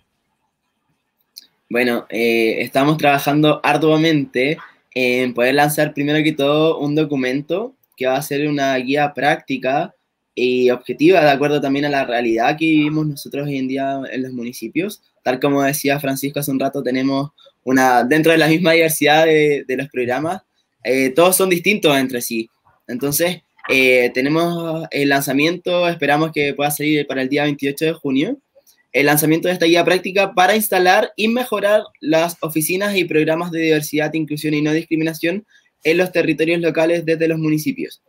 Bueno, 1.69 2.05
eh, 2.09 2.61
estamos 2.61 2.97
trabajando 2.97 3.59
arduamente 3.63 4.57
en 4.93 5.33
poder 5.33 5.55
lanzar 5.55 5.93
primero 5.93 6.23
que 6.23 6.31
todo 6.31 6.79
un 6.79 6.95
documento 6.95 7.75
que 7.95 8.07
va 8.07 8.17
a 8.17 8.21
ser 8.21 8.47
una 8.47 8.75
guía 8.77 9.13
práctica 9.13 9.93
y 10.33 10.69
objetiva, 10.69 11.21
de 11.21 11.31
acuerdo 11.31 11.59
también 11.59 11.85
a 11.85 11.89
la 11.89 12.05
realidad 12.05 12.57
que 12.57 12.65
vivimos 12.65 13.05
nosotros 13.05 13.45
hoy 13.45 13.57
en 13.57 13.67
día 13.67 14.01
en 14.11 14.23
los 14.23 14.31
municipios. 14.31 15.01
Tal 15.21 15.39
como 15.39 15.61
decía 15.63 15.99
Francisco 15.99 16.39
hace 16.39 16.51
un 16.51 16.59
rato, 16.59 16.81
tenemos 16.81 17.31
una, 17.63 18.03
dentro 18.03 18.31
de 18.31 18.37
la 18.37 18.47
misma 18.47 18.71
diversidad 18.71 19.25
de, 19.25 19.65
los 19.77 19.89
programas, 19.89 20.41
eh, 20.83 21.09
todos 21.09 21.35
son 21.35 21.49
distintos 21.49 21.95
entre 21.97 22.21
sí. 22.21 22.49
Entonces, 22.87 23.41
eh, 23.67 24.11
tenemos 24.13 24.87
el 24.91 25.09
lanzamiento, 25.09 25.87
esperamos 25.87 26.31
que 26.31 26.53
pueda 26.53 26.71
salir 26.71 27.05
para 27.05 27.21
el 27.21 27.29
día 27.29 27.43
28 27.43 27.85
de 27.85 27.93
junio, 27.93 28.37
el 28.91 29.05
lanzamiento 29.05 29.47
de 29.47 29.53
esta 29.53 29.65
guía 29.65 29.85
práctica 29.85 30.33
para 30.33 30.55
instalar 30.55 31.11
y 31.15 31.27
mejorar 31.27 31.83
las 31.99 32.37
oficinas 32.41 32.95
y 32.95 33.03
programas 33.03 33.51
de 33.51 33.59
diversidad, 33.59 34.13
inclusión 34.13 34.53
y 34.53 34.61
no 34.61 34.73
discriminación 34.73 35.45
en 35.83 35.97
los 35.97 36.11
territorios 36.11 36.59
locales 36.61 37.05
desde 37.05 37.27
los 37.27 37.37
municipios. 37.37 38.01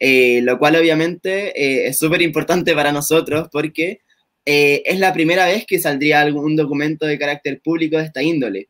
Eh, 0.00 0.40
lo 0.42 0.58
cual 0.58 0.74
obviamente 0.74 1.50
eh, 1.54 1.86
es 1.86 1.98
súper 1.98 2.20
importante 2.20 2.74
para 2.74 2.90
nosotros 2.90 3.48
porque 3.52 4.00
es 4.46 4.98
la 4.98 5.14
primera 5.14 5.46
vez 5.46 5.64
que 5.64 5.78
saldría 5.78 6.20
algún 6.20 6.54
documento 6.54 7.06
de 7.06 7.18
carácter 7.18 7.62
público 7.62 7.96
de 7.96 8.04
esta 8.04 8.22
índole. 8.22 8.68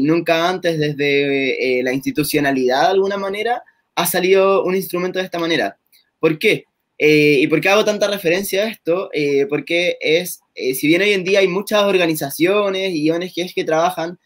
nunca 0.00 0.48
antes 0.48 0.78
desde 0.78 1.82
la 1.82 1.92
institucionalidad 1.92 2.84
de 2.84 2.92
alguna 2.92 3.18
manera 3.18 3.62
ha 3.94 4.06
salido 4.06 4.64
un 4.64 4.74
instrumento 4.74 5.18
de 5.18 5.24
esta 5.24 5.38
manera. 5.38 5.78
¿Por 6.18 6.38
qué? 6.38 6.64
Eh, 7.04 7.38
¿Y 7.40 7.46
por 7.48 7.60
qué 7.60 7.68
hago 7.68 7.84
tanta 7.84 8.06
referencia 8.06 8.62
a 8.62 8.68
esto? 8.68 9.10
Eh, 9.12 9.46
porque 9.48 9.96
es, 10.00 10.40
eh, 10.54 10.74
si 10.74 10.86
bien 10.86 11.02
hoy 11.02 11.10
en 11.10 11.24
día 11.24 11.40
hay 11.40 11.48
muchas 11.48 11.82
organizaciones 11.82 12.92
y 12.92 13.10
ONGs 13.10 13.54
que 13.54 13.64
trabajan 13.64 14.18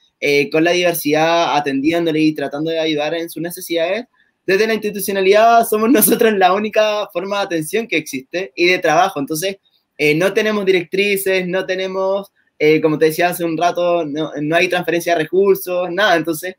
con 0.50 0.64
la 0.64 0.72
diversidad, 0.72 1.56
atendiéndole 1.56 2.18
y 2.20 2.34
tratando 2.34 2.70
de 2.70 2.80
ayudar 2.80 3.14
en 3.14 3.30
sus 3.30 3.42
necesidades, 3.42 4.06
desde 4.46 4.66
la 4.66 4.74
institucionalidad 4.74 5.64
somos 5.68 5.90
nosotros 5.90 6.32
la 6.32 6.52
única 6.52 7.06
forma 7.12 7.38
de 7.38 7.44
atención 7.44 7.86
que 7.86 7.98
existe 7.98 8.50
y 8.56 8.66
de 8.66 8.78
trabajo. 8.78 9.20
Entonces, 9.20 9.58
no 10.16 10.32
tenemos 10.32 10.64
directrices, 10.64 11.46
no 11.46 11.64
tenemos, 11.64 12.32
como 12.82 12.98
te 12.98 13.04
decía 13.06 13.28
hace 13.28 13.44
un 13.44 13.56
rato, 13.56 14.04
no, 14.04 14.32
no 14.40 14.56
hay 14.56 14.68
transferencia 14.68 15.14
de 15.14 15.22
recursos, 15.22 15.90
nada. 15.92 16.16
Entonces, 16.16 16.56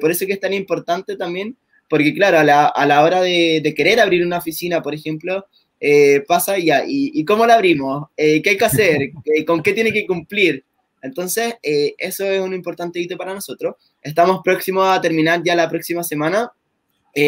por 0.00 0.10
eso 0.10 0.26
que 0.26 0.32
es 0.32 0.40
tan 0.40 0.54
importante 0.54 1.14
también 1.16 1.56
porque 1.88 2.14
claro, 2.14 2.38
a 2.38 2.44
la, 2.86 3.02
hora 3.02 3.20
de, 3.22 3.74
querer 3.76 4.00
abrir 4.00 4.24
una 4.24 4.38
oficina, 4.38 4.82
por 4.82 4.94
ejemplo, 4.94 5.46
eh, 5.80 6.22
pasa 6.26 6.58
ya, 6.58 6.84
¿y, 6.86 7.24
cómo 7.24 7.46
la 7.46 7.54
abrimos? 7.54 8.08
¿Qué 8.16 8.42
hay 8.44 8.56
que 8.56 8.64
hacer? 8.64 9.10
¿Con 9.46 9.62
qué 9.62 9.72
tiene 9.72 9.92
que 9.92 10.06
cumplir? 10.06 10.64
Entonces, 11.02 11.54
eso 11.62 12.24
es 12.24 12.40
un 12.40 12.54
importante 12.54 13.00
hito 13.00 13.16
para 13.16 13.34
nosotros. 13.34 13.76
Estamos 14.02 14.40
próximos 14.42 14.88
a 14.88 15.00
terminar 15.00 15.42
ya 15.44 15.54
la 15.54 15.68
próxima 15.68 16.02
semana 16.02 16.52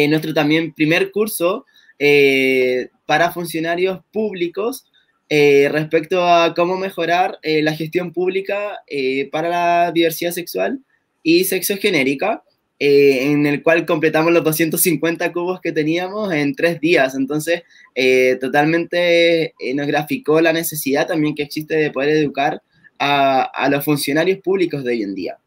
nuestro 0.09 0.33
también 0.33 0.73
primer 0.73 1.11
curso 1.11 1.65
para 3.05 3.31
funcionarios 3.31 3.99
públicos 4.11 4.85
respecto 5.29 6.27
a 6.27 6.53
cómo 6.53 6.77
mejorar 6.77 7.39
la 7.43 7.73
gestión 7.73 8.11
pública 8.11 8.81
para 9.31 9.49
la 9.49 9.91
diversidad 9.93 10.31
sexual 10.31 10.81
y 11.23 11.43
sexo 11.45 11.77
genérica. 11.77 12.43
Eh, 12.83 13.31
en 13.31 13.45
el 13.45 13.61
cual 13.61 13.85
completamos 13.85 14.33
los 14.33 14.43
250 14.43 15.31
cubos 15.31 15.61
que 15.61 15.71
teníamos 15.71 16.33
en 16.33 16.55
tres 16.55 16.81
días. 16.81 17.13
Entonces, 17.13 17.61
eh, 17.93 18.39
totalmente 18.41 19.53
eh, 19.59 19.75
nos 19.75 19.85
graficó 19.85 20.41
la 20.41 20.51
necesidad 20.51 21.05
también 21.05 21.35
que 21.35 21.43
existe 21.43 21.75
de 21.75 21.91
poder 21.91 22.09
educar 22.09 22.63
a, 22.97 23.43
a 23.43 23.69
los 23.69 23.85
funcionarios 23.85 24.39
públicos 24.39 24.83
de 24.83 24.93
hoy 24.93 25.03
en 25.03 25.13
día. 25.13 25.37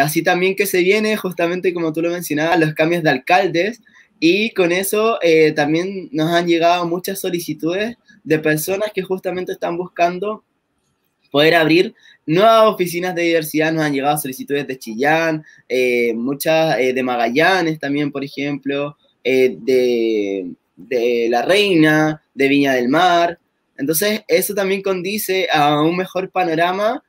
así 0.00 0.22
también 0.22 0.56
que 0.56 0.64
se 0.64 0.80
viene, 0.80 1.18
justamente 1.18 1.74
como 1.74 1.92
tú 1.92 2.00
lo 2.00 2.10
mencionabas, 2.10 2.60
los 2.60 2.72
cambios 2.72 3.02
de 3.02 3.10
alcaldes 3.10 3.82
y 4.18 4.54
con 4.54 4.72
eso 4.72 5.18
también 5.54 6.08
nos 6.12 6.30
han 6.32 6.46
llegado 6.46 6.86
muchas 6.86 7.20
solicitudes 7.20 7.96
de 8.24 8.38
personas 8.38 8.90
que 8.94 9.02
justamente 9.02 9.52
están 9.52 9.76
buscando 9.76 10.44
poder 11.36 11.54
abrir 11.54 11.94
nuevas 12.24 12.64
oficinas 12.64 13.14
de 13.14 13.20
diversidad. 13.20 13.70
Nos 13.70 13.84
han 13.84 13.92
llegado 13.92 14.16
solicitudes 14.16 14.66
de 14.66 14.78
Chillán, 14.78 15.44
eh, 15.68 16.14
muchas 16.14 16.78
eh, 16.78 16.94
de 16.94 17.02
Magallanes 17.02 17.78
también, 17.78 18.10
por 18.10 18.24
ejemplo, 18.24 18.96
eh, 19.22 19.54
de, 19.60 20.46
de, 20.76 21.26
La 21.28 21.42
Reina, 21.42 22.22
de 22.32 22.48
Viña 22.48 22.72
del 22.72 22.88
Mar. 22.88 23.38
Entonces, 23.76 24.22
eso 24.28 24.54
también 24.54 24.80
condice 24.80 25.46
a 25.52 25.82
un 25.82 25.94
mejor 25.94 26.30
panorama 26.30 27.02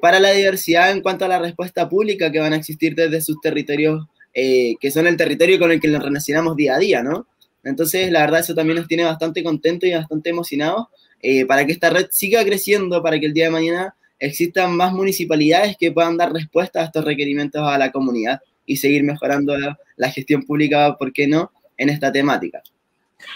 para 0.00 0.18
la 0.20 0.30
diversidad 0.30 0.90
en 0.90 1.02
cuanto 1.02 1.26
a 1.26 1.28
la 1.28 1.38
respuesta 1.38 1.86
pública 1.86 2.32
que 2.32 2.40
van 2.40 2.54
a 2.54 2.56
existir 2.56 2.94
desde 2.94 3.20
sus 3.20 3.42
territorios, 3.42 4.06
que 4.32 4.90
son 4.90 5.06
el 5.06 5.18
territorio 5.18 5.58
con 5.58 5.70
el 5.70 5.82
que 5.82 5.88
nos 5.88 6.02
relacionamos 6.02 6.56
día 6.56 6.76
a 6.76 6.78
día, 6.78 7.02
¿no? 7.02 7.26
Entonces, 7.62 8.10
la 8.10 8.20
verdad, 8.20 8.40
eso 8.40 8.54
también 8.54 8.78
nos 8.78 8.88
tiene 8.88 9.04
bastante 9.04 9.44
contentos 9.44 9.86
y 9.86 9.92
bastante 9.92 10.30
emocionados 10.30 10.86
eh, 11.22 11.46
para 11.46 11.66
que 11.66 11.72
esta 11.72 11.90
red 11.90 12.06
siga 12.10 12.44
creciendo, 12.44 13.02
para 13.02 13.18
que 13.18 13.26
el 13.26 13.34
día 13.34 13.44
de 13.44 13.50
mañana 13.50 13.94
existan 14.18 14.76
más 14.76 14.92
municipalidades 14.92 15.76
que 15.78 15.92
puedan 15.92 16.16
dar 16.16 16.32
respuesta 16.32 16.80
a 16.80 16.84
estos 16.84 17.04
requerimientos 17.04 17.62
a 17.66 17.78
la 17.78 17.90
comunidad 17.90 18.40
y 18.66 18.76
seguir 18.76 19.02
mejorando 19.02 19.56
la 19.96 20.10
gestión 20.10 20.44
pública, 20.44 20.96
¿por 20.98 21.12
qué 21.12 21.26
no?, 21.26 21.50
en 21.76 21.88
esta 21.88 22.12
temática. 22.12 22.62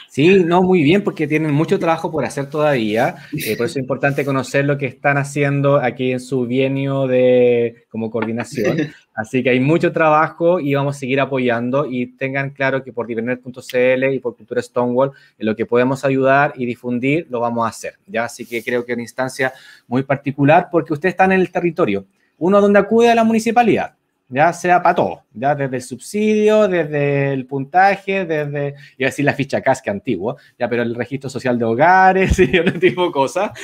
Sí, 0.09 0.45
no, 0.45 0.63
muy 0.63 0.83
bien, 0.83 1.03
porque 1.03 1.27
tienen 1.27 1.53
mucho 1.53 1.79
trabajo 1.79 2.11
por 2.11 2.25
hacer 2.25 2.49
todavía. 2.49 3.17
Eh, 3.33 3.57
por 3.57 3.67
eso 3.67 3.79
es 3.79 3.83
importante 3.83 4.25
conocer 4.25 4.65
lo 4.65 4.79
que 4.79 4.87
están 4.87 5.19
haciendo 5.19 5.77
aquí 5.77 6.13
en 6.13 6.21
su 6.21 6.47
bienio 6.47 7.07
de 7.07 7.85
como 7.89 8.11
coordinación. 8.11 8.95
Así 9.15 9.43
que 9.43 9.51
hay 9.51 9.61
mucho 9.61 9.93
trabajo 9.93 10.59
y 10.59 10.75
vamos 10.75 10.97
a 10.97 10.99
seguir 10.99 11.21
apoyando 11.21 11.87
y 11.87 12.07
tengan 12.07 12.51
claro 12.51 12.83
que 12.83 12.93
por 12.93 13.07
divernet.cl 13.07 14.13
y 14.13 14.19
por 14.19 14.37
Cultura 14.37 14.61
Stonewall, 14.61 15.13
en 15.39 15.47
lo 15.47 15.55
que 15.55 15.67
podemos 15.67 16.05
ayudar 16.05 16.53
y 16.57 16.67
difundir, 16.67 17.27
lo 17.31 17.41
vamos 17.41 17.65
a 17.65 17.69
hacer. 17.69 17.95
¿ya? 18.07 18.25
Así 18.25 18.45
que 18.45 18.63
creo 18.63 18.85
que 18.85 18.93
es 18.93 18.97
una 18.97 19.03
instancia 19.03 19.53
muy 19.87 20.03
particular 20.03 20.69
porque 20.71 20.93
ustedes 20.93 21.13
están 21.13 21.33
en 21.33 21.41
el 21.41 21.51
territorio. 21.51 22.05
Uno 22.39 22.61
donde 22.61 22.81
acude 22.81 23.11
a 23.11 23.15
la 23.15 23.23
municipalidad 23.23 23.95
ya 24.35 24.53
sea 24.53 24.83
para 24.83 24.97
todo, 24.97 25.23
ya 25.33 25.55
desde 25.55 25.77
el 25.77 25.83
subsidio, 25.83 26.67
desde 26.67 27.33
el 27.33 27.47
puntaje, 27.47 28.25
desde, 28.25 28.75
iba 28.99 29.07
a 29.07 29.11
decir 29.11 29.25
la 29.25 29.33
ficha 29.33 29.61
casca 29.61 29.93
antiguo, 29.93 30.37
ya, 30.59 30.69
pero 30.69 30.83
el 30.83 30.97
registro 30.97 31.31
social 31.31 31.57
de 31.57 31.65
hogares 31.65 32.37
y 32.41 32.59
otro 32.59 32.79
tipo 32.81 33.07
de 33.07 33.13
cosas. 33.13 33.51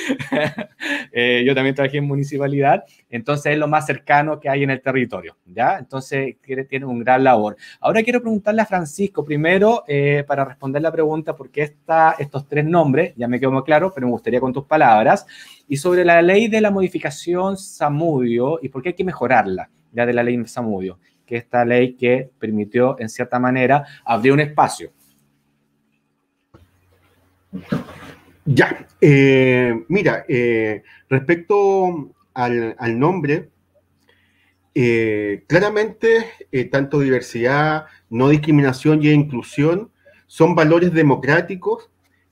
Eh, 1.13 1.43
yo 1.45 1.53
también 1.53 1.75
trabajé 1.75 1.97
en 1.97 2.05
municipalidad, 2.05 2.83
entonces 3.09 3.53
es 3.53 3.57
lo 3.57 3.67
más 3.67 3.85
cercano 3.85 4.39
que 4.39 4.49
hay 4.49 4.63
en 4.63 4.69
el 4.69 4.81
territorio, 4.81 5.35
ya, 5.45 5.77
entonces 5.77 6.37
tiene, 6.41 6.85
un 6.85 6.99
gran 6.99 7.23
labor. 7.23 7.57
Ahora 7.81 8.01
quiero 8.01 8.21
preguntarle 8.21 8.61
a 8.61 8.65
Francisco 8.65 9.25
primero, 9.25 9.83
eh, 9.87 10.23
para 10.25 10.45
responder 10.45 10.81
la 10.81 10.91
pregunta, 10.91 11.35
por 11.35 11.51
qué 11.51 11.63
está 11.63 12.15
estos 12.17 12.47
tres 12.47 12.65
nombres, 12.65 13.13
ya 13.17 13.27
me 13.27 13.39
quedó 13.39 13.51
muy 13.51 13.63
claro, 13.63 13.91
pero 13.93 14.07
me 14.07 14.11
gustaría 14.11 14.39
con 14.39 14.53
tus 14.53 14.65
palabras, 14.65 15.25
y 15.67 15.77
sobre 15.77 16.05
la 16.05 16.21
ley 16.21 16.47
de 16.47 16.61
la 16.61 16.71
modificación 16.71 17.57
Samudio 17.57 18.59
y 18.61 18.69
por 18.69 18.81
qué 18.81 18.89
hay 18.89 18.95
que 18.95 19.03
mejorarla 19.03 19.69
ya 19.91 20.05
de 20.05 20.13
la 20.13 20.23
ley 20.23 20.41
Samudio, 20.45 20.99
que 21.25 21.37
esta 21.37 21.63
ley 21.65 21.95
que 21.95 22.29
permitió, 22.39 22.99
en 22.99 23.09
cierta 23.09 23.39
manera, 23.39 23.85
abrir 24.05 24.33
un 24.33 24.39
espacio. 24.39 24.91
Ya, 28.45 28.87
eh, 28.99 29.85
mira, 29.87 30.25
eh, 30.27 30.83
respecto 31.09 32.11
al, 32.33 32.99
nombre, 32.99 33.49
eh, 34.73 35.43
claramente 35.47 36.25
tanto 36.71 36.99
diversidad, 36.99 37.85
no 38.09 38.29
discriminación 38.29 39.03
y 39.03 39.09
inclusión 39.09 39.91
son 40.27 40.55
valores 40.55 40.93
democráticos 40.93 41.89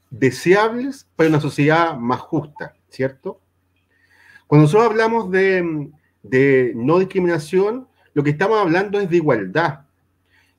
deseables 0.10 1.08
para 1.16 1.30
una 1.30 1.42
sociedad 1.42 1.96
más 1.98 2.22
justa, 2.22 2.74
¿cierto? 2.90 3.42
Cuando 4.48 4.64
nosotros 4.64 4.90
hablamos 4.90 5.30
de, 5.30 5.92
de 6.24 6.74
no 6.76 7.00
discriminación, 7.00 7.88
lo 8.14 8.24
que 8.24 8.32
estamos 8.32 8.60
hablando 8.60 9.00
es 9.00 9.10
de 9.10 9.18
igualdad. 9.18 9.82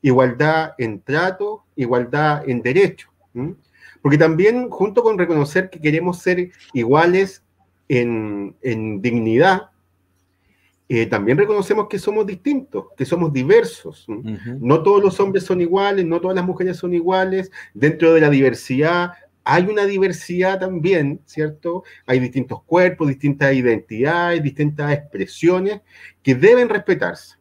Igualdad 0.02 0.74
en 0.78 1.00
trato, 1.00 1.64
igualdad 1.76 2.48
en 2.48 2.62
derecho. 2.62 3.10
Porque 4.02 4.18
también, 4.18 4.70
junto 4.70 5.02
con 5.02 5.18
reconocer 5.18 5.68
que 5.68 5.80
queremos 5.80 6.18
ser 6.18 6.50
iguales 6.72 7.42
en, 7.88 8.54
dignidad, 9.02 9.70
eh, 10.88 11.06
también 11.06 11.38
reconocemos 11.38 11.86
que 11.88 11.98
somos 11.98 12.26
distintos, 12.26 12.86
que 12.96 13.04
somos 13.04 13.32
diversos. 13.32 14.06
No 14.08 14.82
todos 14.82 15.02
los 15.02 15.20
hombres 15.20 15.44
son 15.44 15.60
iguales, 15.60 16.04
no 16.06 16.20
todas 16.20 16.34
las 16.34 16.44
mujeres 16.44 16.78
son 16.78 16.94
iguales. 16.94 17.52
Dentro 17.74 18.14
de 18.14 18.20
la 18.20 18.30
diversidad 18.30 19.12
hay 19.52 19.64
una 19.64 19.84
diversidad 19.84 20.60
también, 20.60 21.20
¿cierto? 21.24 21.82
Hay 22.06 22.20
distintos 22.20 22.62
cuerpos, 22.62 23.08
distintas 23.08 23.52
identidades, 23.52 24.40
distintas 24.44 24.92
expresiones 24.92 25.80
que 26.22 26.36
deben 26.36 26.68
respetarse. 26.68 27.36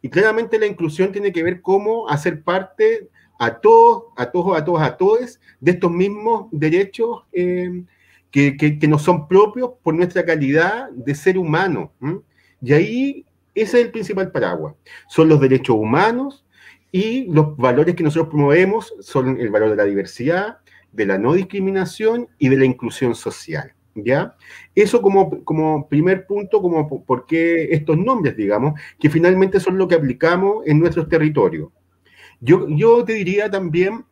Y 0.00 0.08
claramente 0.08 0.58
la 0.58 0.64
inclusión 0.64 1.12
tiene 1.12 1.32
que 1.32 1.42
ver 1.42 1.60
cómo 1.60 2.08
hacer 2.08 2.42
parte 2.42 3.10
a 3.38 3.60
todos, 3.60 4.04
a 4.16 4.30
todos, 4.30 4.56
a 4.56 4.64
todos, 4.64 4.80
a 4.80 4.96
todos 4.96 5.38
de 5.60 5.72
estos 5.72 5.92
mismos 5.92 6.46
derechos 6.50 7.24
eh, 7.30 7.84
que, 8.30 8.56
que, 8.56 8.88
nos 8.88 9.02
son 9.02 9.28
propios 9.28 9.72
por 9.82 9.92
nuestra 9.92 10.24
calidad 10.24 10.88
de 10.92 11.14
ser 11.14 11.36
humano. 11.36 11.92
Y 12.62 12.72
ahí 12.72 13.26
ese 13.54 13.80
es 13.80 13.84
el 13.84 13.92
principal 13.92 14.32
paraguas. 14.32 14.76
Son 15.08 15.28
los 15.28 15.38
derechos 15.38 15.76
humanos 15.76 16.42
y 16.90 17.30
los 17.30 17.54
valores 17.58 17.94
que 17.94 18.02
nosotros 18.02 18.30
promovemos 18.30 18.94
son 19.00 19.38
el 19.38 19.50
valor 19.50 19.68
de 19.68 19.76
la 19.76 19.84
diversidad, 19.84 20.58
de 20.92 21.06
la 21.06 21.18
no 21.18 21.34
discriminación 21.34 22.28
y 22.38 22.48
de 22.48 22.56
la 22.56 22.64
inclusión 22.64 23.14
social. 23.14 23.72
¿Ya? 23.94 24.36
Eso 24.74 25.02
como, 25.02 25.42
como 25.44 25.88
primer 25.88 26.24
punto, 26.26 26.62
como 26.62 27.04
por 27.04 27.26
qué 27.26 27.72
estos 27.72 27.98
nombres, 27.98 28.36
digamos, 28.36 28.80
que 29.00 29.10
finalmente 29.10 29.58
son 29.58 29.76
lo 29.76 29.88
que 29.88 29.96
aplicamos 29.96 30.64
en 30.66 30.78
nuestros 30.78 31.08
territorios. 31.08 31.70
Yo, 32.40 32.66
yo 32.68 33.04
te 33.04 33.14
diría 33.14 33.50
también 33.50 34.04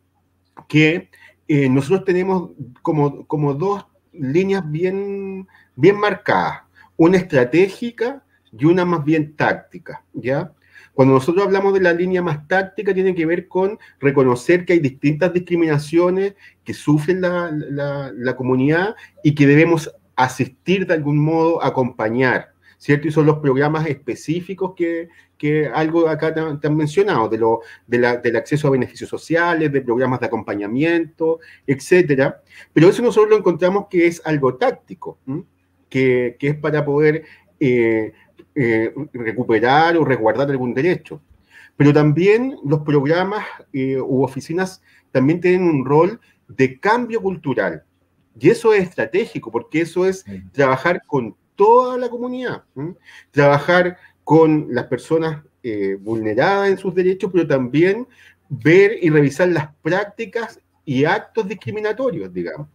que 0.67 1.09
eh, 1.47 1.69
nosotros 1.69 2.05
tenemos 2.05 2.51
como, 2.81 3.25
como 3.25 3.53
dos 3.53 3.85
líneas 4.11 4.69
bien, 4.69 5.47
bien 5.75 5.97
marcadas, 5.97 6.61
una 6.97 7.17
estratégica 7.17 8.23
y 8.51 8.65
una 8.65 8.85
más 8.85 9.03
bien 9.03 9.35
táctica, 9.35 10.03
¿ya? 10.13 10.51
Cuando 10.99 11.13
nosotros 11.13 11.45
hablamos 11.45 11.73
de 11.73 11.79
la 11.79 11.93
línea 11.93 12.21
más 12.21 12.45
táctica, 12.45 12.93
tiene 12.93 13.15
que 13.15 13.25
ver 13.25 13.47
con 13.47 13.79
reconocer 14.01 14.65
que 14.65 14.73
hay 14.73 14.79
distintas 14.79 15.31
discriminaciones 15.31 16.33
que 16.61 16.73
sufren 16.73 17.21
la, 17.21 18.35
comunidad 18.35 18.97
y 19.23 19.33
que 19.33 19.47
debemos 19.47 19.89
asistir 20.17 20.85
de 20.85 20.95
algún 20.95 21.17
modo, 21.17 21.63
acompañar, 21.63 22.49
¿cierto? 22.77 23.07
Y 23.07 23.11
son 23.11 23.27
los 23.27 23.37
programas 23.37 23.87
específicos 23.87 24.73
que, 24.75 25.69
algo 25.73 26.09
acá 26.09 26.33
te, 26.33 26.67
han 26.67 26.75
mencionado, 26.75 27.29
de 27.29 27.37
lo, 27.37 27.61
del 27.87 28.35
acceso 28.35 28.67
a 28.67 28.71
beneficios 28.71 29.09
sociales, 29.09 29.71
de 29.71 29.79
programas 29.79 30.19
de 30.19 30.25
acompañamiento, 30.25 31.39
etcétera. 31.65 32.41
Pero 32.73 32.89
eso 32.89 33.01
nosotros 33.01 33.29
lo 33.29 33.37
encontramos 33.37 33.85
que 33.89 34.05
es 34.05 34.21
algo 34.25 34.57
táctico, 34.57 35.17
que, 35.87 36.35
es 36.37 36.55
para 36.57 36.83
poder 36.83 37.23
eh, 37.57 38.11
eh, 38.55 38.93
recuperar 39.13 39.97
o 39.97 40.05
resguardar 40.05 40.49
algún 40.49 40.73
derecho. 40.73 41.21
Pero 41.77 41.93
también 41.93 42.57
los 42.65 42.81
programas 42.81 43.45
eh, 43.71 43.99
u 43.99 44.23
oficinas 44.23 44.81
también 45.11 45.39
tienen 45.39 45.63
un 45.63 45.85
rol 45.85 46.19
de 46.47 46.79
cambio 46.79 47.21
cultural. 47.21 47.83
Y 48.39 48.49
eso 48.49 48.73
es 48.73 48.83
estratégico, 48.83 49.51
porque 49.51 49.81
eso 49.81 50.05
es 50.05 50.25
trabajar 50.51 51.01
con 51.05 51.35
toda 51.55 51.97
la 51.97 52.09
comunidad, 52.09 52.63
trabajar 53.31 53.97
con 54.23 54.67
las 54.69 54.85
personas 54.85 55.43
eh, 55.61 55.97
vulneradas 55.99 56.69
en 56.69 56.77
sus 56.77 56.95
derechos, 56.95 57.29
pero 57.33 57.45
también 57.45 58.07
ver 58.47 58.97
y 59.01 59.09
revisar 59.09 59.49
las 59.49 59.73
prácticas 59.81 60.61
y 60.89 61.05
actos 61.05 61.47
discriminatorios, 61.47 62.33
digamos. 62.33 62.67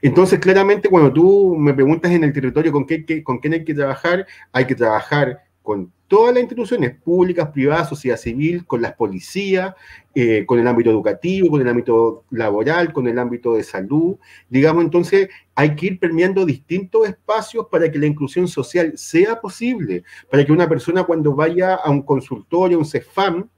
Entonces, 0.00 0.38
claramente, 0.38 0.88
cuando 0.88 1.12
tú 1.12 1.56
me 1.58 1.74
preguntas 1.74 2.12
en 2.12 2.22
el 2.22 2.32
territorio 2.32 2.70
con, 2.70 2.86
qué, 2.86 3.24
con 3.24 3.38
quién 3.38 3.54
hay 3.54 3.64
que 3.64 3.74
trabajar, 3.74 4.24
hay 4.52 4.68
que 4.68 4.76
trabajar 4.76 5.40
con 5.60 5.92
todas 6.06 6.32
las 6.32 6.42
instituciones 6.42 6.94
públicas, 6.94 7.48
privadas, 7.50 7.88
sociedad 7.88 8.18
civil, 8.18 8.64
con 8.66 8.80
las 8.80 8.92
policías, 8.92 9.74
eh, 10.14 10.46
con 10.46 10.60
el 10.60 10.68
ámbito 10.68 10.90
educativo, 10.90 11.50
con 11.50 11.60
el 11.60 11.66
ámbito 11.66 12.22
laboral, 12.30 12.92
con 12.92 13.08
el 13.08 13.18
ámbito 13.18 13.54
de 13.54 13.64
salud. 13.64 14.16
Digamos, 14.48 14.84
entonces 14.84 15.28
hay 15.56 15.74
que 15.74 15.86
ir 15.86 15.98
permeando 15.98 16.46
distintos 16.46 17.08
espacios 17.08 17.66
para 17.68 17.90
que 17.90 17.98
la 17.98 18.06
inclusión 18.06 18.46
social 18.46 18.92
sea 18.94 19.40
posible, 19.40 20.04
para 20.30 20.44
que 20.44 20.52
una 20.52 20.68
persona 20.68 21.02
cuando 21.02 21.34
vaya 21.34 21.74
a 21.74 21.90
un 21.90 22.02
consultorio, 22.02 22.76
a 22.76 22.80
un 22.80 22.86
CEFAM, 22.86 23.48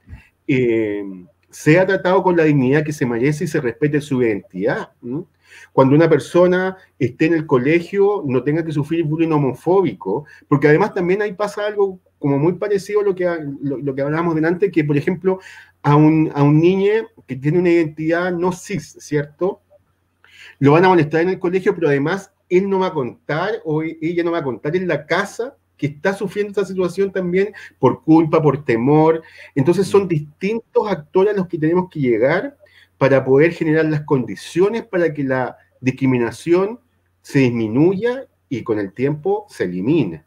eh, 0.46 1.04
sea 1.52 1.86
tratado 1.86 2.22
con 2.22 2.36
la 2.36 2.44
dignidad 2.44 2.82
que 2.82 2.92
se 2.92 3.06
merece 3.06 3.44
y 3.44 3.46
se 3.46 3.60
respete 3.60 4.00
su 4.00 4.22
identidad. 4.22 4.90
Cuando 5.72 5.94
una 5.94 6.08
persona 6.08 6.76
esté 6.98 7.26
en 7.26 7.34
el 7.34 7.46
colegio, 7.46 8.22
no 8.26 8.42
tenga 8.42 8.64
que 8.64 8.72
sufrir 8.72 9.04
bullying 9.04 9.30
homofóbico, 9.30 10.24
porque 10.48 10.68
además 10.68 10.94
también 10.94 11.22
ahí 11.22 11.34
pasa 11.34 11.66
algo 11.66 12.00
como 12.18 12.38
muy 12.38 12.54
parecido 12.54 13.00
a 13.00 13.04
lo 13.04 13.14
que, 13.14 13.28
lo, 13.62 13.94
que 13.94 14.02
hablábamos 14.02 14.34
delante, 14.34 14.70
que 14.70 14.84
por 14.84 14.96
ejemplo 14.96 15.40
a 15.82 15.94
un, 15.94 16.30
a 16.34 16.42
un 16.42 16.58
niño 16.58 17.08
que 17.26 17.36
tiene 17.36 17.58
una 17.58 17.70
identidad 17.70 18.32
no 18.32 18.52
cis, 18.52 18.96
¿cierto? 18.98 19.60
Lo 20.58 20.72
van 20.72 20.84
a 20.84 20.88
molestar 20.88 21.20
en 21.20 21.30
el 21.30 21.38
colegio, 21.38 21.74
pero 21.74 21.88
además 21.88 22.32
él 22.48 22.70
no 22.70 22.78
va 22.78 22.88
a 22.88 22.94
contar 22.94 23.60
o 23.64 23.82
ella 23.82 24.24
no 24.24 24.32
va 24.32 24.38
a 24.38 24.44
contar 24.44 24.74
en 24.76 24.88
la 24.88 25.04
casa 25.06 25.56
que 25.76 25.86
está 25.86 26.14
sufriendo 26.14 26.50
esta 26.50 26.64
situación 26.64 27.10
también 27.10 27.52
por 27.78 28.02
culpa, 28.02 28.42
por 28.42 28.64
temor. 28.64 29.22
Entonces 29.54 29.86
son 29.86 30.08
distintos 30.08 30.88
actores 30.88 31.34
a 31.34 31.36
los 31.36 31.48
que 31.48 31.58
tenemos 31.58 31.88
que 31.90 32.00
llegar 32.00 32.56
para 32.98 33.24
poder 33.24 33.52
generar 33.52 33.86
las 33.86 34.02
condiciones 34.02 34.84
para 34.84 35.12
que 35.12 35.24
la 35.24 35.56
discriminación 35.80 36.78
se 37.20 37.40
disminuya 37.40 38.26
y 38.48 38.62
con 38.62 38.78
el 38.78 38.92
tiempo 38.92 39.46
se 39.48 39.64
elimine. 39.64 40.22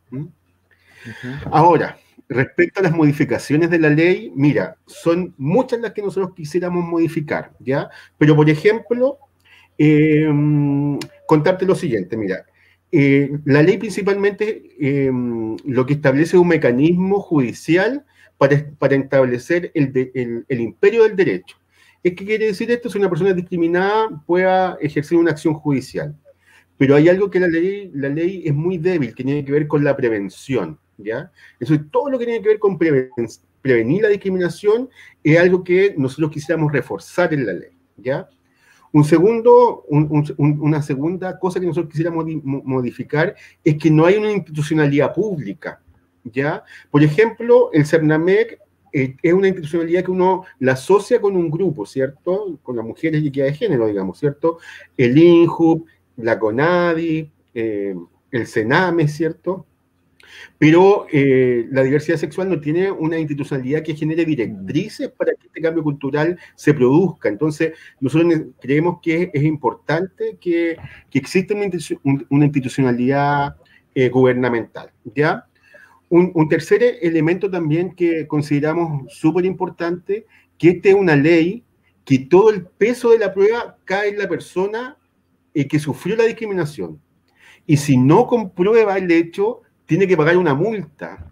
Ahora, 1.51 1.97
respecto 2.27 2.79
a 2.79 2.83
las 2.83 2.91
modificaciones 2.91 3.69
de 3.69 3.79
la 3.79 3.89
ley, 3.89 4.31
mira, 4.35 4.77
son 4.85 5.33
muchas 5.37 5.79
las 5.79 5.93
que 5.93 6.01
nosotros 6.01 6.33
quisiéramos 6.35 6.83
modificar, 6.83 7.51
¿ya? 7.59 7.89
Pero, 8.17 8.35
por 8.35 8.49
ejemplo, 8.49 9.19
em, 9.77 10.97
contarte 11.27 11.65
lo 11.65 11.75
siguiente, 11.75 12.17
mira, 12.17 12.45
eh, 12.97 13.29
la 13.43 13.61
ley 13.61 13.77
principalmente 13.77 14.69
em, 14.79 15.57
lo 15.65 15.85
que 15.85 15.95
establece 15.95 16.37
es 16.37 16.41
un 16.41 16.47
mecanismo 16.47 17.19
judicial 17.19 18.05
para, 18.37 18.55
establecer 18.95 19.69
el, 19.73 20.45
imperio 20.47 21.03
del 21.03 21.17
derecho. 21.17 21.57
¿Qué 22.01 22.15
quiere 22.15 22.45
decir 22.45 22.71
esto? 22.71 22.89
Si 22.89 22.97
una 22.97 23.09
persona 23.09 23.33
discriminada 23.33 24.23
pueda 24.25 24.77
ejercer 24.79 25.17
una 25.17 25.31
acción 25.31 25.55
judicial. 25.55 26.15
Pero 26.77 26.95
hay 26.95 27.09
algo 27.09 27.29
que 27.29 27.41
la 27.41 27.49
ley, 27.49 27.91
la 27.93 28.07
ley 28.07 28.43
es 28.45 28.53
muy 28.53 28.77
débil, 28.77 29.13
que 29.13 29.25
tiene 29.25 29.43
que 29.43 29.51
ver 29.51 29.67
con 29.67 29.83
la 29.83 29.97
prevención, 29.97 30.79
¿ya? 30.97 31.33
Es 31.59 31.69
todo 31.91 32.09
lo 32.09 32.17
que 32.17 32.25
tiene 32.25 32.41
que 32.41 32.47
ver 32.47 32.59
con 32.59 32.77
prevenir 32.77 34.03
la 34.03 34.09
discriminación 34.09 34.89
es 35.21 35.37
algo 35.37 35.65
que 35.65 35.95
nosotros 35.97 36.31
quisiéramos 36.31 36.71
reforzar 36.71 37.33
en 37.33 37.45
la 37.45 37.51
ley, 37.51 37.77
¿ya? 37.97 38.29
Un 38.95 39.03
segundo, 39.03 39.83
una 39.89 40.81
segunda 40.81 41.37
cosa 41.37 41.59
que 41.59 41.65
nosotros 41.65 41.91
quisiéramos 41.91 42.25
modificar 42.45 43.35
es 43.61 43.75
que 43.75 43.91
no 43.91 44.05
hay 44.05 44.15
una 44.15 44.31
institucionalidad 44.31 45.13
pública, 45.13 45.81
¿ya? 46.23 46.63
Por 46.89 47.03
ejemplo, 47.03 47.71
el 47.73 47.85
CERNAMEC 47.85 48.57
eh, 48.93 49.17
es 49.21 49.33
una 49.33 49.49
institucionalidad 49.49 50.05
que 50.05 50.11
uno 50.11 50.45
la 50.59 50.71
asocia 50.71 51.19
con 51.19 51.35
un 51.35 51.51
grupo, 51.51 51.85
¿cierto? 51.85 52.57
Con 52.63 52.77
las 52.77 52.85
mujeres 52.85 53.21
y 53.21 53.27
equidad 53.27 53.47
de 53.47 53.53
género, 53.55 53.85
digamos, 53.85 54.17
¿cierto? 54.17 54.59
El 54.95 55.17
INJUB, 55.17 55.85
la 56.15 56.39
CONADI, 56.39 57.29
eh, 57.53 57.95
el 58.31 58.47
CENAME, 58.47 59.09
¿cierto? 59.09 59.65
Pero 60.57 61.07
eh, 61.11 61.67
la 61.71 61.83
diversidad 61.83 62.17
sexual 62.17 62.49
no 62.49 62.59
tiene 62.59 62.91
una 62.91 63.19
institucionalidad 63.19 63.83
que 63.83 63.95
genere 63.95 64.25
directrices 64.25 65.09
para 65.11 65.33
que 65.33 65.47
este 65.47 65.61
cambio 65.61 65.83
cultural 65.83 66.39
se 66.55 66.73
produzca. 66.73 67.29
Entonces, 67.29 67.73
nosotros 67.99 68.33
creemos 68.59 68.99
que 69.01 69.31
es 69.33 69.43
importante 69.43 70.37
que, 70.39 70.77
que 71.09 71.19
exista 71.19 71.53
una, 71.53 72.45
institucionalidad 72.45 73.55
eh, 73.93 74.09
gubernamental. 74.09 74.91
¿ya? 75.13 75.45
Un, 76.09 76.47
tercer 76.47 76.83
elemento 77.01 77.49
también 77.49 77.93
que 77.93 78.27
consideramos 78.27 79.11
súper 79.13 79.45
importante, 79.45 80.25
que 80.57 80.69
esta 80.69 80.89
es 80.89 80.95
una 80.95 81.15
ley 81.15 81.63
que 82.05 82.19
todo 82.19 82.51
el 82.51 82.65
peso 82.65 83.09
de 83.09 83.19
la 83.19 83.33
prueba 83.33 83.77
cae 83.83 84.09
en 84.09 84.19
la 84.19 84.29
persona 84.29 84.97
eh, 85.53 85.67
que 85.67 85.79
sufrió 85.79 86.15
la 86.15 86.25
discriminación. 86.25 87.01
Y 87.65 87.77
si 87.77 87.97
no 87.97 88.27
comprueba 88.27 88.97
el 88.97 89.11
hecho, 89.11 89.61
tiene 89.85 90.07
que 90.07 90.17
pagar 90.17 90.37
una 90.37 90.53
multa. 90.53 91.31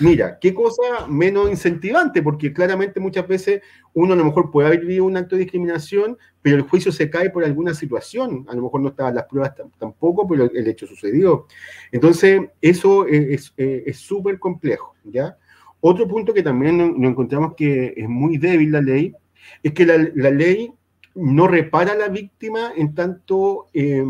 Mira, 0.00 0.38
qué 0.40 0.52
cosa 0.52 1.06
menos 1.08 1.48
incentivante, 1.48 2.20
porque 2.20 2.52
claramente 2.52 2.98
muchas 2.98 3.28
veces 3.28 3.62
uno 3.92 4.14
a 4.14 4.16
lo 4.16 4.24
mejor 4.24 4.50
puede 4.50 4.66
haber 4.66 4.80
vivido 4.80 5.04
un 5.04 5.16
acto 5.16 5.36
de 5.36 5.42
discriminación, 5.42 6.18
pero 6.42 6.56
el 6.56 6.62
juicio 6.62 6.90
se 6.90 7.08
cae 7.08 7.30
por 7.30 7.44
alguna 7.44 7.74
situación. 7.74 8.44
A 8.48 8.56
lo 8.56 8.62
mejor 8.62 8.80
no 8.80 8.88
estaban 8.88 9.14
las 9.14 9.26
pruebas 9.26 9.54
tampoco, 9.78 10.26
pero 10.26 10.50
el 10.52 10.66
hecho 10.66 10.86
sucedió. 10.86 11.46
Entonces, 11.92 12.40
eso 12.60 13.06
es 13.06 13.96
súper 13.96 14.40
complejo, 14.40 14.96
¿ya? 15.04 15.36
Otro 15.78 16.08
punto 16.08 16.34
que 16.34 16.42
también 16.42 16.78
nos 16.78 17.10
encontramos 17.10 17.54
que 17.54 17.94
es 17.96 18.08
muy 18.08 18.38
débil 18.38 18.72
la 18.72 18.80
ley, 18.80 19.14
es 19.62 19.72
que 19.72 19.86
la, 19.86 19.98
ley 20.30 20.72
no 21.14 21.46
repara 21.46 21.92
a 21.92 21.96
la 21.96 22.08
víctima 22.08 22.72
en 22.76 22.94
tanto... 22.94 23.68
Eh, 23.72 24.04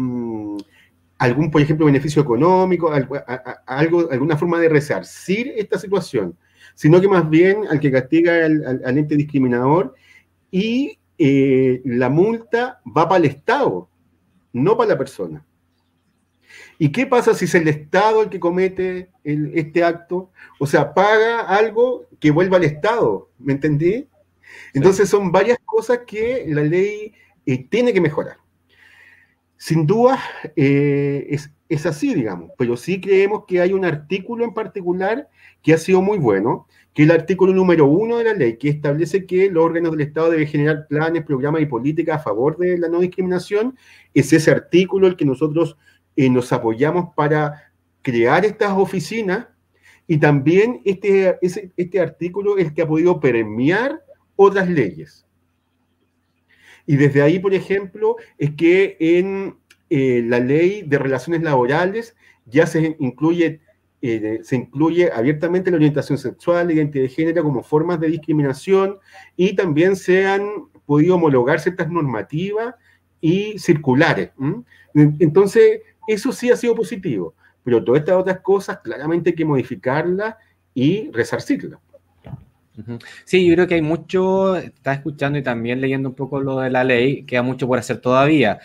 algún, 1.24 1.50
por 1.50 1.62
ejemplo, 1.62 1.86
beneficio 1.86 2.20
económico, 2.20 2.92
algo, 3.66 4.10
alguna 4.10 4.36
forma 4.36 4.60
de 4.60 4.68
resarcir 4.68 5.52
esta 5.56 5.78
situación, 5.78 6.36
sino 6.74 7.00
que 7.00 7.08
más 7.08 7.28
bien 7.28 7.64
al 7.70 7.80
que 7.80 7.90
castiga 7.90 8.44
al, 8.44 8.98
ente 8.98 9.16
discriminador 9.16 9.94
y 10.50 10.98
eh, 11.18 11.80
la 11.84 12.10
multa 12.10 12.80
va 12.84 13.08
para 13.08 13.18
el 13.18 13.24
Estado, 13.24 13.88
no 14.52 14.76
para 14.76 14.90
la 14.90 14.98
persona. 14.98 15.44
¿Y 16.78 16.90
qué 16.90 17.06
pasa 17.06 17.34
si 17.34 17.46
es 17.46 17.54
el 17.54 17.68
Estado 17.68 18.22
el 18.22 18.28
que 18.28 18.40
comete 18.40 19.08
este 19.24 19.82
acto? 19.82 20.30
O 20.58 20.66
sea, 20.66 20.92
paga 20.92 21.40
algo 21.40 22.06
que 22.20 22.30
vuelva 22.30 22.58
al 22.58 22.64
Estado, 22.64 23.30
¿me 23.38 23.54
entendí? 23.54 24.08
Entonces 24.74 25.08
son 25.08 25.32
varias 25.32 25.58
cosas 25.64 26.00
que 26.06 26.44
la 26.48 26.62
ley 26.62 27.14
eh, 27.46 27.64
tiene 27.64 27.92
que 27.92 28.00
mejorar. 28.00 28.43
Sin 29.56 29.86
duda 29.86 30.18
eh, 30.56 31.38
es, 31.68 31.86
así, 31.86 32.14
digamos, 32.14 32.50
pero 32.58 32.76
sí 32.76 33.00
creemos 33.00 33.44
que 33.46 33.60
hay 33.60 33.72
un 33.72 33.84
artículo 33.84 34.44
en 34.44 34.54
particular 34.54 35.28
que 35.62 35.74
ha 35.74 35.78
sido 35.78 36.02
muy 36.02 36.18
bueno, 36.18 36.66
que 36.92 37.02
es 37.02 37.08
el 37.08 37.14
artículo 37.14 37.52
número 37.52 37.86
uno 37.86 38.18
de 38.18 38.24
la 38.24 38.34
ley, 38.34 38.58
que 38.58 38.68
establece 38.68 39.26
que 39.26 39.50
los 39.50 39.64
órganos 39.64 39.92
del 39.92 40.02
Estado 40.02 40.30
deben 40.30 40.46
generar 40.46 40.86
planes, 40.88 41.24
programas 41.24 41.62
y 41.62 41.66
políticas 41.66 42.20
a 42.20 42.22
favor 42.22 42.56
de 42.58 42.78
la 42.78 42.88
no 42.88 43.00
discriminación. 43.00 43.76
Es 44.12 44.32
ese 44.32 44.50
artículo 44.50 45.06
el 45.06 45.16
que 45.16 45.24
nosotros 45.24 45.76
eh, 46.16 46.30
nos 46.30 46.52
apoyamos 46.52 47.14
para 47.16 47.72
crear 48.02 48.44
estas 48.44 48.72
oficinas 48.72 49.48
y 50.06 50.18
también 50.18 50.82
este, 50.84 51.38
este 51.40 52.00
artículo 52.00 52.58
es 52.58 52.66
el 52.66 52.74
que 52.74 52.82
ha 52.82 52.88
podido 52.88 53.18
premiar 53.18 54.04
otras 54.36 54.68
leyes. 54.68 55.24
Y 56.86 56.96
desde 56.96 57.22
ahí, 57.22 57.38
por 57.38 57.54
ejemplo, 57.54 58.16
es 58.38 58.52
que 58.54 58.96
en 59.00 59.56
eh, 59.90 60.22
la 60.26 60.40
ley 60.40 60.82
de 60.82 60.98
relaciones 60.98 61.42
laborales 61.42 62.16
ya 62.46 62.66
se 62.66 62.96
incluye, 62.98 63.60
eh, 64.02 64.40
se 64.42 64.56
incluye 64.56 65.10
abiertamente 65.12 65.70
la 65.70 65.76
orientación 65.76 66.18
sexual, 66.18 66.66
la 66.66 66.72
identidad 66.74 67.04
de 67.04 67.08
género 67.08 67.42
como 67.42 67.62
formas 67.62 68.00
de 68.00 68.08
discriminación 68.08 68.98
y 69.36 69.54
también 69.54 69.96
se 69.96 70.26
han 70.26 70.68
podido 70.84 71.14
homologar 71.14 71.60
ciertas 71.60 71.90
normativas 71.90 72.74
y 73.20 73.58
circulares. 73.58 74.30
Entonces, 74.94 75.80
eso 76.06 76.32
sí 76.32 76.50
ha 76.50 76.56
sido 76.56 76.74
positivo, 76.74 77.34
pero 77.62 77.82
todas 77.82 78.00
estas 78.00 78.16
otras 78.16 78.40
cosas 78.40 78.80
claramente 78.84 79.30
hay 79.30 79.36
que 79.36 79.44
modificarlas 79.46 80.34
y 80.74 81.10
resarcirlas. 81.10 81.80
Sí, 83.24 83.46
yo 83.46 83.54
creo 83.54 83.66
que 83.68 83.74
hay 83.74 83.82
mucho, 83.82 84.56
está 84.56 84.94
escuchando 84.94 85.38
y 85.38 85.42
también 85.42 85.80
leyendo 85.80 86.08
un 86.08 86.14
poco 86.14 86.40
lo 86.40 86.58
de 86.58 86.70
la 86.70 86.82
ley, 86.82 87.24
queda 87.24 87.42
mucho 87.42 87.68
por 87.68 87.78
hacer 87.78 87.98
todavía. 87.98 88.58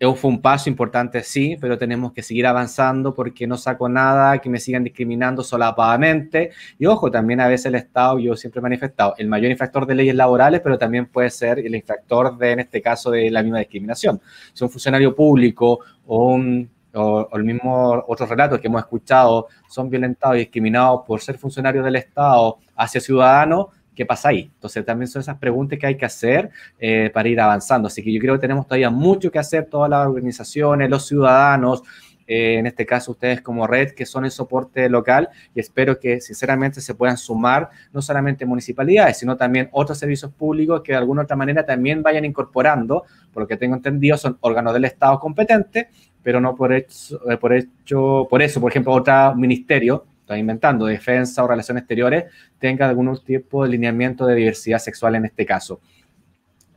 Fue 0.00 0.30
un 0.30 0.40
paso 0.40 0.70
importante, 0.70 1.24
sí, 1.24 1.56
pero 1.60 1.76
tenemos 1.76 2.12
que 2.12 2.22
seguir 2.22 2.46
avanzando 2.46 3.12
porque 3.14 3.48
no 3.48 3.56
saco 3.56 3.88
nada 3.88 4.38
que 4.38 4.48
me 4.48 4.60
sigan 4.60 4.84
discriminando 4.84 5.42
solapadamente. 5.42 6.52
Y 6.78 6.86
ojo, 6.86 7.10
también 7.10 7.40
a 7.40 7.48
veces 7.48 7.66
el 7.66 7.74
Estado, 7.74 8.16
yo 8.20 8.36
siempre 8.36 8.60
he 8.60 8.62
manifestado, 8.62 9.14
el 9.18 9.26
mayor 9.26 9.50
infractor 9.50 9.86
de 9.86 9.96
leyes 9.96 10.14
laborales, 10.14 10.60
pero 10.60 10.78
también 10.78 11.06
puede 11.06 11.30
ser 11.30 11.58
el 11.58 11.74
infractor 11.74 12.38
de, 12.38 12.52
en 12.52 12.60
este 12.60 12.80
caso, 12.80 13.10
de 13.10 13.28
la 13.28 13.42
misma 13.42 13.58
discriminación. 13.58 14.20
Si 14.52 14.62
un 14.62 14.70
funcionario 14.70 15.16
público 15.16 15.80
o 16.06 16.32
un 16.34 16.70
o, 16.98 17.28
el 17.32 17.44
mismo 17.44 18.04
otros 18.06 18.28
relatos 18.28 18.60
que 18.60 18.66
hemos 18.66 18.80
escuchado 18.80 19.48
son 19.68 19.88
violentados 19.88 20.36
y 20.36 20.40
discriminados 20.40 21.02
por 21.06 21.20
ser 21.20 21.38
funcionarios 21.38 21.84
del 21.84 21.96
Estado 21.96 22.58
hacia 22.76 23.00
ciudadanos, 23.00 23.66
¿qué 23.94 24.06
pasa 24.06 24.28
ahí? 24.28 24.50
Entonces 24.54 24.84
también 24.84 25.08
son 25.08 25.20
esas 25.20 25.38
preguntas 25.38 25.78
que 25.78 25.86
hay 25.86 25.96
que 25.96 26.04
hacer 26.04 26.50
eh, 26.78 27.10
para 27.12 27.28
ir 27.28 27.40
avanzando. 27.40 27.88
Así 27.88 28.02
que 28.02 28.12
yo 28.12 28.20
creo 28.20 28.34
que 28.34 28.40
tenemos 28.40 28.66
todavía 28.66 28.90
mucho 28.90 29.30
que 29.30 29.38
hacer, 29.38 29.66
todas 29.66 29.90
las 29.90 30.06
organizaciones, 30.06 30.88
los 30.88 31.06
ciudadanos, 31.06 31.82
eh, 32.28 32.58
en 32.58 32.66
este 32.66 32.84
caso 32.84 33.12
ustedes 33.12 33.40
como 33.40 33.66
red, 33.66 33.92
que 33.92 34.04
son 34.04 34.26
el 34.26 34.30
soporte 34.30 34.86
local, 34.90 35.30
y 35.54 35.60
espero 35.60 35.98
que 35.98 36.20
sinceramente 36.20 36.82
se 36.82 36.94
puedan 36.94 37.16
sumar 37.16 37.70
no 37.90 38.02
solamente 38.02 38.44
municipalidades, 38.44 39.16
sino 39.16 39.34
también 39.38 39.70
otros 39.72 39.98
servicios 39.98 40.30
públicos 40.30 40.82
que 40.84 40.92
de 40.92 40.98
alguna 40.98 41.22
otra 41.22 41.36
manera 41.36 41.64
también 41.64 42.02
vayan 42.02 42.26
incorporando, 42.26 43.04
por 43.32 43.44
lo 43.44 43.46
que 43.48 43.56
tengo 43.56 43.74
entendido, 43.76 44.18
son 44.18 44.36
órganos 44.42 44.74
del 44.74 44.84
Estado 44.84 45.18
competentes, 45.18 45.86
pero 46.22 46.40
no 46.40 46.54
por, 46.54 46.72
hecho, 46.72 47.20
eh, 47.30 47.36
por, 47.36 47.52
hecho, 47.52 48.26
por 48.28 48.42
eso, 48.42 48.60
por 48.60 48.70
ejemplo, 48.70 48.92
otro 48.92 49.34
ministerio, 49.34 50.04
estoy 50.20 50.40
inventando, 50.40 50.86
defensa 50.86 51.42
o 51.42 51.48
relaciones 51.48 51.82
exteriores, 51.82 52.24
tenga 52.58 52.88
algún 52.88 53.16
tipo 53.24 53.64
de 53.64 53.70
lineamiento 53.70 54.26
de 54.26 54.34
diversidad 54.34 54.78
sexual 54.78 55.14
en 55.14 55.24
este 55.24 55.46
caso. 55.46 55.80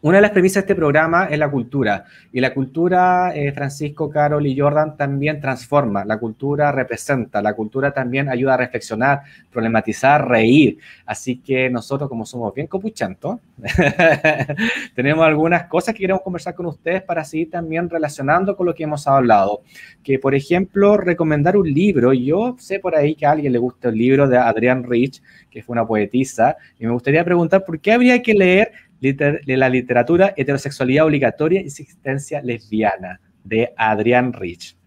Una 0.03 0.17
de 0.17 0.21
las 0.23 0.31
premisas 0.31 0.55
de 0.55 0.59
este 0.61 0.75
programa 0.75 1.25
es 1.25 1.37
la 1.37 1.51
cultura. 1.51 2.05
Y 2.33 2.39
la 2.39 2.55
cultura, 2.55 3.35
eh, 3.35 3.51
Francisco, 3.51 4.09
Carol 4.09 4.47
y 4.47 4.57
Jordan, 4.57 4.97
también 4.97 5.39
transforma. 5.39 6.03
La 6.05 6.17
cultura 6.17 6.71
representa. 6.71 7.39
La 7.39 7.53
cultura 7.53 7.91
también 7.91 8.27
ayuda 8.27 8.55
a 8.55 8.57
reflexionar, 8.57 9.21
problematizar, 9.51 10.27
reír. 10.27 10.79
Así 11.05 11.37
que 11.37 11.69
nosotros, 11.69 12.09
como 12.09 12.25
somos 12.25 12.51
bien 12.55 12.65
copuchantos, 12.65 13.37
tenemos 14.95 15.23
algunas 15.23 15.65
cosas 15.65 15.93
que 15.93 15.99
queremos 15.99 16.23
conversar 16.23 16.55
con 16.55 16.65
ustedes 16.65 17.03
para 17.03 17.23
seguir 17.23 17.51
también 17.51 17.87
relacionando 17.87 18.57
con 18.57 18.65
lo 18.65 18.73
que 18.73 18.85
hemos 18.85 19.05
hablado. 19.07 19.61
Que, 20.01 20.17
por 20.17 20.33
ejemplo, 20.33 20.97
recomendar 20.97 21.55
un 21.55 21.71
libro. 21.71 22.11
Yo 22.11 22.55
sé 22.57 22.79
por 22.79 22.95
ahí 22.95 23.13
que 23.13 23.27
a 23.27 23.33
alguien 23.33 23.53
le 23.53 23.59
gusta 23.59 23.89
el 23.89 23.99
libro 23.99 24.27
de 24.27 24.39
Adrienne 24.39 24.83
Rich, 24.83 25.21
que 25.51 25.61
fue 25.61 25.73
una 25.73 25.85
poetisa, 25.85 26.57
y 26.79 26.87
me 26.87 26.91
gustaría 26.91 27.23
preguntar 27.23 27.63
por 27.63 27.79
qué 27.79 27.91
habría 27.91 28.19
que 28.23 28.33
leer 28.33 28.71
de 29.01 29.57
la 29.57 29.67
literatura 29.67 30.33
Heterosexualidad 30.37 31.05
Obligatoria 31.05 31.61
y 31.61 31.65
Existencia 31.65 32.41
Lesbiana, 32.41 33.19
de 33.43 33.73
Adrián 33.75 34.31
Rich. 34.31 34.77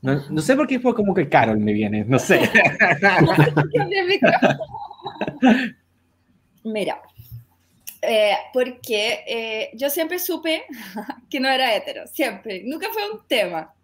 No, 0.00 0.42
sé 0.42 0.54
por 0.54 0.66
qué 0.66 0.80
fue 0.80 0.94
como 0.94 1.14
que 1.14 1.28
Carol 1.30 1.58
me 1.58 1.72
viene, 1.72 2.04
no 2.04 2.18
sé. 2.18 2.40
Mira, 6.64 7.00
eh, 8.02 8.36
porque 8.52 9.24
eh, 9.26 9.70
yo 9.74 9.88
siempre 9.88 10.18
supe 10.18 10.64
que 11.30 11.40
no 11.40 11.48
era 11.48 11.74
hetero, 11.74 12.06
siempre, 12.06 12.62
nunca 12.64 12.88
fue 12.92 13.10
un 13.10 13.26
tema. 13.26 13.74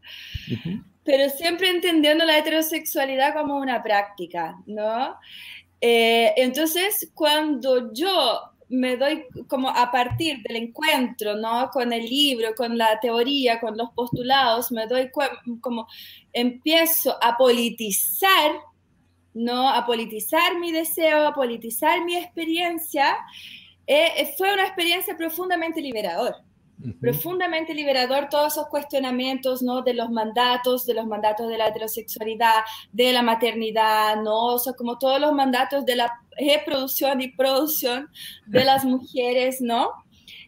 Pero 1.05 1.31
siempre 1.31 1.71
entendiendo 1.71 2.27
la 2.27 2.37
heterosexualidad 2.37 3.33
como 3.33 3.57
una 3.57 3.83
práctica, 3.83 4.57
¿no? 4.67 5.17
Eh, 5.81 6.33
entonces, 6.37 7.11
cuando 7.15 7.93
yo 7.93 8.41
me 8.69 8.97
doy 8.97 9.25
como 9.49 9.69
a 9.69 9.91
partir 9.91 10.43
del 10.43 10.57
encuentro, 10.57 11.35
¿no? 11.37 11.71
Con 11.73 11.93
el 11.93 12.05
libro, 12.05 12.55
con 12.55 12.79
la 12.79 13.01
teoría, 13.01 13.59
con 13.61 13.77
los 13.77 13.91
postulados, 13.91 14.71
me 14.71 14.87
doy 14.87 15.11
como 15.61 15.89
empiezo 16.33 17.17
a 17.21 17.37
politizar, 17.37 18.53
¿no? 19.35 19.69
A 19.69 19.85
politizar 19.85 20.59
mi 20.59 20.71
deseo, 20.71 21.27
a 21.27 21.35
politizar 21.35 22.05
mi 22.05 22.17
experiencia, 22.17 23.19
eh, 23.87 24.33
fue 24.39 24.53
una 24.53 24.67
experiencia 24.67 25.17
profundamente 25.17 25.81
liberadora 25.81 26.45
profundamente 27.01 27.75
liberador 27.75 28.29
todos 28.29 28.55
esos 28.55 28.69
cuestionamientos, 28.69 29.63
¿no? 29.63 29.83
De 29.83 29.95
los 29.95 30.11
mandatos, 30.11 30.87
de 30.87 30.95
los 30.95 31.07
mandatos 31.07 31.49
de 31.49 31.59
la 31.59 31.69
heterosexualidad, 31.69 32.63
de 32.93 33.13
la 33.13 33.23
maternidad, 33.23 34.17
¿no? 34.23 34.47
O 34.55 34.59
sea, 34.59 34.73
como 34.73 34.99
todos 34.99 35.21
los 35.21 35.33
mandatos 35.33 35.85
de 35.85 35.97
la 35.97 36.13
reproducción 36.39 37.21
y 37.21 37.29
producción 37.29 38.09
de 38.47 38.65
las 38.65 38.85
mujeres, 38.85 39.61
¿no? 39.61 39.91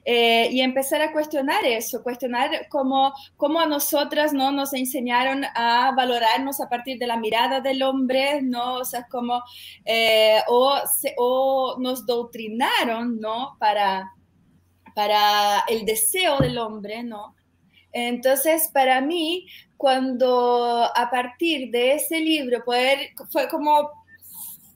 Eh, 0.04 0.48
y 0.50 0.62
empezar 0.62 1.00
a 1.00 1.12
cuestionar 1.12 1.64
eso, 1.64 2.02
cuestionar 2.02 2.66
cómo, 2.68 3.14
cómo, 3.36 3.60
a 3.60 3.66
nosotras 3.66 4.32
¿no? 4.32 4.50
nos 4.50 4.74
enseñaron 4.74 5.44
a 5.54 5.92
valorarnos 5.96 6.60
a 6.60 6.68
partir 6.68 6.98
de 6.98 7.06
la 7.06 7.16
mirada 7.16 7.60
del 7.60 7.84
hombre, 7.84 8.42
¿no? 8.42 8.74
O 8.74 8.84
sea, 8.84 9.06
como, 9.08 9.44
eh, 9.84 10.40
o, 10.48 10.74
o 11.18 11.76
nos 11.78 12.04
doutrinaron, 12.04 13.20
¿no? 13.20 13.56
Para, 13.60 14.12
para 14.94 15.64
el 15.68 15.84
deseo 15.84 16.38
del 16.38 16.58
hombre, 16.58 17.02
¿no? 17.02 17.34
Entonces, 17.92 18.70
para 18.72 19.00
mí, 19.00 19.46
cuando 19.76 20.84
a 20.94 21.10
partir 21.10 21.70
de 21.70 21.94
ese 21.94 22.20
libro 22.20 22.62
fue 22.64 23.48
como 23.50 23.90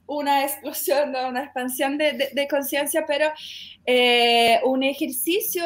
una 0.07 0.45
explosión, 0.45 1.11
una 1.11 1.45
expansión 1.45 1.99
de, 1.99 2.49
conciencia, 2.49 3.05
pero 3.07 3.31
eh, 3.87 4.61
un 4.65 4.83
ejercicio 4.83 5.65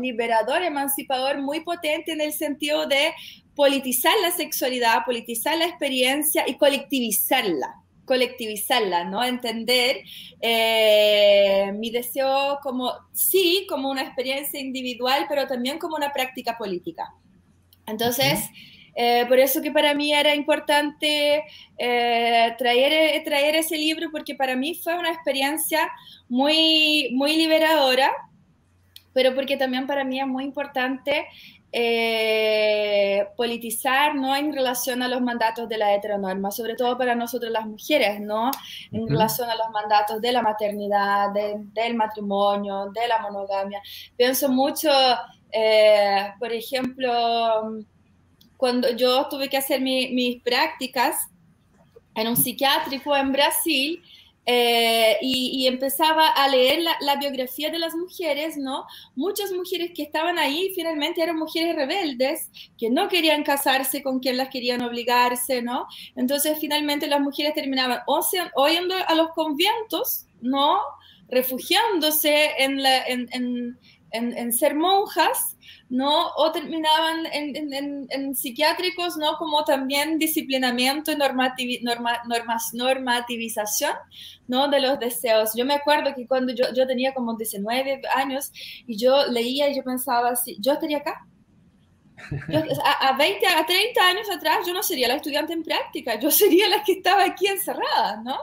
liberador, 0.00 0.62
emancipador 0.62 1.38
muy 1.38 1.60
potente 1.60 2.12
en 2.12 2.20
el 2.20 2.32
sentido 2.32 2.86
de 2.86 3.12
politizar 3.54 4.14
la 4.22 4.30
sexualidad, 4.30 5.04
politizar 5.04 5.58
la 5.58 5.66
experiencia 5.66 6.44
y 6.46 6.56
colectivizarla 6.56 7.82
colectivizarla, 8.08 9.04
¿no? 9.04 9.22
Entender 9.22 9.98
eh, 10.40 11.70
mi 11.76 11.90
deseo 11.90 12.58
como, 12.62 12.90
sí, 13.12 13.66
como 13.68 13.90
una 13.90 14.02
experiencia 14.02 14.58
individual, 14.58 15.26
pero 15.28 15.46
también 15.46 15.78
como 15.78 15.94
una 15.94 16.12
práctica 16.12 16.56
política. 16.56 17.12
Entonces, 17.86 18.40
eh, 18.96 19.26
por 19.28 19.38
eso 19.38 19.60
que 19.62 19.70
para 19.70 19.94
mí 19.94 20.12
era 20.12 20.34
importante 20.34 21.44
eh, 21.76 22.54
traer, 22.58 23.22
traer 23.22 23.54
ese 23.54 23.76
libro, 23.76 24.08
porque 24.10 24.34
para 24.34 24.56
mí 24.56 24.74
fue 24.74 24.98
una 24.98 25.10
experiencia 25.10 25.88
muy, 26.28 27.10
muy 27.12 27.36
liberadora, 27.36 28.10
pero 29.12 29.34
porque 29.34 29.56
también 29.56 29.86
para 29.86 30.04
mí 30.04 30.18
es 30.18 30.26
muy 30.26 30.44
importante 30.44 31.26
eh, 31.70 33.26
politizar 33.36 34.14
¿no? 34.14 34.34
en 34.34 34.54
relación 34.54 35.02
a 35.02 35.08
los 35.08 35.20
mandatos 35.20 35.68
de 35.68 35.76
la 35.76 35.94
heteronorma, 35.94 36.50
sobre 36.50 36.74
todo 36.74 36.96
para 36.96 37.14
nosotros 37.14 37.52
las 37.52 37.66
mujeres, 37.66 38.20
¿no? 38.20 38.50
en 38.90 39.06
relación 39.06 39.50
a 39.50 39.54
los 39.54 39.70
mandatos 39.70 40.20
de 40.20 40.32
la 40.32 40.42
maternidad, 40.42 41.30
del 41.30 41.94
matrimonio, 41.94 42.90
de 42.94 43.06
la 43.06 43.18
monogamia. 43.20 43.82
Pienso 44.16 44.48
mucho, 44.48 44.90
eh, 45.52 46.32
por 46.38 46.52
ejemplo, 46.52 47.82
cuando 48.56 48.90
yo 48.90 49.28
tuve 49.28 49.48
que 49.48 49.58
hacer 49.58 49.80
mis 49.80 50.42
prácticas 50.42 51.28
en 52.14 52.28
un 52.28 52.36
psiquiátrico 52.36 53.14
en 53.14 53.30
Brasil, 53.30 54.02
eh, 54.50 55.18
y, 55.20 55.66
empezaba 55.66 56.26
a 56.26 56.48
leer 56.48 56.80
la, 57.02 57.16
biografía 57.16 57.68
de 57.68 57.78
las 57.78 57.94
mujeres, 57.94 58.56
¿no? 58.56 58.86
Muchas 59.14 59.52
mujeres 59.52 59.90
que 59.94 60.02
estaban 60.02 60.38
ahí 60.38 60.72
finalmente 60.74 61.22
eran 61.22 61.36
mujeres 61.36 61.76
rebeldes, 61.76 62.48
que 62.78 62.88
no 62.88 63.08
querían 63.08 63.42
casarse 63.42 64.02
con 64.02 64.20
quien 64.20 64.38
las 64.38 64.48
querían 64.48 64.80
obligarse, 64.80 65.60
¿no? 65.60 65.86
Entonces 66.16 66.56
finalmente 66.58 67.08
las 67.08 67.20
mujeres 67.20 67.52
terminaban 67.52 68.00
o, 68.06 68.22
sea, 68.22 68.50
oyendo 68.54 68.94
a 69.06 69.14
los 69.14 69.32
conventos, 69.32 70.24
¿no? 70.40 70.78
Refugiándose 71.28 72.52
en, 72.56 72.82
la, 72.82 73.04
en, 73.04 73.28
en, 73.32 73.78
en 74.12 74.52
ser 74.52 74.74
monjas 74.74 75.56
¿no? 75.88 76.28
O 76.36 76.52
terminaban 76.52 77.26
en, 77.32 78.34
psiquiátricos, 78.34 79.16
¿no? 79.16 79.36
Como 79.38 79.64
también 79.64 80.18
disciplinamiento 80.18 81.12
y 81.12 81.16
normas, 81.16 82.74
normativización, 82.74 83.94
¿no? 84.46 84.68
De 84.68 84.80
los 84.80 84.98
deseos. 84.98 85.52
Yo 85.56 85.64
me 85.64 85.74
acuerdo 85.74 86.14
que 86.14 86.26
cuando 86.26 86.52
yo, 86.52 86.66
yo 86.74 86.86
tenía 86.86 87.14
como 87.14 87.36
19 87.36 88.02
años 88.14 88.52
y 88.86 88.96
yo 88.96 89.26
leía 89.28 89.70
y 89.70 89.76
yo 89.76 89.82
pensaba 89.82 90.30
así, 90.30 90.58
yo 90.60 90.72
estaría 90.72 90.98
acá. 90.98 91.26
a, 93.00 93.16
20, 93.16 93.46
a 93.46 93.64
30 93.64 94.06
años 94.06 94.28
atrás 94.28 94.66
yo 94.66 94.74
no 94.74 94.82
sería 94.82 95.08
la 95.08 95.14
estudiante 95.14 95.52
en 95.52 95.62
práctica, 95.62 96.18
yo 96.18 96.30
sería 96.30 96.68
la 96.68 96.82
que 96.82 96.92
estaba 96.92 97.24
aquí 97.24 97.46
encerrada, 97.46 98.22
¿no? 98.22 98.36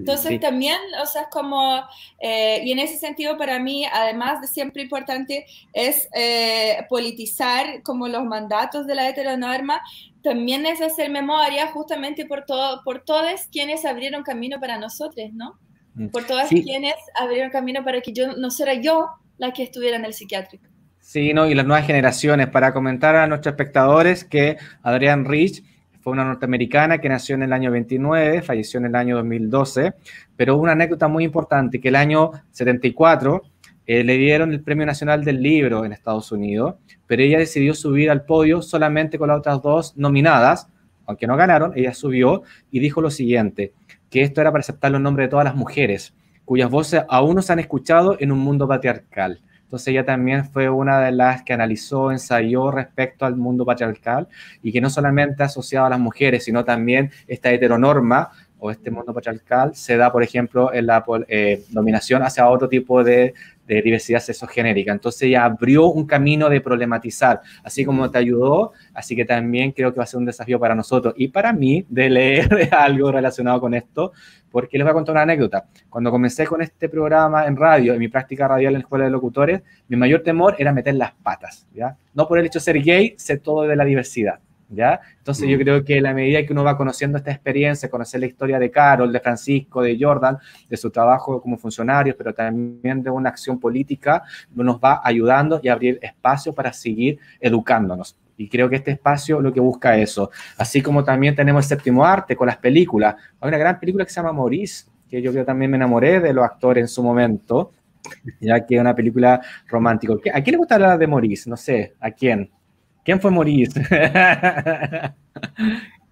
Entonces 0.00 0.40
también, 0.40 0.78
o 1.02 1.06
sea, 1.06 1.22
es 1.22 1.28
como, 1.28 1.82
eh, 2.20 2.62
y 2.64 2.72
en 2.72 2.78
ese 2.78 2.96
sentido 2.96 3.36
para 3.36 3.58
mí, 3.58 3.84
además 3.84 4.40
de 4.40 4.46
siempre 4.46 4.82
importante, 4.82 5.44
es 5.72 6.08
eh, 6.14 6.86
politizar 6.88 7.82
como 7.82 8.08
los 8.08 8.24
mandatos 8.24 8.86
de 8.86 8.94
la 8.94 9.08
heteronorma, 9.08 9.82
también 10.22 10.64
es 10.64 10.80
hacer 10.80 11.10
memoria 11.10 11.66
justamente 11.68 12.24
por, 12.24 12.44
todo, 12.44 12.82
por 12.82 13.04
todos 13.04 13.42
quienes 13.52 13.84
abrieron 13.84 14.22
camino 14.22 14.58
para 14.58 14.78
nosotros, 14.78 15.30
¿no? 15.32 15.58
Mm. 15.94 16.08
Por 16.08 16.24
todas 16.24 16.48
quienes 16.48 16.94
abrieron 17.18 17.50
camino 17.50 17.84
para 17.84 18.00
que 18.00 18.12
yo 18.12 18.32
no 18.36 18.50
fuera 18.50 18.74
yo 18.74 19.08
la 19.38 19.52
que 19.52 19.62
estuviera 19.62 19.96
en 19.96 20.04
el 20.04 20.14
psiquiátrico. 20.14 20.64
Sí, 21.00 21.32
¿no? 21.34 21.48
y 21.48 21.54
las 21.54 21.66
nuevas 21.66 21.86
generaciones, 21.86 22.48
para 22.48 22.72
comentar 22.72 23.16
a 23.16 23.26
nuestros 23.26 23.52
espectadores 23.52 24.24
que 24.24 24.58
Adrián 24.82 25.24
Rich 25.24 25.64
fue 26.00 26.12
una 26.12 26.24
norteamericana 26.24 26.98
que 26.98 27.08
nació 27.08 27.34
en 27.34 27.42
el 27.42 27.52
año 27.52 27.70
29, 27.70 28.42
falleció 28.42 28.78
en 28.78 28.86
el 28.86 28.94
año 28.94 29.16
2012, 29.16 29.92
pero 30.36 30.56
una 30.56 30.72
anécdota 30.72 31.08
muy 31.08 31.24
importante, 31.24 31.80
que 31.80 31.88
el 31.88 31.96
año 31.96 32.32
74 32.50 33.42
eh, 33.86 34.04
le 34.04 34.16
dieron 34.16 34.52
el 34.52 34.62
Premio 34.62 34.86
Nacional 34.86 35.24
del 35.24 35.42
Libro 35.42 35.84
en 35.84 35.92
Estados 35.92 36.32
Unidos, 36.32 36.76
pero 37.06 37.22
ella 37.22 37.38
decidió 37.38 37.74
subir 37.74 38.10
al 38.10 38.24
podio 38.24 38.62
solamente 38.62 39.18
con 39.18 39.28
las 39.28 39.38
otras 39.38 39.60
dos 39.62 39.96
nominadas, 39.96 40.68
aunque 41.06 41.26
no 41.26 41.36
ganaron, 41.36 41.72
ella 41.74 41.92
subió 41.92 42.42
y 42.70 42.78
dijo 42.78 43.00
lo 43.00 43.10
siguiente, 43.10 43.72
que 44.08 44.22
esto 44.22 44.40
era 44.40 44.52
para 44.52 44.60
aceptar 44.60 44.92
los 44.92 45.00
nombres 45.00 45.26
de 45.26 45.30
todas 45.30 45.44
las 45.44 45.54
mujeres, 45.54 46.14
cuyas 46.44 46.70
voces 46.70 47.02
aún 47.08 47.34
no 47.36 47.42
se 47.42 47.52
han 47.52 47.58
escuchado 47.58 48.16
en 48.20 48.32
un 48.32 48.38
mundo 48.38 48.66
patriarcal. 48.66 49.40
Entonces 49.70 49.86
ella 49.86 50.04
también 50.04 50.44
fue 50.46 50.68
una 50.68 51.00
de 51.00 51.12
las 51.12 51.44
que 51.44 51.52
analizó, 51.52 52.10
ensayó 52.10 52.72
respecto 52.72 53.24
al 53.24 53.36
mundo 53.36 53.64
patriarcal 53.64 54.26
y 54.64 54.72
que 54.72 54.80
no 54.80 54.90
solamente 54.90 55.44
asociado 55.44 55.86
a 55.86 55.90
las 55.90 56.00
mujeres, 56.00 56.42
sino 56.42 56.64
también 56.64 57.12
esta 57.28 57.52
heteronorma 57.52 58.32
o 58.58 58.72
este 58.72 58.90
mundo 58.90 59.14
patriarcal 59.14 59.76
se 59.76 59.96
da, 59.96 60.10
por 60.10 60.24
ejemplo, 60.24 60.74
en 60.74 60.86
la 60.86 61.04
eh, 61.28 61.62
dominación 61.70 62.24
hacia 62.24 62.48
otro 62.48 62.68
tipo 62.68 63.04
de, 63.04 63.32
de 63.74 63.82
diversidad 63.82 64.20
sexogenérica. 64.20 64.90
Entonces 64.92 65.22
ella 65.22 65.44
abrió 65.44 65.86
un 65.86 66.04
camino 66.04 66.48
de 66.48 66.60
problematizar, 66.60 67.40
así 67.62 67.84
como 67.84 68.10
te 68.10 68.18
ayudó, 68.18 68.72
así 68.92 69.14
que 69.14 69.24
también 69.24 69.70
creo 69.70 69.92
que 69.92 69.98
va 69.98 70.04
a 70.04 70.06
ser 70.06 70.18
un 70.18 70.26
desafío 70.26 70.58
para 70.58 70.74
nosotros 70.74 71.14
y 71.16 71.28
para 71.28 71.52
mí 71.52 71.86
de 71.88 72.10
leer 72.10 72.68
algo 72.74 73.12
relacionado 73.12 73.60
con 73.60 73.74
esto, 73.74 74.12
porque 74.50 74.76
les 74.76 74.84
voy 74.84 74.90
a 74.90 74.94
contar 74.94 75.14
una 75.14 75.22
anécdota. 75.22 75.66
Cuando 75.88 76.10
comencé 76.10 76.46
con 76.46 76.60
este 76.62 76.88
programa 76.88 77.46
en 77.46 77.56
radio, 77.56 77.92
en 77.92 78.00
mi 78.00 78.08
práctica 78.08 78.48
radial 78.48 78.74
en 78.74 78.80
la 78.80 78.80
Escuela 78.80 79.04
de 79.04 79.12
Locutores, 79.12 79.62
mi 79.86 79.96
mayor 79.96 80.22
temor 80.22 80.56
era 80.58 80.72
meter 80.72 80.96
las 80.96 81.12
patas, 81.12 81.68
¿ya? 81.72 81.96
No 82.12 82.26
por 82.26 82.40
el 82.40 82.46
hecho 82.46 82.58
de 82.58 82.64
ser 82.64 82.82
gay, 82.82 83.14
sé 83.16 83.38
todo 83.38 83.62
de 83.62 83.76
la 83.76 83.84
diversidad. 83.84 84.40
¿Ya? 84.70 85.00
Entonces 85.18 85.48
yo 85.48 85.58
creo 85.58 85.84
que 85.84 86.00
la 86.00 86.14
medida 86.14 86.44
que 86.44 86.52
uno 86.52 86.64
va 86.64 86.76
conociendo 86.76 87.18
esta 87.18 87.30
experiencia, 87.30 87.90
conocer 87.90 88.20
la 88.20 88.26
historia 88.26 88.58
de 88.58 88.70
Carol, 88.70 89.12
de 89.12 89.20
Francisco, 89.20 89.82
de 89.82 89.98
Jordan, 90.00 90.38
de 90.68 90.76
su 90.76 90.90
trabajo 90.90 91.40
como 91.42 91.58
funcionarios, 91.58 92.16
pero 92.16 92.32
también 92.32 93.02
de 93.02 93.10
una 93.10 93.30
acción 93.30 93.58
política, 93.58 94.22
nos 94.54 94.78
va 94.78 95.00
ayudando 95.04 95.60
y 95.62 95.68
abrir 95.68 95.98
espacio 96.02 96.54
para 96.54 96.72
seguir 96.72 97.18
educándonos. 97.40 98.16
Y 98.36 98.48
creo 98.48 98.70
que 98.70 98.76
este 98.76 98.92
espacio 98.92 99.40
lo 99.40 99.52
que 99.52 99.60
busca 99.60 99.98
eso. 99.98 100.30
Así 100.56 100.80
como 100.80 101.04
también 101.04 101.34
tenemos 101.34 101.64
el 101.64 101.68
séptimo 101.68 102.04
arte 102.04 102.34
con 102.34 102.46
las 102.46 102.56
películas. 102.56 103.14
Hay 103.38 103.48
una 103.48 103.58
gran 103.58 103.78
película 103.78 104.04
que 104.04 104.10
se 104.10 104.16
llama 104.16 104.32
Maurice, 104.32 104.86
que 105.10 105.20
yo 105.20 105.30
creo 105.32 105.44
también 105.44 105.70
me 105.70 105.76
enamoré 105.76 106.20
de 106.20 106.32
los 106.32 106.44
actores 106.44 106.82
en 106.82 106.88
su 106.88 107.02
momento, 107.02 107.72
ya 108.40 108.64
que 108.64 108.76
es 108.76 108.80
una 108.80 108.94
película 108.94 109.40
romántica. 109.68 110.14
¿A 110.32 110.40
quién 110.42 110.52
le 110.52 110.56
gusta 110.56 110.76
hablar 110.76 110.98
de 110.98 111.06
Maurice? 111.06 111.50
No 111.50 111.56
sé, 111.56 111.94
¿a 112.00 112.10
quién? 112.12 112.50
¿Quién 113.04 113.20
fue 113.20 113.30
Maurice? 113.30 113.80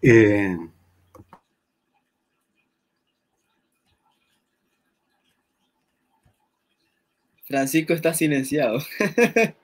Eh, 0.00 0.56
Francisco 7.48 7.94
está 7.94 8.14
silenciado. 8.14 8.78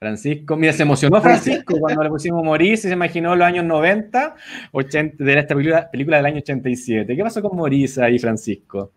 Francisco, 0.00 0.56
mira, 0.56 0.72
se 0.72 0.82
emocionó 0.82 1.20
Francisco 1.20 1.78
cuando 1.78 2.02
le 2.02 2.08
pusimos 2.08 2.42
Maurice 2.42 2.88
y 2.88 2.90
se 2.90 2.94
imaginó 2.94 3.36
los 3.36 3.46
años 3.46 3.66
90, 3.66 4.34
80, 4.72 5.22
de 5.22 5.38
esta 5.38 5.54
película, 5.54 5.90
película, 5.90 6.16
del 6.16 6.26
año 6.26 6.38
87. 6.38 7.14
¿Qué 7.14 7.22
pasó 7.22 7.42
con 7.42 7.56
Maurice 7.56 8.02
ahí, 8.02 8.18
Francisco? 8.18 8.92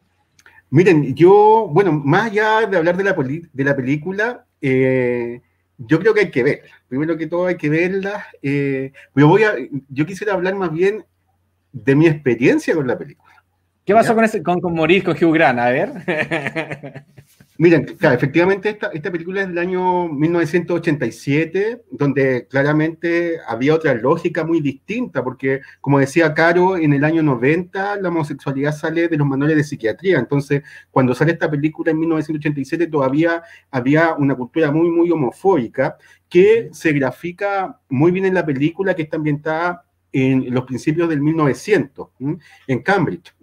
Miren, 0.70 1.14
yo, 1.14 1.70
bueno, 1.70 1.92
más 1.92 2.32
allá 2.32 2.66
de 2.66 2.78
hablar 2.78 2.96
de 2.96 3.04
la, 3.04 3.14
de 3.14 3.64
la 3.64 3.76
película, 3.76 4.46
eh, 4.62 5.42
yo 5.78 6.00
creo 6.00 6.14
que 6.14 6.22
hay 6.22 6.32
que 6.32 6.44
verla. 6.44 6.72
Primero 6.94 7.18
que 7.18 7.26
todo 7.26 7.48
hay 7.48 7.58
que 7.58 7.70
verla. 7.70 8.28
Eh, 8.44 8.94
yo, 9.16 9.28
voy 9.28 9.42
a, 9.42 9.56
yo 9.90 10.06
quisiera 10.06 10.34
hablar 10.34 10.54
más 10.54 10.72
bien 10.72 11.04
de 11.72 11.96
mi 11.96 12.06
experiencia 12.06 12.76
con 12.76 12.86
la 12.86 12.96
película. 12.96 13.34
¿Qué 13.84 13.96
pasó 13.96 14.14
con, 14.14 14.24
ese, 14.24 14.44
con, 14.44 14.62
con 14.62 14.76
con 14.76 14.88
Hugh 14.88 15.34
Grant? 15.34 15.58
A 15.58 15.72
ver. 15.72 15.92
Miren, 17.60 17.86
claro, 17.86 18.16
efectivamente 18.16 18.70
esta, 18.70 18.88
esta 18.88 19.12
película 19.12 19.44
es 19.44 19.48
del 19.48 19.60
año 19.60 20.08
1987, 20.08 21.84
donde 21.92 22.48
claramente 22.48 23.38
había 23.48 23.76
otra 23.76 23.94
lógica 23.94 24.44
muy 24.44 24.60
distinta, 24.60 25.24
porque 25.24 25.62
como 25.80 26.00
decía 26.00 26.34
Caro, 26.34 26.78
en 26.78 26.94
el 26.94 27.04
año 27.04 27.22
90 27.22 27.98
la 27.98 28.10
homosexualidad 28.10 28.76
sale 28.76 29.08
de 29.08 29.18
los 29.18 29.28
manuales 29.28 29.56
de 29.58 29.64
psiquiatría, 29.64 30.18
entonces 30.18 30.64
cuando 30.90 31.14
sale 31.14 31.34
esta 31.34 31.50
película 31.50 31.92
en 31.92 32.00
1987 32.00 32.88
todavía 32.88 33.44
había 33.70 34.16
una 34.16 34.34
cultura 34.36 34.72
muy, 34.72 34.90
muy 34.90 35.12
homofóbica 35.12 35.98
que 36.28 36.70
se 36.72 36.92
grafica 36.92 37.80
muy 37.88 38.12
bien 38.12 38.26
en 38.26 38.34
la 38.34 38.46
película 38.46 38.96
que 38.96 39.04
está 39.04 39.18
ambientada 39.18 39.86
en 40.12 40.52
los 40.52 40.66
principios 40.66 41.08
del 41.08 41.22
1900, 41.22 42.10
en 42.68 42.82
Cambridge. 42.82 43.36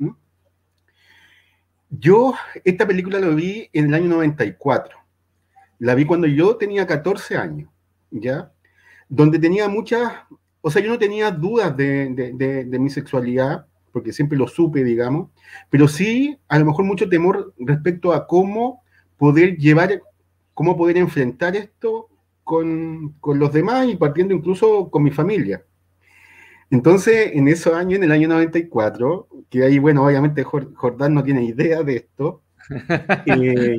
Yo 1.90 2.34
esta 2.64 2.86
película 2.86 3.18
la 3.18 3.28
vi 3.28 3.68
en 3.72 3.86
el 3.86 3.94
año 3.94 4.08
94. 4.08 4.96
La 5.80 5.94
vi 5.96 6.04
cuando 6.04 6.28
yo 6.28 6.56
tenía 6.56 6.86
14 6.86 7.36
años, 7.36 7.68
¿ya? 8.10 8.52
Donde 9.08 9.40
tenía 9.40 9.68
muchas, 9.68 10.12
o 10.60 10.70
sea, 10.70 10.82
yo 10.82 10.90
no 10.90 10.98
tenía 10.98 11.32
dudas 11.32 11.76
de, 11.76 12.78
mi 12.78 12.90
sexualidad, 12.90 13.66
porque 13.90 14.12
siempre 14.12 14.38
lo 14.38 14.46
supe, 14.46 14.84
digamos, 14.84 15.30
pero 15.68 15.88
sí 15.88 16.38
a 16.46 16.60
lo 16.60 16.66
mejor 16.66 16.84
mucho 16.84 17.08
temor 17.08 17.52
respecto 17.58 18.12
a 18.12 18.26
cómo 18.28 18.84
poder 19.16 19.56
llevar, 19.56 20.00
cómo 20.54 20.76
poder 20.76 20.96
enfrentar 20.96 21.56
esto 21.56 22.08
con, 22.44 23.16
con 23.20 23.40
los 23.40 23.52
demás 23.52 23.88
y 23.88 23.96
partiendo 23.96 24.32
incluso 24.32 24.90
con 24.90 25.02
mi 25.02 25.10
familia. 25.10 25.64
Entonces, 26.70 27.32
en 27.34 27.48
esos 27.48 27.74
años, 27.74 27.98
en 27.98 28.04
el 28.04 28.12
año 28.12 28.28
94, 28.28 29.28
que 29.48 29.64
ahí, 29.64 29.78
bueno, 29.78 30.04
obviamente 30.04 30.44
Jordán 30.44 31.14
no 31.14 31.24
tiene 31.24 31.44
idea 31.44 31.82
de 31.82 31.96
esto. 31.96 32.42
Eh, 33.26 33.76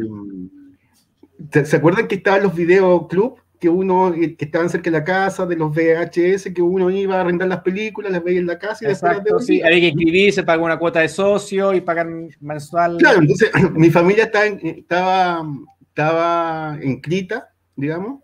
¿Se 1.66 1.76
acuerdan 1.76 2.08
que 2.08 2.16
estaban 2.16 2.44
los 2.44 2.54
videoclub 2.54 3.40
que 3.62 3.70
uno, 3.70 4.14
eh, 4.14 4.36
que 4.36 4.46
estaban 4.46 4.70
cerca 4.72 4.90
de 4.90 4.98
la 4.98 5.04
casa, 5.04 5.46
de 5.46 5.56
los 5.56 5.72
VHS, 5.72 6.52
que 6.52 6.64
uno 6.64 6.90
iba 6.90 7.18
a 7.18 7.22
arrendar 7.22 7.48
las 7.48 7.62
películas, 7.62 8.12
las 8.12 8.24
veía 8.24 8.40
en 8.40 8.48
la 8.48 8.58
casa 8.58 8.84
y 8.84 8.88
Exacto, 8.88 9.22
después 9.24 9.46
sí, 9.46 9.62
había 9.62 9.80
que 9.80 9.88
inscribirse, 9.90 10.42
pagar 10.42 10.66
una 10.66 10.80
cuota 10.80 11.00
de 11.00 11.08
socio 11.08 11.72
y 11.74 11.82
pagar 11.82 12.08
mensual. 12.40 12.98
Claro, 12.98 13.20
entonces 13.20 13.52
mi 13.74 13.92
familia 13.92 14.24
estaba, 14.26 14.46
estaba, 14.46 15.48
estaba 15.88 16.80
inscrita, 16.84 17.54
digamos, 17.76 18.24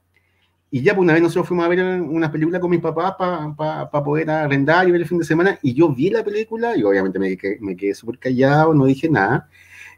y 0.69 0.81
ya, 0.81 0.93
pues 0.93 1.03
una 1.03 1.13
vez 1.13 1.21
nosotros 1.21 1.47
fuimos 1.47 1.65
a 1.65 1.69
ver 1.69 2.01
una 2.01 2.31
película 2.31 2.59
con 2.59 2.69
mis 2.69 2.81
papás 2.81 3.15
para 3.17 3.89
poder 3.89 4.29
arrendar 4.29 4.87
y 4.87 4.91
ver 4.91 5.01
el 5.01 5.07
fin 5.07 5.19
de 5.19 5.25
semana, 5.25 5.57
y 5.61 5.73
yo 5.73 5.89
vi 5.93 6.09
la 6.09 6.23
película 6.23 6.75
y 6.75 6.83
obviamente 6.83 7.19
me, 7.19 7.37
me 7.61 7.75
quedé 7.77 7.93
súper 7.93 8.19
callado, 8.19 8.73
no 8.73 8.85
dije 8.85 9.09
nada. 9.09 9.49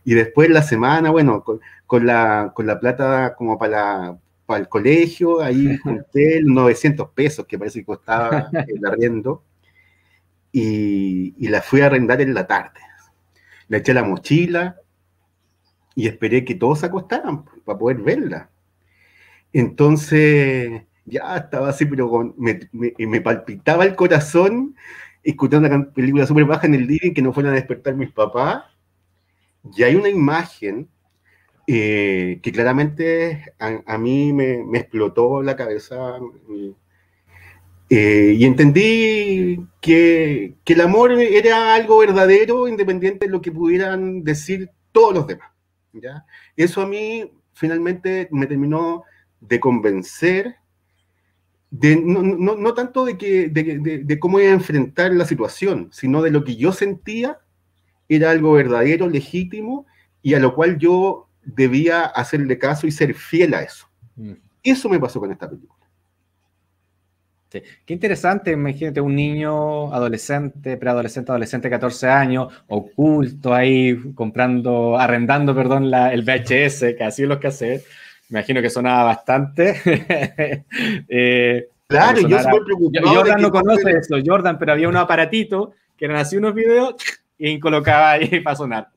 Y 0.06 0.14
después 0.14 0.50
la 0.50 0.62
semana, 0.62 1.10
bueno, 1.12 1.44
con, 1.44 2.06
la, 2.06 2.52
con 2.56 2.68
la 2.68 2.80
plata 2.80 3.36
como 3.36 3.58
para, 3.58 4.18
para 4.46 4.60
el 4.60 4.70
colegio, 4.70 5.42
ahí 5.42 5.78
junté 5.78 6.42
900 6.44 7.10
pesos 7.10 7.46
que 7.48 7.58
parece 7.58 7.80
que 7.80 7.86
costaba 7.86 8.50
el 8.68 8.86
arriendo, 8.86 9.44
y, 10.52 11.34
y 11.38 11.48
la 11.50 11.62
fui 11.62 11.82
a 11.82 11.88
arrendar 11.88 12.22
en 12.22 12.34
la 12.34 12.48
tarde. 12.48 12.80
Le 13.68 13.78
eché 13.78 13.94
la 13.94 14.04
mochila 14.04 14.78
y 15.96 16.08
esperé 16.08 16.46
que 16.46 16.56
todos 16.56 16.80
se 16.80 16.88
acostaran 16.88 17.44
pues, 17.44 17.62
para 17.64 17.78
poder 17.78 17.98
verla. 17.98 18.50
Entonces, 19.54 20.84
ya 21.06 21.38
estaba 21.38 21.70
así, 21.70 21.86
pero 21.86 22.36
me, 22.38 23.22
palpitaba 23.22 23.86
el 23.86 23.96
corazón 23.96 24.76
escuchando 25.24 25.68
una 25.68 25.92
película 25.92 26.26
súper 26.26 26.46
baja 26.46 26.68
en 26.68 26.76
el 26.76 26.88
living 26.88 27.14
que 27.14 27.22
no 27.22 27.34
fueron 27.34 27.54
a 27.54 27.56
despertar 27.56 27.96
mis 27.96 28.12
papás. 28.12 28.64
Y 29.76 29.84
hay 29.84 29.96
una 29.96 30.10
imagen 30.10 30.88
eh, 31.68 32.40
que 32.42 32.52
claramente 32.52 33.54
a, 33.60 33.98
mí 33.98 34.34
me, 34.34 34.64
me, 34.64 34.80
explotó 34.80 35.44
la 35.44 35.56
cabeza. 35.56 36.18
Eh, 37.90 38.36
y 38.38 38.46
entendí 38.46 39.66
que, 39.82 40.56
que, 40.64 40.74
el 40.74 40.82
amor 40.82 41.12
era 41.12 41.74
algo 41.74 41.98
verdadero, 41.98 42.68
independiente 42.68 43.26
de 43.26 43.32
lo 43.32 43.42
que 43.42 43.52
pudieran 43.52 44.24
decir 44.24 44.70
todos 44.92 45.14
los 45.14 45.28
demás. 45.28 45.50
¿ya? 45.94 46.26
Eso 46.56 46.82
a 46.82 46.88
mí 46.88 47.32
finalmente 47.54 48.30
me 48.32 48.48
terminó 48.48 49.04
de 49.42 49.60
convencer, 49.60 50.56
de, 51.72 51.96
no, 51.96 52.74
tanto 52.74 53.06
de, 53.06 53.18
que, 53.18 53.50
de, 53.50 54.20
cómo 54.20 54.40
iba 54.40 54.50
a 54.50 54.54
enfrentar 54.54 55.12
la 55.14 55.26
situación, 55.26 55.90
sino 55.92 56.22
de 56.22 56.32
lo 56.32 56.44
que 56.44 56.56
yo 56.56 56.72
sentía 56.72 57.40
era 58.08 58.32
algo 58.32 58.54
verdadero, 58.54 59.08
legítimo, 59.08 59.86
y 60.22 60.34
a 60.34 60.40
lo 60.40 60.56
cual 60.56 60.78
yo 60.78 61.30
debía 61.44 62.06
hacerle 62.06 62.58
caso 62.58 62.88
y 62.88 62.92
ser 62.92 63.14
fiel 63.14 63.54
a 63.54 63.62
eso. 63.62 63.88
Mm. 64.16 64.34
Eso 64.64 64.90
me 64.90 65.00
pasó 65.00 65.20
con 65.20 65.32
esta 65.32 65.50
película. 65.50 65.80
Qué 67.50 67.94
interesante, 67.94 68.52
imagínate 68.52 69.02
un 69.02 69.16
niño, 69.16 69.92
adolescente, 69.92 70.78
preadolescente, 70.78 71.32
adolescente, 71.32 71.68
14 71.68 72.08
años, 72.08 72.54
oculto 72.68 73.56
ahí, 73.56 73.98
comprando, 74.14 75.00
arrendando, 75.00 75.56
perdón, 75.56 75.90
la, 75.90 76.14
el 76.14 76.22
VHS, 76.22 76.96
que 76.96 77.04
así 77.04 77.24
es 77.24 77.28
lo 77.28 77.40
que 77.40 77.48
hace, 77.48 77.84
imagino 78.30 78.62
que 78.62 78.70
sonaba 78.70 79.04
bastante. 79.06 79.82
eh, 81.10 81.70
claro, 81.88 82.22
yo 82.22 82.40
súper 82.40 82.64
preocupado. 82.64 83.08
Jordan 83.08 83.42
no 83.42 83.52
conoce 83.52 83.92
eso, 83.92 84.18
Jordan, 84.24 84.58
pero 84.58 84.72
había 84.72 84.90
un 84.90 84.98
aparatito 84.98 85.74
que 85.98 86.06
eran 86.06 86.18
así 86.18 86.38
unos 86.38 86.54
videos 86.54 86.96
y 87.38 87.60
colocaba 87.60 88.12
ahí 88.12 88.40
para 88.44 88.56
sonar. 88.56 88.88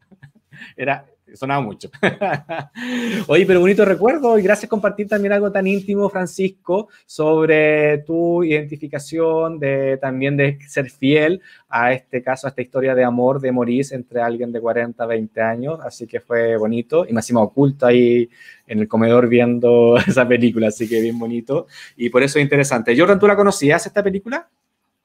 Era, 0.76 1.04
sonaba 1.36 1.60
mucho. 1.60 1.90
Oye, 3.26 3.46
pero 3.46 3.60
bonito 3.60 3.84
recuerdo 3.84 4.38
y 4.38 4.42
gracias 4.42 4.68
por 4.68 4.78
compartir 4.78 5.08
también 5.08 5.32
algo 5.32 5.50
tan 5.50 5.66
íntimo, 5.66 6.08
Francisco, 6.08 6.88
sobre 7.06 7.98
tu 7.98 8.44
identificación, 8.44 9.58
de 9.58 9.98
también 9.98 10.36
de 10.36 10.58
ser 10.66 10.90
fiel 10.90 11.40
a 11.68 11.92
este 11.92 12.22
caso, 12.22 12.46
a 12.46 12.50
esta 12.50 12.62
historia 12.62 12.94
de 12.94 13.04
amor 13.04 13.40
de 13.40 13.52
Maurice 13.52 13.94
entre 13.94 14.20
alguien 14.20 14.52
de 14.52 14.60
40, 14.60 15.04
20 15.06 15.40
años. 15.40 15.78
Así 15.82 16.06
que 16.06 16.20
fue 16.20 16.56
bonito 16.56 17.06
y 17.08 17.12
me 17.12 17.40
oculto 17.40 17.86
ahí 17.86 18.28
en 18.66 18.80
el 18.80 18.88
comedor 18.88 19.28
viendo 19.28 19.96
esa 20.06 20.26
película, 20.26 20.68
así 20.68 20.88
que 20.88 21.00
bien 21.00 21.18
bonito. 21.18 21.66
Y 21.96 22.10
por 22.10 22.22
eso 22.22 22.38
es 22.38 22.42
interesante. 22.42 22.98
Jordan, 22.98 23.18
¿tú 23.18 23.26
la 23.26 23.36
conocías 23.36 23.86
esta 23.86 24.02
película? 24.02 24.48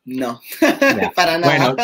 No, 0.05 0.39
para 1.15 1.37
nada. 1.37 1.73
Bueno, 1.73 1.75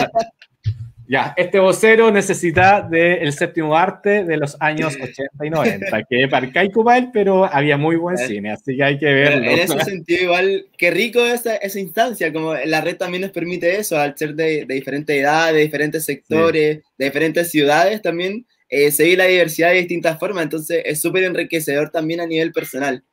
ya, 1.07 1.33
este 1.35 1.59
vocero 1.59 2.11
necesita 2.11 2.81
del 2.81 3.31
séptimo 3.33 3.75
arte 3.75 4.23
de 4.23 4.37
los 4.37 4.55
años 4.59 4.95
80 5.01 5.45
y 5.45 5.49
90, 5.49 6.03
que 6.03 6.23
es 6.23 6.33
arcaico 6.33 6.83
para 6.83 7.11
pero 7.11 7.45
había 7.45 7.77
muy 7.77 7.95
buen 7.95 8.17
eh, 8.17 8.27
cine, 8.27 8.51
así 8.51 8.77
que 8.77 8.83
hay 8.83 8.97
que 8.97 9.05
verlo. 9.05 9.43
en 9.43 9.59
ese 9.59 9.79
sentido, 9.83 10.23
igual, 10.23 10.65
qué 10.77 10.91
rico 10.91 11.25
esa, 11.25 11.55
esa 11.57 11.79
instancia, 11.79 12.31
como 12.31 12.55
la 12.55 12.81
red 12.81 12.97
también 12.97 13.21
nos 13.21 13.31
permite 13.31 13.77
eso, 13.77 13.97
al 13.97 14.17
ser 14.17 14.35
de, 14.35 14.65
de 14.65 14.75
diferentes 14.75 15.15
edades, 15.15 15.55
de 15.55 15.61
diferentes 15.61 16.05
sectores, 16.05 16.81
de 16.97 17.05
diferentes 17.05 17.49
ciudades 17.51 18.01
también, 18.01 18.45
eh, 18.69 18.91
seguir 18.91 19.17
la 19.19 19.25
diversidad 19.25 19.69
de 19.69 19.75
distintas 19.75 20.17
formas, 20.17 20.45
entonces 20.45 20.81
es 20.85 21.01
súper 21.01 21.25
enriquecedor 21.25 21.91
también 21.91 22.21
a 22.21 22.25
nivel 22.25 22.51
personal. 22.51 23.03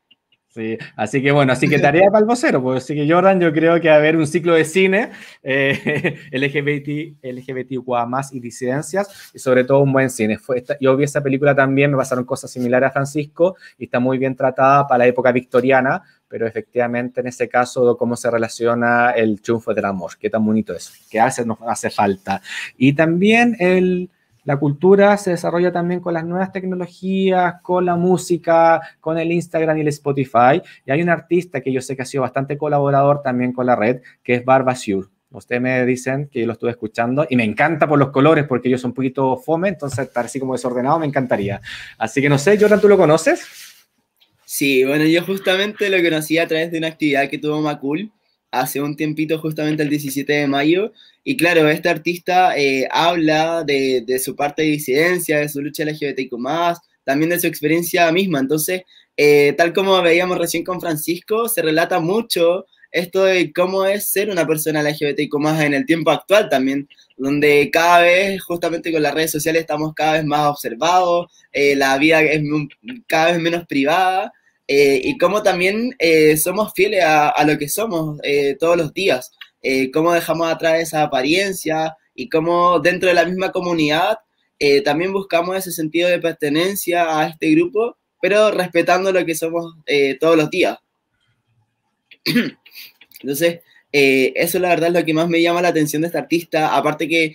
Sí, 0.53 0.77
así 0.97 1.23
que 1.23 1.31
bueno, 1.31 1.53
así 1.53 1.69
que 1.69 1.79
tarea 1.79 2.11
para 2.11 2.19
el 2.19 2.25
vocero, 2.25 2.61
pues 2.61 2.83
así 2.83 2.97
que 2.97 3.09
Jordan, 3.09 3.41
yo 3.41 3.53
creo 3.53 3.81
que 3.81 3.89
va 3.89 3.95
a 3.95 3.99
haber 3.99 4.17
un 4.17 4.27
ciclo 4.27 4.55
de 4.55 4.65
cine 4.65 5.11
eh, 5.45 6.19
LGBT, 6.33 7.25
LGBTQA 7.25 8.05
más 8.07 8.33
y 8.33 8.41
disidencias, 8.41 9.31
y 9.33 9.39
sobre 9.39 9.63
todo 9.63 9.79
un 9.79 9.93
buen 9.93 10.11
cine. 10.11 10.39
Fue 10.39 10.65
yo 10.81 10.97
vi 10.97 11.05
esa 11.05 11.23
película 11.23 11.55
también, 11.55 11.93
me 11.93 11.97
pasaron 11.97 12.25
cosas 12.25 12.51
similares 12.51 12.89
a 12.89 12.91
Francisco, 12.91 13.57
y 13.79 13.85
está 13.85 14.01
muy 14.01 14.19
bien 14.19 14.35
tratada 14.35 14.89
para 14.89 14.99
la 14.99 15.07
época 15.07 15.31
victoriana, 15.31 16.03
pero 16.27 16.49
efectivamente 16.49 17.21
en 17.21 17.29
ese 17.29 17.49
caso 17.49 17.97
cómo 17.97 18.17
se 18.17 18.29
relaciona 18.29 19.13
el 19.13 19.41
triunfo 19.41 19.73
del 19.73 19.85
amor, 19.85 20.19
qué 20.19 20.31
tan 20.31 20.45
bonito 20.45 20.75
es, 20.75 21.07
que 21.09 21.21
hace, 21.21 21.47
nos 21.47 21.59
hace 21.65 21.91
falta. 21.91 22.43
Y 22.77 22.95
también 22.95 23.55
el 23.61 24.11
la 24.45 24.57
cultura 24.57 25.16
se 25.16 25.30
desarrolla 25.30 25.72
también 25.72 26.01
con 26.01 26.14
las 26.14 26.24
nuevas 26.24 26.53
tecnologías, 26.53 27.61
con 27.62 27.84
la 27.84 27.97
música, 27.97 28.80
con 29.01 29.18
el 29.18 29.32
Instagram 29.32 29.78
y 29.78 29.80
el 29.82 29.88
Spotify. 29.88 30.62
Y 30.86 30.91
hay 30.91 31.03
un 31.03 31.09
artista 31.09 31.61
que 31.61 31.72
yo 31.72 31.80
sé 31.80 31.97
que 31.97 32.03
ha 32.03 32.07
sido 32.07 32.22
bastante 32.22 32.57
colaborador 32.57 33.22
también 33.22 33.53
con 33.53 33.66
la 33.66 33.76
red, 33.76 34.01
que 34.22 34.34
es 34.34 34.45
Barba 34.45 34.74
Ustedes 35.32 35.62
me 35.62 35.86
dicen 35.86 36.28
que 36.28 36.41
yo 36.41 36.47
lo 36.47 36.55
estuve 36.55 36.70
escuchando 36.70 37.24
y 37.28 37.36
me 37.36 37.45
encanta 37.45 37.86
por 37.86 37.99
los 38.01 38.11
colores 38.11 38.47
porque 38.49 38.68
yo 38.68 38.76
soy 38.76 38.88
un 38.88 38.95
poquito 38.95 39.36
fome, 39.36 39.68
entonces 39.68 40.01
estar 40.01 40.24
así 40.24 40.41
como 40.41 40.55
desordenado 40.55 40.99
me 40.99 41.07
encantaría. 41.07 41.61
Así 41.99 42.20
que 42.20 42.28
no 42.28 42.36
sé, 42.36 42.59
Jordan, 42.59 42.80
¿tú 42.80 42.88
lo 42.88 42.97
conoces? 42.97 43.47
Sí, 44.45 44.84
bueno, 44.84 45.05
yo 45.05 45.22
justamente 45.22 45.88
lo 45.88 46.03
conocí 46.03 46.36
a 46.38 46.49
través 46.49 46.72
de 46.72 46.78
una 46.78 46.88
actividad 46.88 47.28
que 47.28 47.38
tuvo 47.38 47.61
Macul 47.61 48.11
hace 48.51 48.81
un 48.81 48.97
tiempito, 48.97 49.39
justamente 49.39 49.83
el 49.83 49.91
17 49.91 50.33
de 50.33 50.47
mayo. 50.47 50.93
Y 51.25 51.37
claro, 51.37 51.69
este 51.69 51.89
artista 51.89 52.57
eh, 52.57 52.89
habla 52.91 53.65
de, 53.65 54.03
de, 54.07 54.19
su 54.19 54.35
parte 54.37 54.63
de 54.63 54.69
disidencia, 54.69 55.39
de 55.39 55.49
su 55.49 55.61
lucha 55.61 55.85
LGBTIQ, 55.85 56.33
también 57.05 57.31
de 57.31 57.41
su 57.41 57.47
experiencia 57.47 58.11
misma. 58.13 58.41
Entonces, 58.41 58.83
eh, 59.17 59.55
tal 59.57 59.73
como 59.73 60.01
veíamos 60.03 60.39
recién 60.39 60.65
con 60.65 60.81
Francisco, 60.81 61.49
se 61.49 61.63
relata 61.63 62.01
mucho 62.01 62.67
esto 62.91 63.25
de 63.25 63.53
cómo 63.53 63.85
es 63.85 64.11
ser 64.11 64.31
una 64.31 64.47
persona 64.47 64.83
LGBTIQ 64.83 65.35
en 65.61 65.75
el 65.75 65.87
tiempo 65.87 66.11
actual 66.11 66.49
también, 66.49 66.89
donde 67.17 67.71
cada 67.71 68.01
vez, 68.01 68.43
justamente 68.43 68.91
con 68.93 69.03
las 69.03 69.15
redes 69.15 69.31
sociales, 69.31 69.61
estamos 69.61 69.95
cada 69.95 70.15
vez 70.15 70.25
más 70.25 70.49
observados, 70.49 71.31
eh, 71.53 71.77
la 71.77 71.99
vida 71.99 72.23
es 72.23 72.43
cada 73.07 73.33
vez 73.33 73.41
menos 73.41 73.67
privada 73.67 74.33
eh, 74.73 75.01
y 75.03 75.18
cómo 75.18 75.43
también 75.43 75.97
eh, 75.99 76.37
somos 76.37 76.73
fieles 76.75 77.03
a, 77.05 77.45
lo 77.45 77.59
que 77.59 77.68
somos 77.68 78.21
eh, 78.23 78.55
todos 78.57 78.77
los 78.77 78.95
días, 78.95 79.33
cómo 79.93 80.12
dejamos 80.12 80.49
atrás 80.49 80.79
esa 80.79 81.03
apariencia 81.03 81.97
y 82.14 82.29
cómo 82.29 82.79
dentro 82.79 83.09
de 83.09 83.16
la 83.16 83.25
misma 83.25 83.51
comunidad 83.51 84.18
también 84.85 85.12
buscamos 85.12 85.57
ese 85.57 85.73
sentido 85.73 86.09
de 86.09 86.21
pertenencia 86.21 87.18
a 87.18 87.27
este 87.27 87.51
grupo, 87.51 87.99
pero 88.23 88.53
respetando 88.53 89.11
lo 89.11 89.27
que 89.27 89.35
somos 89.35 89.75
todos 90.21 90.37
los 90.37 90.49
días. 90.51 90.79
Entonces, 93.23 93.61
eso 93.91 94.59
la 94.61 94.68
verdad 94.68 94.91
es 94.91 94.95
lo 94.95 95.05
que 95.05 95.14
más 95.14 95.29
me 95.29 95.43
llama 95.43 95.62
la 95.62 95.68
atención 95.68 96.03
de 96.03 96.07
este 96.07 96.18
artista, 96.18 96.77
aparte 96.77 97.09
que 97.09 97.35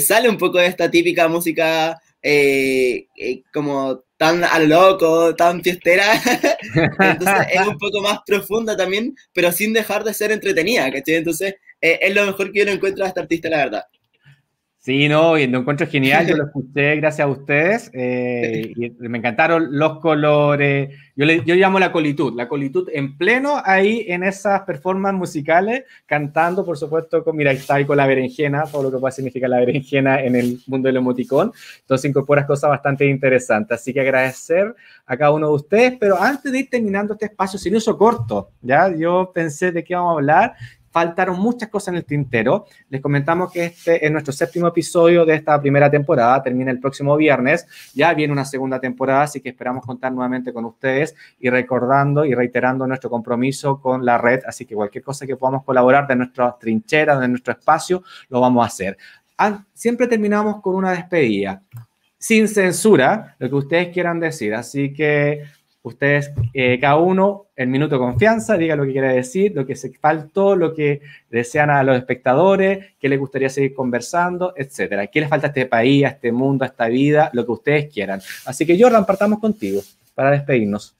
sale 0.00 0.28
un 0.28 0.36
poco 0.36 0.58
de 0.58 0.66
esta 0.66 0.90
típica 0.90 1.28
música 1.28 1.98
como 3.52 4.03
tan 4.16 4.44
a 4.44 4.58
loco, 4.58 5.34
tan 5.34 5.62
fiestera. 5.62 6.14
Entonces 7.00 7.46
es 7.52 7.66
un 7.66 7.78
poco 7.78 8.00
más 8.00 8.20
profunda 8.26 8.76
también, 8.76 9.14
pero 9.32 9.52
sin 9.52 9.72
dejar 9.72 10.04
de 10.04 10.14
ser 10.14 10.32
entretenida, 10.32 10.90
¿cachai? 10.90 11.16
Entonces 11.16 11.54
eh, 11.80 11.98
es 12.02 12.14
lo 12.14 12.26
mejor 12.26 12.52
que 12.52 12.60
yo 12.60 12.64
lo 12.64 12.72
encuentro 12.72 13.04
a 13.04 13.08
este 13.08 13.20
artista, 13.20 13.48
la 13.48 13.58
verdad. 13.58 13.84
Sí, 14.84 15.08
no, 15.08 15.38
y 15.38 15.46
lo 15.46 15.60
encuentro 15.60 15.86
genial, 15.86 16.26
yo 16.26 16.36
lo 16.36 16.44
escuché 16.48 16.96
gracias 16.96 17.26
a 17.26 17.30
ustedes, 17.30 17.90
eh, 17.94 18.70
y 18.76 18.90
me 19.08 19.16
encantaron 19.16 19.78
los 19.78 19.98
colores, 19.98 20.90
yo, 21.16 21.24
le, 21.24 21.42
yo 21.42 21.54
llamo 21.54 21.78
la 21.78 21.90
colitud, 21.90 22.34
la 22.36 22.48
colitud 22.48 22.90
en 22.92 23.16
pleno 23.16 23.62
ahí 23.64 24.04
en 24.08 24.22
esas 24.22 24.60
performances 24.64 25.18
musicales, 25.18 25.84
cantando, 26.04 26.66
por 26.66 26.76
supuesto, 26.76 27.24
con, 27.24 27.34
mira, 27.34 27.52
está 27.52 27.76
ahí 27.76 27.86
con 27.86 27.96
la 27.96 28.06
berenjena, 28.06 28.64
todo 28.64 28.82
lo 28.82 28.92
que 28.92 28.98
puede 28.98 29.12
significar 29.12 29.48
la 29.48 29.60
berenjena 29.60 30.22
en 30.22 30.36
el 30.36 30.60
mundo 30.66 30.88
del 30.88 30.98
emoticón, 30.98 31.50
entonces 31.80 32.10
incorporas 32.10 32.44
cosas 32.44 32.68
bastante 32.68 33.06
interesantes, 33.06 33.80
así 33.80 33.94
que 33.94 34.02
agradecer 34.02 34.74
a 35.06 35.16
cada 35.16 35.30
uno 35.30 35.48
de 35.48 35.54
ustedes, 35.54 35.94
pero 35.98 36.20
antes 36.20 36.52
de 36.52 36.58
ir 36.58 36.68
terminando 36.68 37.14
este 37.14 37.24
espacio 37.24 37.58
sin 37.58 37.74
uso 37.74 37.96
corto, 37.96 38.50
ya, 38.60 38.94
yo 38.94 39.32
pensé 39.34 39.72
de 39.72 39.82
qué 39.82 39.94
vamos 39.94 40.10
a 40.10 40.18
hablar, 40.18 40.54
faltaron 40.94 41.40
muchas 41.40 41.70
cosas 41.70 41.88
en 41.88 41.96
el 41.96 42.04
tintero. 42.04 42.66
Les 42.88 43.00
comentamos 43.00 43.50
que 43.50 43.64
este 43.64 44.06
es 44.06 44.12
nuestro 44.12 44.32
séptimo 44.32 44.68
episodio 44.68 45.26
de 45.26 45.34
esta 45.34 45.60
primera 45.60 45.90
temporada, 45.90 46.40
termina 46.40 46.70
el 46.70 46.78
próximo 46.78 47.16
viernes, 47.16 47.66
ya 47.94 48.14
viene 48.14 48.32
una 48.32 48.44
segunda 48.44 48.78
temporada, 48.78 49.22
así 49.22 49.40
que 49.40 49.48
esperamos 49.48 49.84
contar 49.84 50.12
nuevamente 50.12 50.52
con 50.52 50.64
ustedes 50.64 51.16
y 51.40 51.50
recordando 51.50 52.24
y 52.24 52.32
reiterando 52.32 52.86
nuestro 52.86 53.10
compromiso 53.10 53.80
con 53.80 54.04
la 54.04 54.18
red, 54.18 54.42
así 54.46 54.66
que 54.66 54.76
cualquier 54.76 55.02
cosa 55.02 55.26
que 55.26 55.34
podamos 55.34 55.64
colaborar 55.64 56.06
de 56.06 56.14
nuestra 56.14 56.56
trinchera, 56.56 57.18
de 57.18 57.26
nuestro 57.26 57.54
espacio, 57.54 58.04
lo 58.28 58.40
vamos 58.40 58.62
a 58.62 58.68
hacer. 58.68 58.96
Siempre 59.72 60.06
terminamos 60.06 60.62
con 60.62 60.76
una 60.76 60.92
despedida, 60.92 61.60
sin 62.18 62.46
censura, 62.46 63.34
lo 63.40 63.48
que 63.48 63.54
ustedes 63.56 63.88
quieran 63.88 64.20
decir, 64.20 64.54
así 64.54 64.92
que 64.92 65.42
Ustedes, 65.84 66.32
eh, 66.54 66.78
cada 66.80 66.96
uno, 66.96 67.48
en 67.54 67.70
minuto 67.70 67.96
de 67.96 67.98
confianza, 67.98 68.56
diga 68.56 68.74
lo 68.74 68.86
que 68.86 68.92
quiere 68.92 69.12
decir, 69.12 69.52
lo 69.54 69.66
que 69.66 69.76
se 69.76 69.92
faltó, 69.92 70.56
lo 70.56 70.72
que 70.72 71.02
desean 71.28 71.68
a 71.68 71.82
los 71.82 71.98
espectadores, 71.98 72.94
qué 72.98 73.06
les 73.06 73.18
gustaría 73.18 73.50
seguir 73.50 73.74
conversando, 73.74 74.54
etcétera. 74.56 75.08
¿Qué 75.08 75.20
les 75.20 75.28
falta 75.28 75.48
a 75.48 75.50
este 75.50 75.66
país, 75.66 76.06
a 76.06 76.08
este 76.08 76.32
mundo, 76.32 76.64
a 76.64 76.68
esta 76.68 76.88
vida? 76.88 77.28
Lo 77.34 77.44
que 77.44 77.52
ustedes 77.52 77.92
quieran. 77.92 78.22
Así 78.46 78.64
que, 78.64 78.80
Jordan, 78.80 79.04
partamos 79.04 79.40
contigo 79.40 79.82
para 80.14 80.30
despedirnos. 80.30 80.96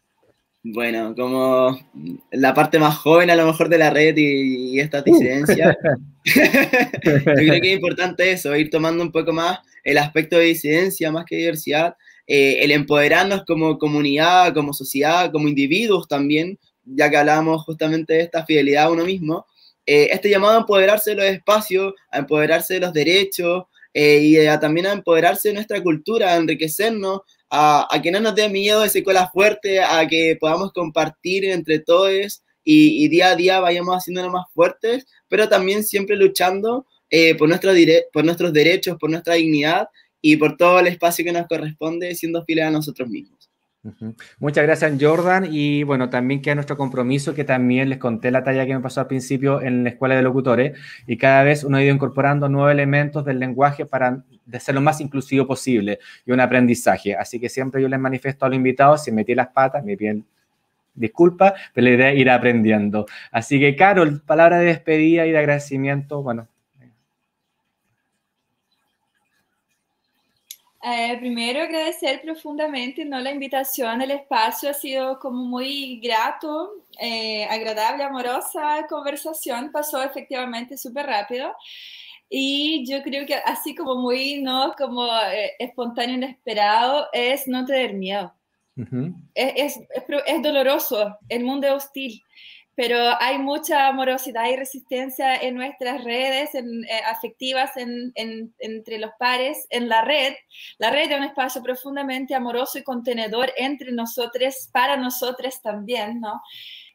Bueno, 0.62 1.14
como 1.14 1.78
la 2.32 2.52
parte 2.52 2.78
más 2.78 2.98
joven 2.98 3.30
a 3.30 3.36
lo 3.36 3.46
mejor 3.46 3.70
de 3.70 3.78
la 3.78 3.88
red 3.88 4.14
y, 4.18 4.80
esta 4.80 5.00
uh. 5.00 5.02
disidencia, 5.02 5.78
yo 6.24 6.32
creo 7.24 7.60
que 7.62 7.72
es 7.72 7.76
importante 7.76 8.32
eso, 8.32 8.54
ir 8.54 8.68
tomando 8.68 9.02
un 9.02 9.12
poco 9.12 9.32
más 9.32 9.60
el 9.82 9.96
aspecto 9.96 10.36
de 10.36 10.44
disidencia 10.44 11.10
más 11.10 11.24
que 11.24 11.36
diversidad 11.36 11.96
eh, 12.26 12.64
el 12.64 12.70
empoderarnos 12.70 13.44
como 13.44 13.78
comunidad, 13.78 14.54
como 14.54 14.72
sociedad, 14.72 15.30
como 15.30 15.48
individuos 15.48 16.08
también, 16.08 16.58
ya 16.84 17.10
que 17.10 17.18
hablábamos 17.18 17.64
justamente 17.64 18.14
de 18.14 18.20
esta 18.20 18.46
fidelidad 18.46 18.84
a 18.84 18.90
uno 18.90 19.04
mismo, 19.04 19.46
eh, 19.84 20.08
este 20.10 20.30
llamado 20.30 20.54
a 20.54 20.60
empoderarse 20.60 21.10
de 21.10 21.16
los 21.16 21.26
espacios, 21.26 21.92
a 22.10 22.18
empoderarse 22.18 22.74
de 22.74 22.80
los 22.80 22.94
derechos 22.94 23.64
eh, 23.92 24.20
y 24.22 24.58
también 24.58 24.86
a 24.86 24.92
empoderarse 24.92 25.48
de 25.48 25.54
nuestra 25.54 25.82
cultura, 25.82 26.32
a 26.32 26.36
enriquecernos, 26.36 27.20
a, 27.50 27.86
que 28.02 28.10
no 28.10 28.20
nos 28.20 28.34
dé 28.34 28.48
miedo 28.48 28.82
ese 28.82 29.04
cola 29.04 29.28
fuerte, 29.30 29.80
a 29.82 30.06
que 30.08 30.36
podamos 30.40 30.72
compartir 30.72 31.44
entre 31.44 31.78
todos 31.78 32.42
y, 32.64 33.06
día 33.08 33.28
a 33.28 33.36
día 33.36 33.60
vayamos 33.60 33.94
haciéndonos 33.94 34.32
más 34.32 34.46
fuertes, 34.54 35.06
pero 35.28 35.48
también 35.48 35.84
siempre 35.84 36.16
luchando 36.16 36.86
nuestro 37.38 37.72
por 38.12 38.24
nuestros 38.24 38.52
derechos, 38.52 38.96
por 38.98 39.10
nuestra 39.10 39.34
dignidad 39.34 39.88
y 40.26 40.38
por 40.38 40.56
todo 40.56 40.80
el 40.80 40.86
espacio 40.86 41.22
que 41.22 41.32
nos 41.32 41.46
corresponde, 41.46 42.14
siendo 42.14 42.42
fieles 42.46 42.64
a 42.64 42.70
nosotros 42.70 43.10
mismos. 43.10 43.50
Muchas 44.38 44.64
gracias, 44.64 44.94
Jordan. 44.98 45.46
Y 45.50 45.82
bueno, 45.82 46.08
también 46.08 46.40
queda 46.40 46.54
nuestro 46.54 46.78
compromiso, 46.78 47.34
que 47.34 47.44
también 47.44 47.90
les 47.90 47.98
conté 47.98 48.30
la 48.30 48.42
talla 48.42 48.64
que 48.64 48.72
me 48.72 48.80
pasó 48.80 49.02
al 49.02 49.06
principio 49.06 49.60
en 49.60 49.84
la 49.84 49.90
escuela 49.90 50.16
de 50.16 50.22
locutores, 50.22 50.78
y 51.06 51.18
cada 51.18 51.42
vez 51.42 51.62
uno 51.62 51.76
ha 51.76 51.82
ido 51.82 51.94
incorporando 51.94 52.48
nuevos 52.48 52.72
elementos 52.72 53.22
del 53.26 53.38
lenguaje 53.38 53.84
para 53.84 54.24
ser 54.58 54.74
lo 54.74 54.80
más 54.80 55.02
inclusivo 55.02 55.46
posible 55.46 55.98
y 56.24 56.32
un 56.32 56.40
aprendizaje. 56.40 57.14
Así 57.14 57.38
que 57.38 57.50
siempre 57.50 57.82
yo 57.82 57.88
les 57.88 58.00
manifiesto 58.00 58.46
a 58.46 58.48
los 58.48 58.56
invitados, 58.56 59.04
si 59.04 59.12
metí 59.12 59.34
las 59.34 59.48
patas, 59.48 59.84
me 59.84 59.94
piden 59.94 60.24
disculpa, 60.94 61.52
pero 61.74 61.86
la 61.86 61.94
idea 61.94 62.12
es 62.12 62.18
ir 62.18 62.30
aprendiendo. 62.30 63.04
Así 63.30 63.60
que, 63.60 63.76
Carol, 63.76 64.22
palabra 64.24 64.58
de 64.58 64.66
despedida 64.66 65.26
y 65.26 65.32
de 65.32 65.38
agradecimiento, 65.38 66.22
bueno, 66.22 66.48
Eh, 70.86 71.16
primero 71.18 71.62
agradecer 71.62 72.20
profundamente 72.20 73.06
¿no? 73.06 73.18
la 73.18 73.30
invitación, 73.30 74.02
el 74.02 74.10
espacio 74.10 74.68
ha 74.68 74.74
sido 74.74 75.18
como 75.18 75.42
muy 75.42 75.98
grato, 75.98 76.72
eh, 77.00 77.46
agradable, 77.46 78.04
amorosa 78.04 78.86
conversación, 78.86 79.72
pasó 79.72 80.02
efectivamente 80.02 80.76
súper 80.76 81.06
rápido 81.06 81.54
y 82.28 82.84
yo 82.86 83.02
creo 83.02 83.24
que 83.24 83.34
así 83.34 83.74
como 83.74 83.94
muy, 83.94 84.42
¿no? 84.42 84.74
Como 84.76 85.06
eh, 85.06 85.52
espontáneo, 85.58 86.16
inesperado, 86.16 87.06
es 87.14 87.48
no 87.48 87.64
tener 87.64 87.94
miedo. 87.94 88.34
es, 89.34 89.78
es, 89.78 89.80
es, 90.26 90.42
doloroso, 90.42 91.16
el 91.30 91.44
mundo 91.44 91.66
es 91.66 91.72
hostil 91.72 92.22
pero 92.76 92.98
hay 93.20 93.38
mucha 93.38 93.88
amorosidad 93.88 94.48
y 94.48 94.56
resistencia 94.56 95.36
en 95.36 95.54
nuestras 95.54 96.02
redes 96.02 96.54
en, 96.54 96.84
eh, 96.84 97.00
afectivas 97.06 97.76
en, 97.76 98.12
entre 98.58 98.98
los 98.98 99.12
pares, 99.18 99.66
en 99.70 99.88
la 99.88 100.02
red. 100.02 100.34
La 100.78 100.90
red 100.90 101.10
es 101.10 101.16
un 101.18 101.24
espacio 101.24 101.62
profundamente 101.62 102.34
amoroso 102.34 102.78
y 102.78 102.82
contenedor 102.82 103.52
entre 103.56 103.92
nosotros, 103.92 104.68
para 104.72 104.96
nosotros 104.96 105.60
también, 105.62 106.20
¿no? 106.20 106.42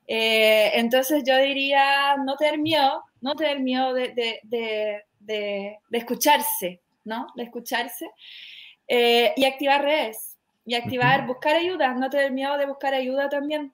Eh, 0.08 0.72
entonces 0.74 1.24
yo 1.26 1.38
diría 1.38 2.18
no 2.18 2.36
tener 2.36 2.58
miedo, 2.58 3.04
no 3.22 3.36
tener 3.36 3.60
miedo 3.60 3.94
de, 3.94 4.10
de, 4.10 4.40
de, 5.20 5.78
de 5.90 5.98
escucharse, 5.98 6.82
¿no? 7.06 7.28
De 7.36 7.44
escucharse 7.44 8.10
eh, 8.88 9.34
y 9.38 9.46
activar 9.46 9.84
redes 9.84 10.36
y 10.66 10.76
activar, 10.76 11.26
buscar 11.26 11.56
ayuda, 11.56 11.94
no 11.94 12.10
tener 12.10 12.32
miedo 12.32 12.58
de 12.58 12.66
buscar 12.66 12.94
ayuda 12.94 13.30
también 13.30 13.74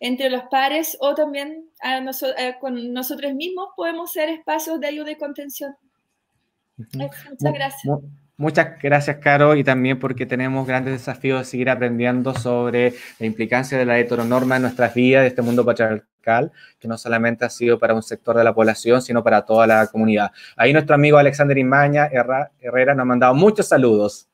entre 0.00 0.30
los 0.30 0.44
pares 0.44 0.96
o 1.00 1.14
también 1.14 1.66
eh, 1.84 2.54
con 2.60 2.92
nosotros 2.92 3.34
mismos 3.34 3.68
podemos 3.76 4.10
ser 4.12 4.30
espacios 4.30 4.80
de 4.80 4.88
ayuda 4.88 5.12
y 5.12 5.16
contención. 5.16 5.76
Muchas 6.94 7.52
gracias. 7.52 7.98
Muchas 8.38 8.80
gracias, 8.82 9.18
Caro, 9.18 9.54
y 9.54 9.62
también 9.62 9.98
porque 9.98 10.24
tenemos 10.24 10.66
grandes 10.66 10.94
desafíos 10.94 11.40
de 11.40 11.44
seguir 11.44 11.68
aprendiendo 11.68 12.32
sobre 12.32 12.94
la 13.18 13.26
implicancia 13.26 13.76
de 13.76 13.84
la 13.84 13.98
heteronorma 13.98 14.56
en 14.56 14.62
nuestras 14.62 14.94
vidas, 14.94 15.20
de 15.20 15.28
este 15.28 15.42
mundo 15.42 15.62
patriarcal, 15.62 16.50
que 16.78 16.88
no 16.88 16.96
solamente 16.96 17.44
ha 17.44 17.50
sido 17.50 17.78
para 17.78 17.94
un 17.94 18.02
sector 18.02 18.38
de 18.38 18.44
la 18.44 18.54
población, 18.54 19.02
sino 19.02 19.22
para 19.22 19.44
toda 19.44 19.66
la 19.66 19.86
comunidad. 19.88 20.32
Ahí 20.56 20.72
nuestro 20.72 20.94
amigo 20.94 21.18
Alexander 21.18 21.58
Imaña 21.58 22.06
Herrera 22.06 22.94
nos 22.94 23.02
ha 23.02 23.04
mandado 23.04 23.34
muchos 23.34 23.68
saludos. 23.68 24.29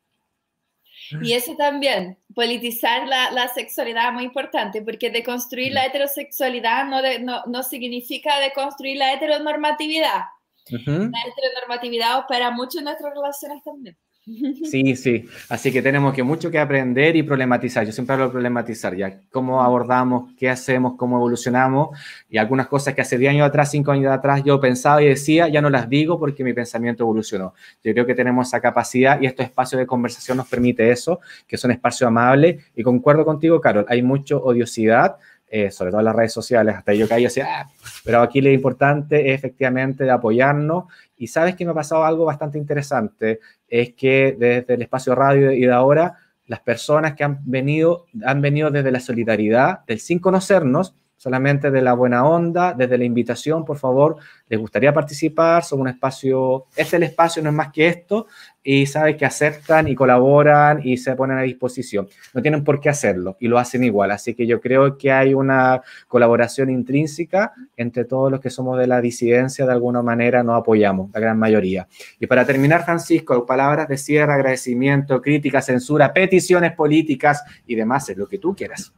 Y 1.22 1.32
eso 1.32 1.54
también, 1.56 2.18
politizar 2.34 3.06
la, 3.06 3.30
la, 3.30 3.48
sexualidad 3.48 4.08
es 4.08 4.12
muy 4.12 4.24
importante, 4.24 4.82
porque 4.82 5.10
deconstruir 5.10 5.72
la 5.72 5.86
heterosexualidad 5.86 6.86
no, 6.86 7.00
no, 7.20 7.42
no 7.46 7.62
significa 7.62 8.40
deconstruir 8.40 8.96
la 8.98 9.12
heteronormatividad. 9.12 10.22
La 10.68 11.20
heteronormatividad 11.28 12.18
opera 12.18 12.50
mucho 12.50 12.78
en 12.78 12.84
nuestras 12.84 13.14
relaciones 13.14 13.62
también. 13.62 13.96
Sí, 14.70 14.96
sí. 14.96 15.24
Así 15.48 15.72
que 15.72 15.82
tenemos 15.82 16.12
que 16.12 16.22
mucho 16.22 16.50
que 16.50 16.58
aprender 16.58 17.14
y 17.16 17.22
problematizar. 17.22 17.86
Yo 17.86 17.92
siempre 17.92 18.14
hablo 18.14 18.26
de 18.26 18.32
problematizar 18.32 18.96
ya. 18.96 19.20
Cómo 19.30 19.62
abordamos, 19.62 20.32
qué 20.36 20.50
hacemos, 20.50 20.94
cómo 20.96 21.16
evolucionamos. 21.16 21.96
Y 22.28 22.38
algunas 22.38 22.66
cosas 22.66 22.94
que 22.94 23.00
hace 23.00 23.18
10 23.18 23.30
años 23.30 23.48
atrás, 23.48 23.70
5 23.70 23.90
años 23.92 24.12
atrás 24.12 24.42
yo 24.44 24.60
pensaba 24.60 25.02
y 25.02 25.08
decía, 25.08 25.48
ya 25.48 25.60
no 25.60 25.70
las 25.70 25.88
digo 25.88 26.18
porque 26.18 26.42
mi 26.42 26.52
pensamiento 26.52 27.04
evolucionó. 27.04 27.54
Yo 27.84 27.92
creo 27.92 28.06
que 28.06 28.14
tenemos 28.14 28.48
esa 28.48 28.60
capacidad 28.60 29.20
y 29.20 29.26
estos 29.26 29.46
espacios 29.46 29.78
de 29.78 29.86
conversación 29.86 30.36
nos 30.36 30.48
permite 30.48 30.90
eso, 30.90 31.20
que 31.46 31.56
son 31.56 31.70
espacios 31.70 32.08
amables. 32.08 32.64
Y 32.74 32.82
concuerdo 32.82 33.24
contigo, 33.24 33.60
Carol, 33.60 33.86
hay 33.88 34.02
mucha 34.02 34.36
odiosidad 34.36 35.16
eh, 35.48 35.70
sobre 35.70 35.90
todo 35.90 36.00
en 36.00 36.06
las 36.06 36.16
redes 36.16 36.32
sociales, 36.32 36.74
hasta 36.74 36.92
yo 36.94 37.08
caí 37.08 37.24
así, 37.24 37.40
ah", 37.40 37.68
pero 38.04 38.20
aquí 38.20 38.40
lo 38.40 38.50
importante 38.50 39.32
es 39.32 39.38
efectivamente 39.38 40.04
de 40.04 40.10
apoyarnos. 40.10 40.84
Y 41.16 41.28
sabes 41.28 41.54
que 41.54 41.64
me 41.64 41.70
ha 41.70 41.74
pasado 41.74 42.04
algo 42.04 42.24
bastante 42.24 42.58
interesante, 42.58 43.40
es 43.68 43.94
que 43.94 44.36
desde 44.38 44.74
el 44.74 44.82
espacio 44.82 45.14
radio 45.14 45.52
y 45.52 45.60
de 45.60 45.72
ahora, 45.72 46.18
las 46.46 46.60
personas 46.60 47.14
que 47.14 47.24
han 47.24 47.40
venido, 47.44 48.06
han 48.24 48.40
venido 48.40 48.70
desde 48.70 48.90
la 48.90 49.00
solidaridad, 49.00 49.84
del 49.86 50.00
sin 50.00 50.18
conocernos, 50.18 50.94
solamente 51.16 51.70
de 51.70 51.82
la 51.82 51.94
buena 51.94 52.26
onda, 52.26 52.74
desde 52.74 52.98
la 52.98 53.04
invitación, 53.04 53.64
por 53.64 53.78
favor, 53.78 54.16
les 54.48 54.60
gustaría 54.60 54.92
participar, 54.92 55.64
son 55.64 55.80
un 55.80 55.88
espacio, 55.88 56.66
este 56.70 56.82
es 56.82 56.94
el 56.94 57.02
espacio, 57.04 57.42
no 57.42 57.48
es 57.48 57.54
más 57.54 57.72
que 57.72 57.88
esto, 57.88 58.26
y 58.62 58.86
sabes 58.86 59.16
que 59.16 59.24
aceptan 59.24 59.88
y 59.88 59.94
colaboran 59.94 60.80
y 60.82 60.96
se 60.96 61.14
ponen 61.14 61.38
a 61.38 61.42
disposición. 61.42 62.08
No 62.34 62.42
tienen 62.42 62.64
por 62.64 62.80
qué 62.80 62.90
hacerlo 62.90 63.36
y 63.40 63.48
lo 63.48 63.58
hacen 63.58 63.84
igual, 63.84 64.10
así 64.10 64.34
que 64.34 64.46
yo 64.46 64.60
creo 64.60 64.98
que 64.98 65.10
hay 65.10 65.34
una 65.34 65.82
colaboración 66.08 66.68
intrínseca 66.70 67.52
entre 67.76 68.04
todos 68.04 68.30
los 68.30 68.40
que 68.40 68.50
somos 68.50 68.78
de 68.78 68.86
la 68.86 69.00
disidencia, 69.00 69.64
de 69.66 69.72
alguna 69.72 70.02
manera 70.02 70.42
nos 70.42 70.60
apoyamos, 70.60 71.10
la 71.12 71.20
gran 71.20 71.38
mayoría. 71.38 71.88
Y 72.20 72.26
para 72.26 72.44
terminar, 72.44 72.84
Francisco, 72.84 73.46
palabras 73.46 73.88
de 73.88 73.96
cierre, 73.96 74.32
agradecimiento, 74.32 75.22
crítica, 75.22 75.62
censura, 75.62 76.12
peticiones 76.12 76.72
políticas 76.72 77.42
y 77.66 77.74
demás, 77.74 78.08
es 78.10 78.16
lo 78.16 78.26
que 78.26 78.38
tú 78.38 78.54
quieras. 78.54 78.92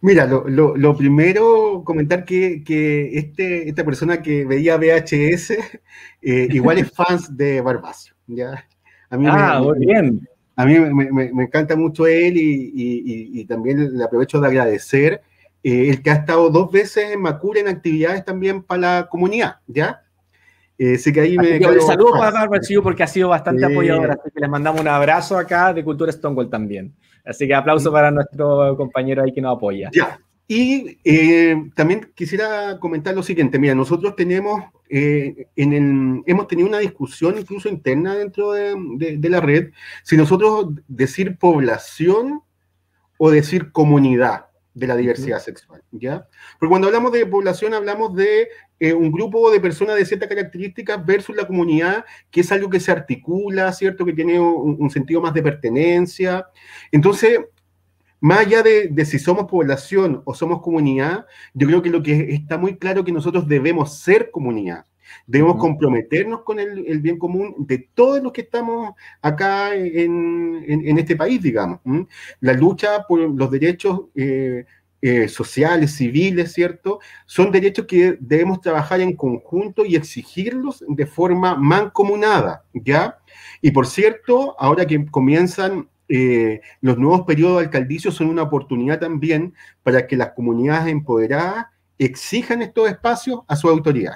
Mira, 0.00 0.26
lo, 0.26 0.96
primero, 0.96 1.82
comentar 1.82 2.26
que, 2.26 2.62
este, 3.14 3.68
esta 3.68 3.84
persona 3.84 4.20
que 4.20 4.44
veía 4.44 4.76
VHS 4.76 5.50
eh, 6.20 6.48
igual 6.50 6.78
es 6.78 6.92
fans 6.92 7.34
de 7.34 7.62
Barbacio. 7.62 8.14
¿ya? 8.26 8.66
A 9.08 9.16
mí 9.16 9.26
ah, 9.28 9.60
me, 9.60 9.66
muy 9.66 9.86
bien. 9.86 10.28
A 10.56 10.66
mí 10.66 10.78
me, 10.78 11.44
encanta 11.44 11.74
mucho 11.74 12.06
él 12.06 12.34
y, 12.36 13.44
también 13.46 13.96
le 13.96 14.04
aprovecho 14.04 14.40
de 14.40 14.48
agradecer 14.48 15.22
eh, 15.62 15.88
el 15.88 16.02
que 16.02 16.10
ha 16.10 16.14
estado 16.14 16.50
dos 16.50 16.70
veces 16.70 17.12
en 17.12 17.22
Macura 17.22 17.60
en 17.60 17.68
actividades 17.68 18.24
también 18.24 18.62
para 18.62 18.80
la 18.80 19.08
comunidad, 19.10 19.56
¿ya? 19.66 20.02
Eh, 20.76 20.98
que 21.02 21.20
ahí 21.20 21.38
me. 21.38 21.60
Saludos 21.80 22.18
para 22.18 22.30
Barbacio 22.30 22.82
porque 22.82 23.04
ha 23.04 23.06
sido 23.06 23.28
bastante 23.28 23.64
apoyador, 23.64 24.10
así 24.10 24.30
que 24.34 24.40
le 24.40 24.48
mandamos 24.48 24.80
un 24.80 24.88
abrazo 24.88 25.38
acá 25.38 25.72
de 25.72 25.82
Cultura 25.82 26.12
Stonewall 26.12 26.50
también. 26.50 26.92
Así 27.24 27.46
que 27.46 27.54
aplauso 27.54 27.90
para 27.90 28.10
nuestro 28.10 28.76
compañero 28.76 29.22
ahí 29.22 29.32
que 29.32 29.40
nos 29.40 29.56
apoya. 29.56 29.90
Ya. 29.92 30.18
Y 30.46 30.98
eh, 31.04 31.70
también 31.74 32.12
quisiera 32.14 32.78
comentar 32.78 33.14
lo 33.14 33.22
siguiente. 33.22 33.58
Mira, 33.58 33.74
nosotros 33.74 34.14
tenemos, 34.14 34.62
eh, 34.90 35.46
en 35.56 35.72
el, 35.72 36.22
hemos 36.26 36.46
tenido 36.48 36.68
una 36.68 36.78
discusión 36.78 37.38
incluso 37.38 37.68
interna 37.68 38.14
dentro 38.14 38.52
de, 38.52 39.16
de, 39.16 39.28
la 39.30 39.40
red, 39.40 39.70
si 40.02 40.18
nosotros 40.18 40.66
decir 40.86 41.38
población 41.38 42.42
o 43.16 43.30
decir 43.30 43.72
comunidad 43.72 44.46
de 44.74 44.86
la 44.86 44.96
diversidad 44.96 45.38
sexual, 45.38 45.82
¿ya? 45.92 46.26
Porque 46.58 46.68
cuando 46.68 46.88
hablamos 46.88 47.12
de 47.12 47.24
población 47.24 47.72
hablamos 47.72 48.14
de 48.14 48.48
eh, 48.80 48.92
un 48.92 49.12
grupo 49.12 49.50
de 49.50 49.60
personas 49.60 49.96
de 49.96 50.04
ciertas 50.04 50.28
características 50.28 51.04
versus 51.04 51.36
la 51.36 51.46
comunidad, 51.46 52.04
que 52.30 52.40
es 52.40 52.50
algo 52.50 52.68
que 52.68 52.80
se 52.80 52.90
articula, 52.90 53.72
¿cierto? 53.72 54.04
Que 54.04 54.12
tiene 54.12 54.38
un, 54.40 54.90
sentido 54.90 55.20
más 55.20 55.32
de 55.32 55.42
pertenencia. 55.42 56.46
Entonces, 56.90 57.40
más 58.20 58.40
allá 58.40 58.62
de, 58.62 59.04
si 59.04 59.18
somos 59.18 59.46
población 59.46 60.22
o 60.24 60.34
somos 60.34 60.60
comunidad, 60.60 61.26
yo 61.52 61.66
creo 61.68 61.82
que 61.82 61.90
lo 61.90 62.02
que 62.02 62.34
está 62.34 62.58
muy 62.58 62.76
claro 62.76 63.04
que 63.04 63.12
nosotros 63.12 63.46
debemos 63.46 63.98
ser 63.98 64.30
comunidad. 64.30 64.86
Debemos 65.26 65.56
comprometernos 65.56 66.42
con 66.42 66.58
el, 66.58 67.00
bien 67.00 67.18
común 67.18 67.54
de 67.58 67.78
todos 67.94 68.22
los 68.22 68.32
que 68.32 68.40
estamos 68.40 68.94
acá 69.22 69.74
en, 69.74 70.98
este 70.98 71.14
país, 71.14 71.40
digamos. 71.40 71.80
La 72.40 72.54
lucha 72.54 73.06
por 73.06 73.20
los 73.20 73.50
derechos 73.50 74.06
eh, 74.14 74.64
eh, 75.06 75.28
sociales, 75.28 75.96
civiles, 75.96 76.54
¿cierto? 76.54 76.98
Son 77.26 77.52
derechos 77.52 77.84
que 77.84 78.16
debemos 78.20 78.62
trabajar 78.62 79.02
en 79.02 79.14
conjunto 79.14 79.84
y 79.84 79.96
exigirlos 79.96 80.82
de 80.88 81.04
forma 81.04 81.56
mancomunada, 81.56 82.64
¿ya? 82.72 83.18
Y 83.60 83.70
por 83.72 83.86
cierto, 83.86 84.56
ahora 84.58 84.86
que 84.86 85.04
comienzan 85.04 85.90
eh, 86.08 86.62
los 86.80 86.96
nuevos 86.96 87.26
periodos 87.26 87.62
alcaldicios 87.62 88.14
son 88.14 88.28
una 88.28 88.44
oportunidad 88.44 88.98
también 88.98 89.52
para 89.82 90.06
que 90.06 90.16
las 90.16 90.32
comunidades 90.32 90.90
empoderadas 90.90 91.66
exijan 91.98 92.62
estos 92.62 92.88
espacios 92.88 93.40
a 93.46 93.56
su 93.56 93.68
autoridad. 93.68 94.14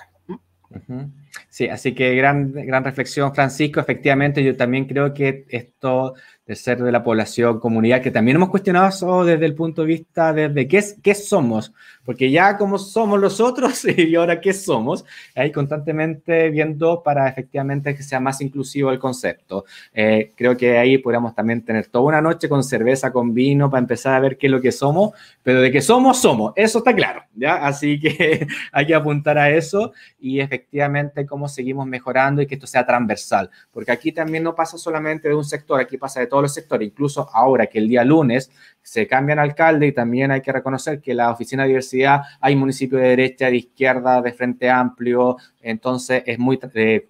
Sí, 1.51 1.69
así 1.69 1.95
que 1.95 2.15
gran, 2.15 2.51
gran 2.51 2.83
reflexión, 2.83 3.35
Francisco. 3.35 3.79
Efectivamente, 3.79 4.43
yo 4.43 4.57
también 4.57 4.87
creo 4.87 5.13
que 5.13 5.45
esto 5.51 6.15
ser 6.57 6.83
de 6.83 6.91
la 6.91 7.03
población, 7.03 7.61
comunidad, 7.61 8.01
que 8.01 8.11
también 8.11 8.37
hemos 8.37 8.49
cuestionado 8.49 8.89
eso 8.89 9.25
desde 9.25 9.45
el 9.45 9.55
punto 9.55 9.83
de 9.83 9.89
vista 9.89 10.33
de, 10.33 10.67
qué, 10.69 10.79
es, 10.79 10.97
qué 11.03 11.15
somos, 11.15 11.73
porque 12.05 12.31
ya 12.31 12.57
como 12.57 12.79
somos 12.79 13.21
los 13.21 13.41
otros 13.41 13.85
y 13.97 14.15
ahora 14.15 14.41
qué 14.41 14.53
somos, 14.53 15.05
ahí 15.35 15.53
constantemente 15.53 16.49
viendo 16.49 17.03
para 17.03 17.29
efectivamente 17.29 17.95
que 17.95 18.03
sea 18.03 18.19
más 18.19 18.41
inclusivo 18.41 18.91
el 18.91 18.99
concepto. 18.99 19.67
Eh, 19.93 20.33
creo 20.35 20.57
que 20.57 20.79
ahí 20.79 20.99
podríamos 20.99 21.35
también 21.35 21.63
tener 21.63 21.87
toda 21.89 22.07
una 22.07 22.23
noche 22.23 22.49
con 22.49 22.65
cerveza, 22.65 23.13
con 23.13 23.35
vino, 23.35 23.71
para 23.71 23.81
empezar 23.81 24.15
a 24.15 24.21
ver 24.21 24.39
qué 24.39 24.47
es 24.47 24.51
lo 24.51 24.61
que 24.61 24.73
somos, 24.73 25.13
pero 25.43 25.61
de 25.61 25.71
que 25.71 25.83
somos, 25.83 26.21
somos, 26.21 26.53
eso 26.57 26.79
está 26.79 26.95
claro, 26.95 27.25
¿ya? 27.35 27.57
Así 27.57 28.01
que 28.01 28.47
hay 28.73 28.87
que 28.87 28.95
apuntar 28.95 29.37
a 29.37 29.51
eso 29.51 29.93
y 30.19 30.41
efectivamente 30.41 31.27
cómo 31.27 31.49
seguimos 31.49 31.87
mejorando 31.87 32.41
y 32.41 32.47
que 32.47 32.55
esto 32.55 32.67
sea 32.67 32.87
transversal, 32.87 33.51
porque 33.71 33.93
aquí 33.93 34.13
también 34.13 34.43
no 34.43 34.55
pasa 34.55 34.79
solamente 34.79 35.29
de 35.29 35.35
un 35.35 35.45
sector, 35.45 35.81
aquí 35.81 35.99
pasa 35.99 36.21
de 36.21 36.27
todo 36.27 36.38
los 36.43 36.55
sectores, 36.55 36.89
incluso 36.89 37.29
ahora 37.33 37.67
que 37.67 37.79
el 37.79 37.89
día 37.89 38.05
lunes 38.05 38.51
se 38.83 39.07
cambian 39.07 39.39
alcalde 39.39 39.89
y 39.89 39.93
también 39.93 40.31
hay 40.31 40.41
que 40.41 40.53
reconocer 40.53 41.01
que 41.01 41.15
la 41.15 41.31
oficina 41.31 41.63
de 41.65 41.69
diversidad 41.69 42.23
hay 42.41 42.57
municipios 42.57 43.03
de 43.03 43.09
derecha, 43.09 43.47
de 43.47 43.57
izquierda, 43.57 44.23
de 44.23 44.33
frente 44.33 44.71
amplio, 44.71 45.37
entonces 45.61 46.23
es 46.27 46.39
muy 46.39 46.59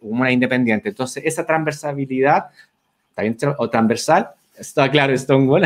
una 0.03 0.33
independiente. 0.33 0.89
Entonces 0.89 1.25
esa 1.25 1.47
transversalidad 1.47 2.47
¿está 3.11 3.23
bien? 3.23 3.37
O 3.59 3.69
transversal, 3.69 4.31
está 4.57 4.91
claro, 4.91 5.17
Stonewall 5.17 5.65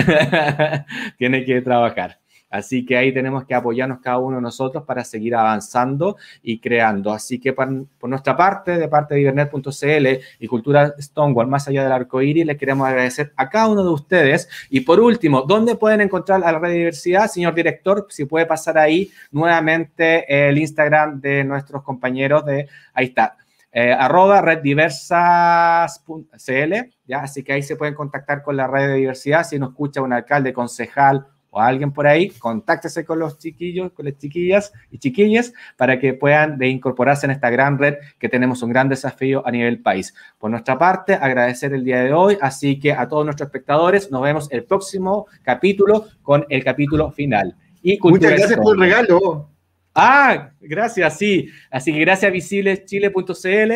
tiene 1.19 1.45
que 1.45 1.61
trabajar. 1.61 2.22
Así 2.53 2.85
que 2.85 2.99
ahí 2.99 3.15
tenemos 3.15 3.47
que 3.47 3.55
apoyarnos 3.55 4.01
cada 4.01 4.19
uno 4.19 4.37
de 4.37 4.43
nosotros 4.43 4.85
para 4.85 5.05
seguir 5.05 5.35
avanzando 5.35 6.19
y 6.43 6.59
creando. 6.59 7.11
Así 7.11 7.41
que 7.41 7.55
por, 7.55 7.67
nuestra 8.03 8.37
parte, 8.37 8.77
de 8.77 8.89
parte 8.89 9.15
de 9.15 9.23
Ibernet.cl 9.23 10.07
y 10.39 10.47
Cultura 10.47 10.95
Stonewall, 11.01 11.47
más 11.47 11.67
allá 11.67 11.83
del 11.83 11.93
arco 11.93 12.21
iris, 12.21 12.45
les 12.45 12.59
queremos 12.59 12.87
agradecer 12.87 13.33
a 13.37 13.49
cada 13.49 13.69
uno 13.69 13.83
de 13.83 13.89
ustedes. 13.89 14.51
Y 14.69 14.81
por 14.81 15.01
último, 15.01 15.41
¿dónde 15.43 15.77
pueden 15.77 16.03
encontrar 16.03 16.45
a 16.45 16.53
la 16.53 16.59
red 16.59 16.75
diversidad? 16.75 17.27
Señor 17.27 17.55
director, 17.55 18.07
si 18.11 18.27
puede 18.27 18.45
pasar 18.45 18.77
ahí 18.77 19.11
nuevamente 19.31 20.49
el 20.49 20.59
Instagram 20.59 21.23
de 21.23 21.45
nuestros 21.45 21.83
compañeros 21.83 22.45
de, 22.45 22.69
ahí 22.93 23.07
está, 23.07 23.39
eh, 23.73 23.97
reddiversas.cl, 23.97 26.75
¿ya? 27.07 27.21
Así 27.21 27.43
que 27.43 27.55
ahí 27.55 27.63
se 27.63 27.77
pueden 27.77 27.95
contactar 27.95 28.43
con 28.43 28.59
la 28.59 28.67
red 28.67 28.89
de 28.89 28.95
diversidad. 28.97 29.45
Si 29.45 29.59
nos 29.59 29.71
escucha 29.71 30.03
un 30.03 30.13
alcalde, 30.13 30.53
concejal 30.53 31.29
o 31.55 31.61
alguien 31.61 31.93
por 31.93 32.07
ahí, 32.07 32.31
contáctese 32.31 33.05
con 33.05 33.19
los 33.19 33.39
chiquillos, 33.39 33.93
con 33.93 34.07
las 34.07 34.17
chiquillas 34.17 34.73
y 34.91 34.97
chiquillas 34.97 35.53
para 35.77 36.01
que 36.01 36.15
puedan 36.15 36.57
de 36.57 36.69
incorporarse 36.69 37.27
en 37.27 37.33
esta 37.33 37.51
gran 37.51 37.79
red 37.79 37.97
que 38.19 38.31
tenemos 38.31 38.63
un 38.63 38.71
gran 38.71 38.89
desafío 38.89 39.47
a 39.47 39.51
nivel 39.51 39.81
país. 39.81 40.15
Por 40.39 40.51
nuestra 40.51 40.79
parte, 40.79 41.13
agradecer 41.13 41.75
el 41.75 41.85
día 41.85 42.03
de 42.03 42.15
hoy, 42.15 42.39
así 42.41 42.81
que 42.81 42.93
a 42.93 43.07
todos 43.07 43.27
nuestros 43.27 43.49
espectadores, 43.49 44.11
nos 44.11 44.23
vemos 44.23 44.51
el 44.51 44.65
próximo 44.65 45.27
capítulo 45.43 46.07
con 46.23 46.47
el 46.49 46.65
capítulo 46.65 47.13
final. 47.13 47.55
Y 47.83 47.99
Muchas 48.01 48.31
gracias 48.31 48.59
por 48.59 48.75
el 48.75 48.81
regalo. 48.81 49.51
Ah, 49.95 50.53
gracias, 50.59 51.19
sí. 51.19 51.51
Así 51.71 51.93
que 51.93 52.01
gracias 52.01 52.31
a 52.31 52.33
visileschile.cl 52.33 53.73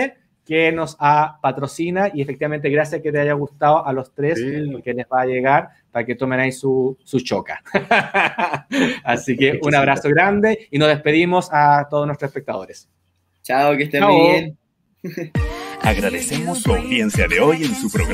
que 0.46 0.70
nos 0.70 0.96
patrocina 1.42 2.08
y 2.14 2.22
efectivamente 2.22 2.70
gracias 2.70 3.02
que 3.02 3.10
te 3.10 3.18
haya 3.18 3.32
gustado 3.32 3.84
a 3.84 3.92
los 3.92 4.14
tres 4.14 4.40
que 4.82 4.94
les 4.94 5.06
va 5.12 5.22
a 5.22 5.26
llegar 5.26 5.70
para 5.96 6.04
que 6.04 6.14
tomen 6.14 6.38
ahí 6.38 6.52
su, 6.52 6.98
su 7.04 7.20
choca. 7.20 7.62
Así 9.02 9.34
que 9.34 9.58
un 9.62 9.74
abrazo 9.74 10.10
grande 10.10 10.68
y 10.70 10.76
nos 10.76 10.88
despedimos 10.88 11.48
a 11.50 11.86
todos 11.88 12.06
nuestros 12.06 12.28
espectadores. 12.28 12.86
Chao, 13.42 13.74
que 13.74 13.84
estén 13.84 14.04
muy 14.04 14.30
bien. 14.30 14.58
Agradecemos 15.80 16.60
su 16.60 16.74
audiencia 16.74 17.26
de 17.28 17.40
hoy 17.40 17.64
en 17.64 17.74
su 17.74 17.90
programa. 17.90 18.04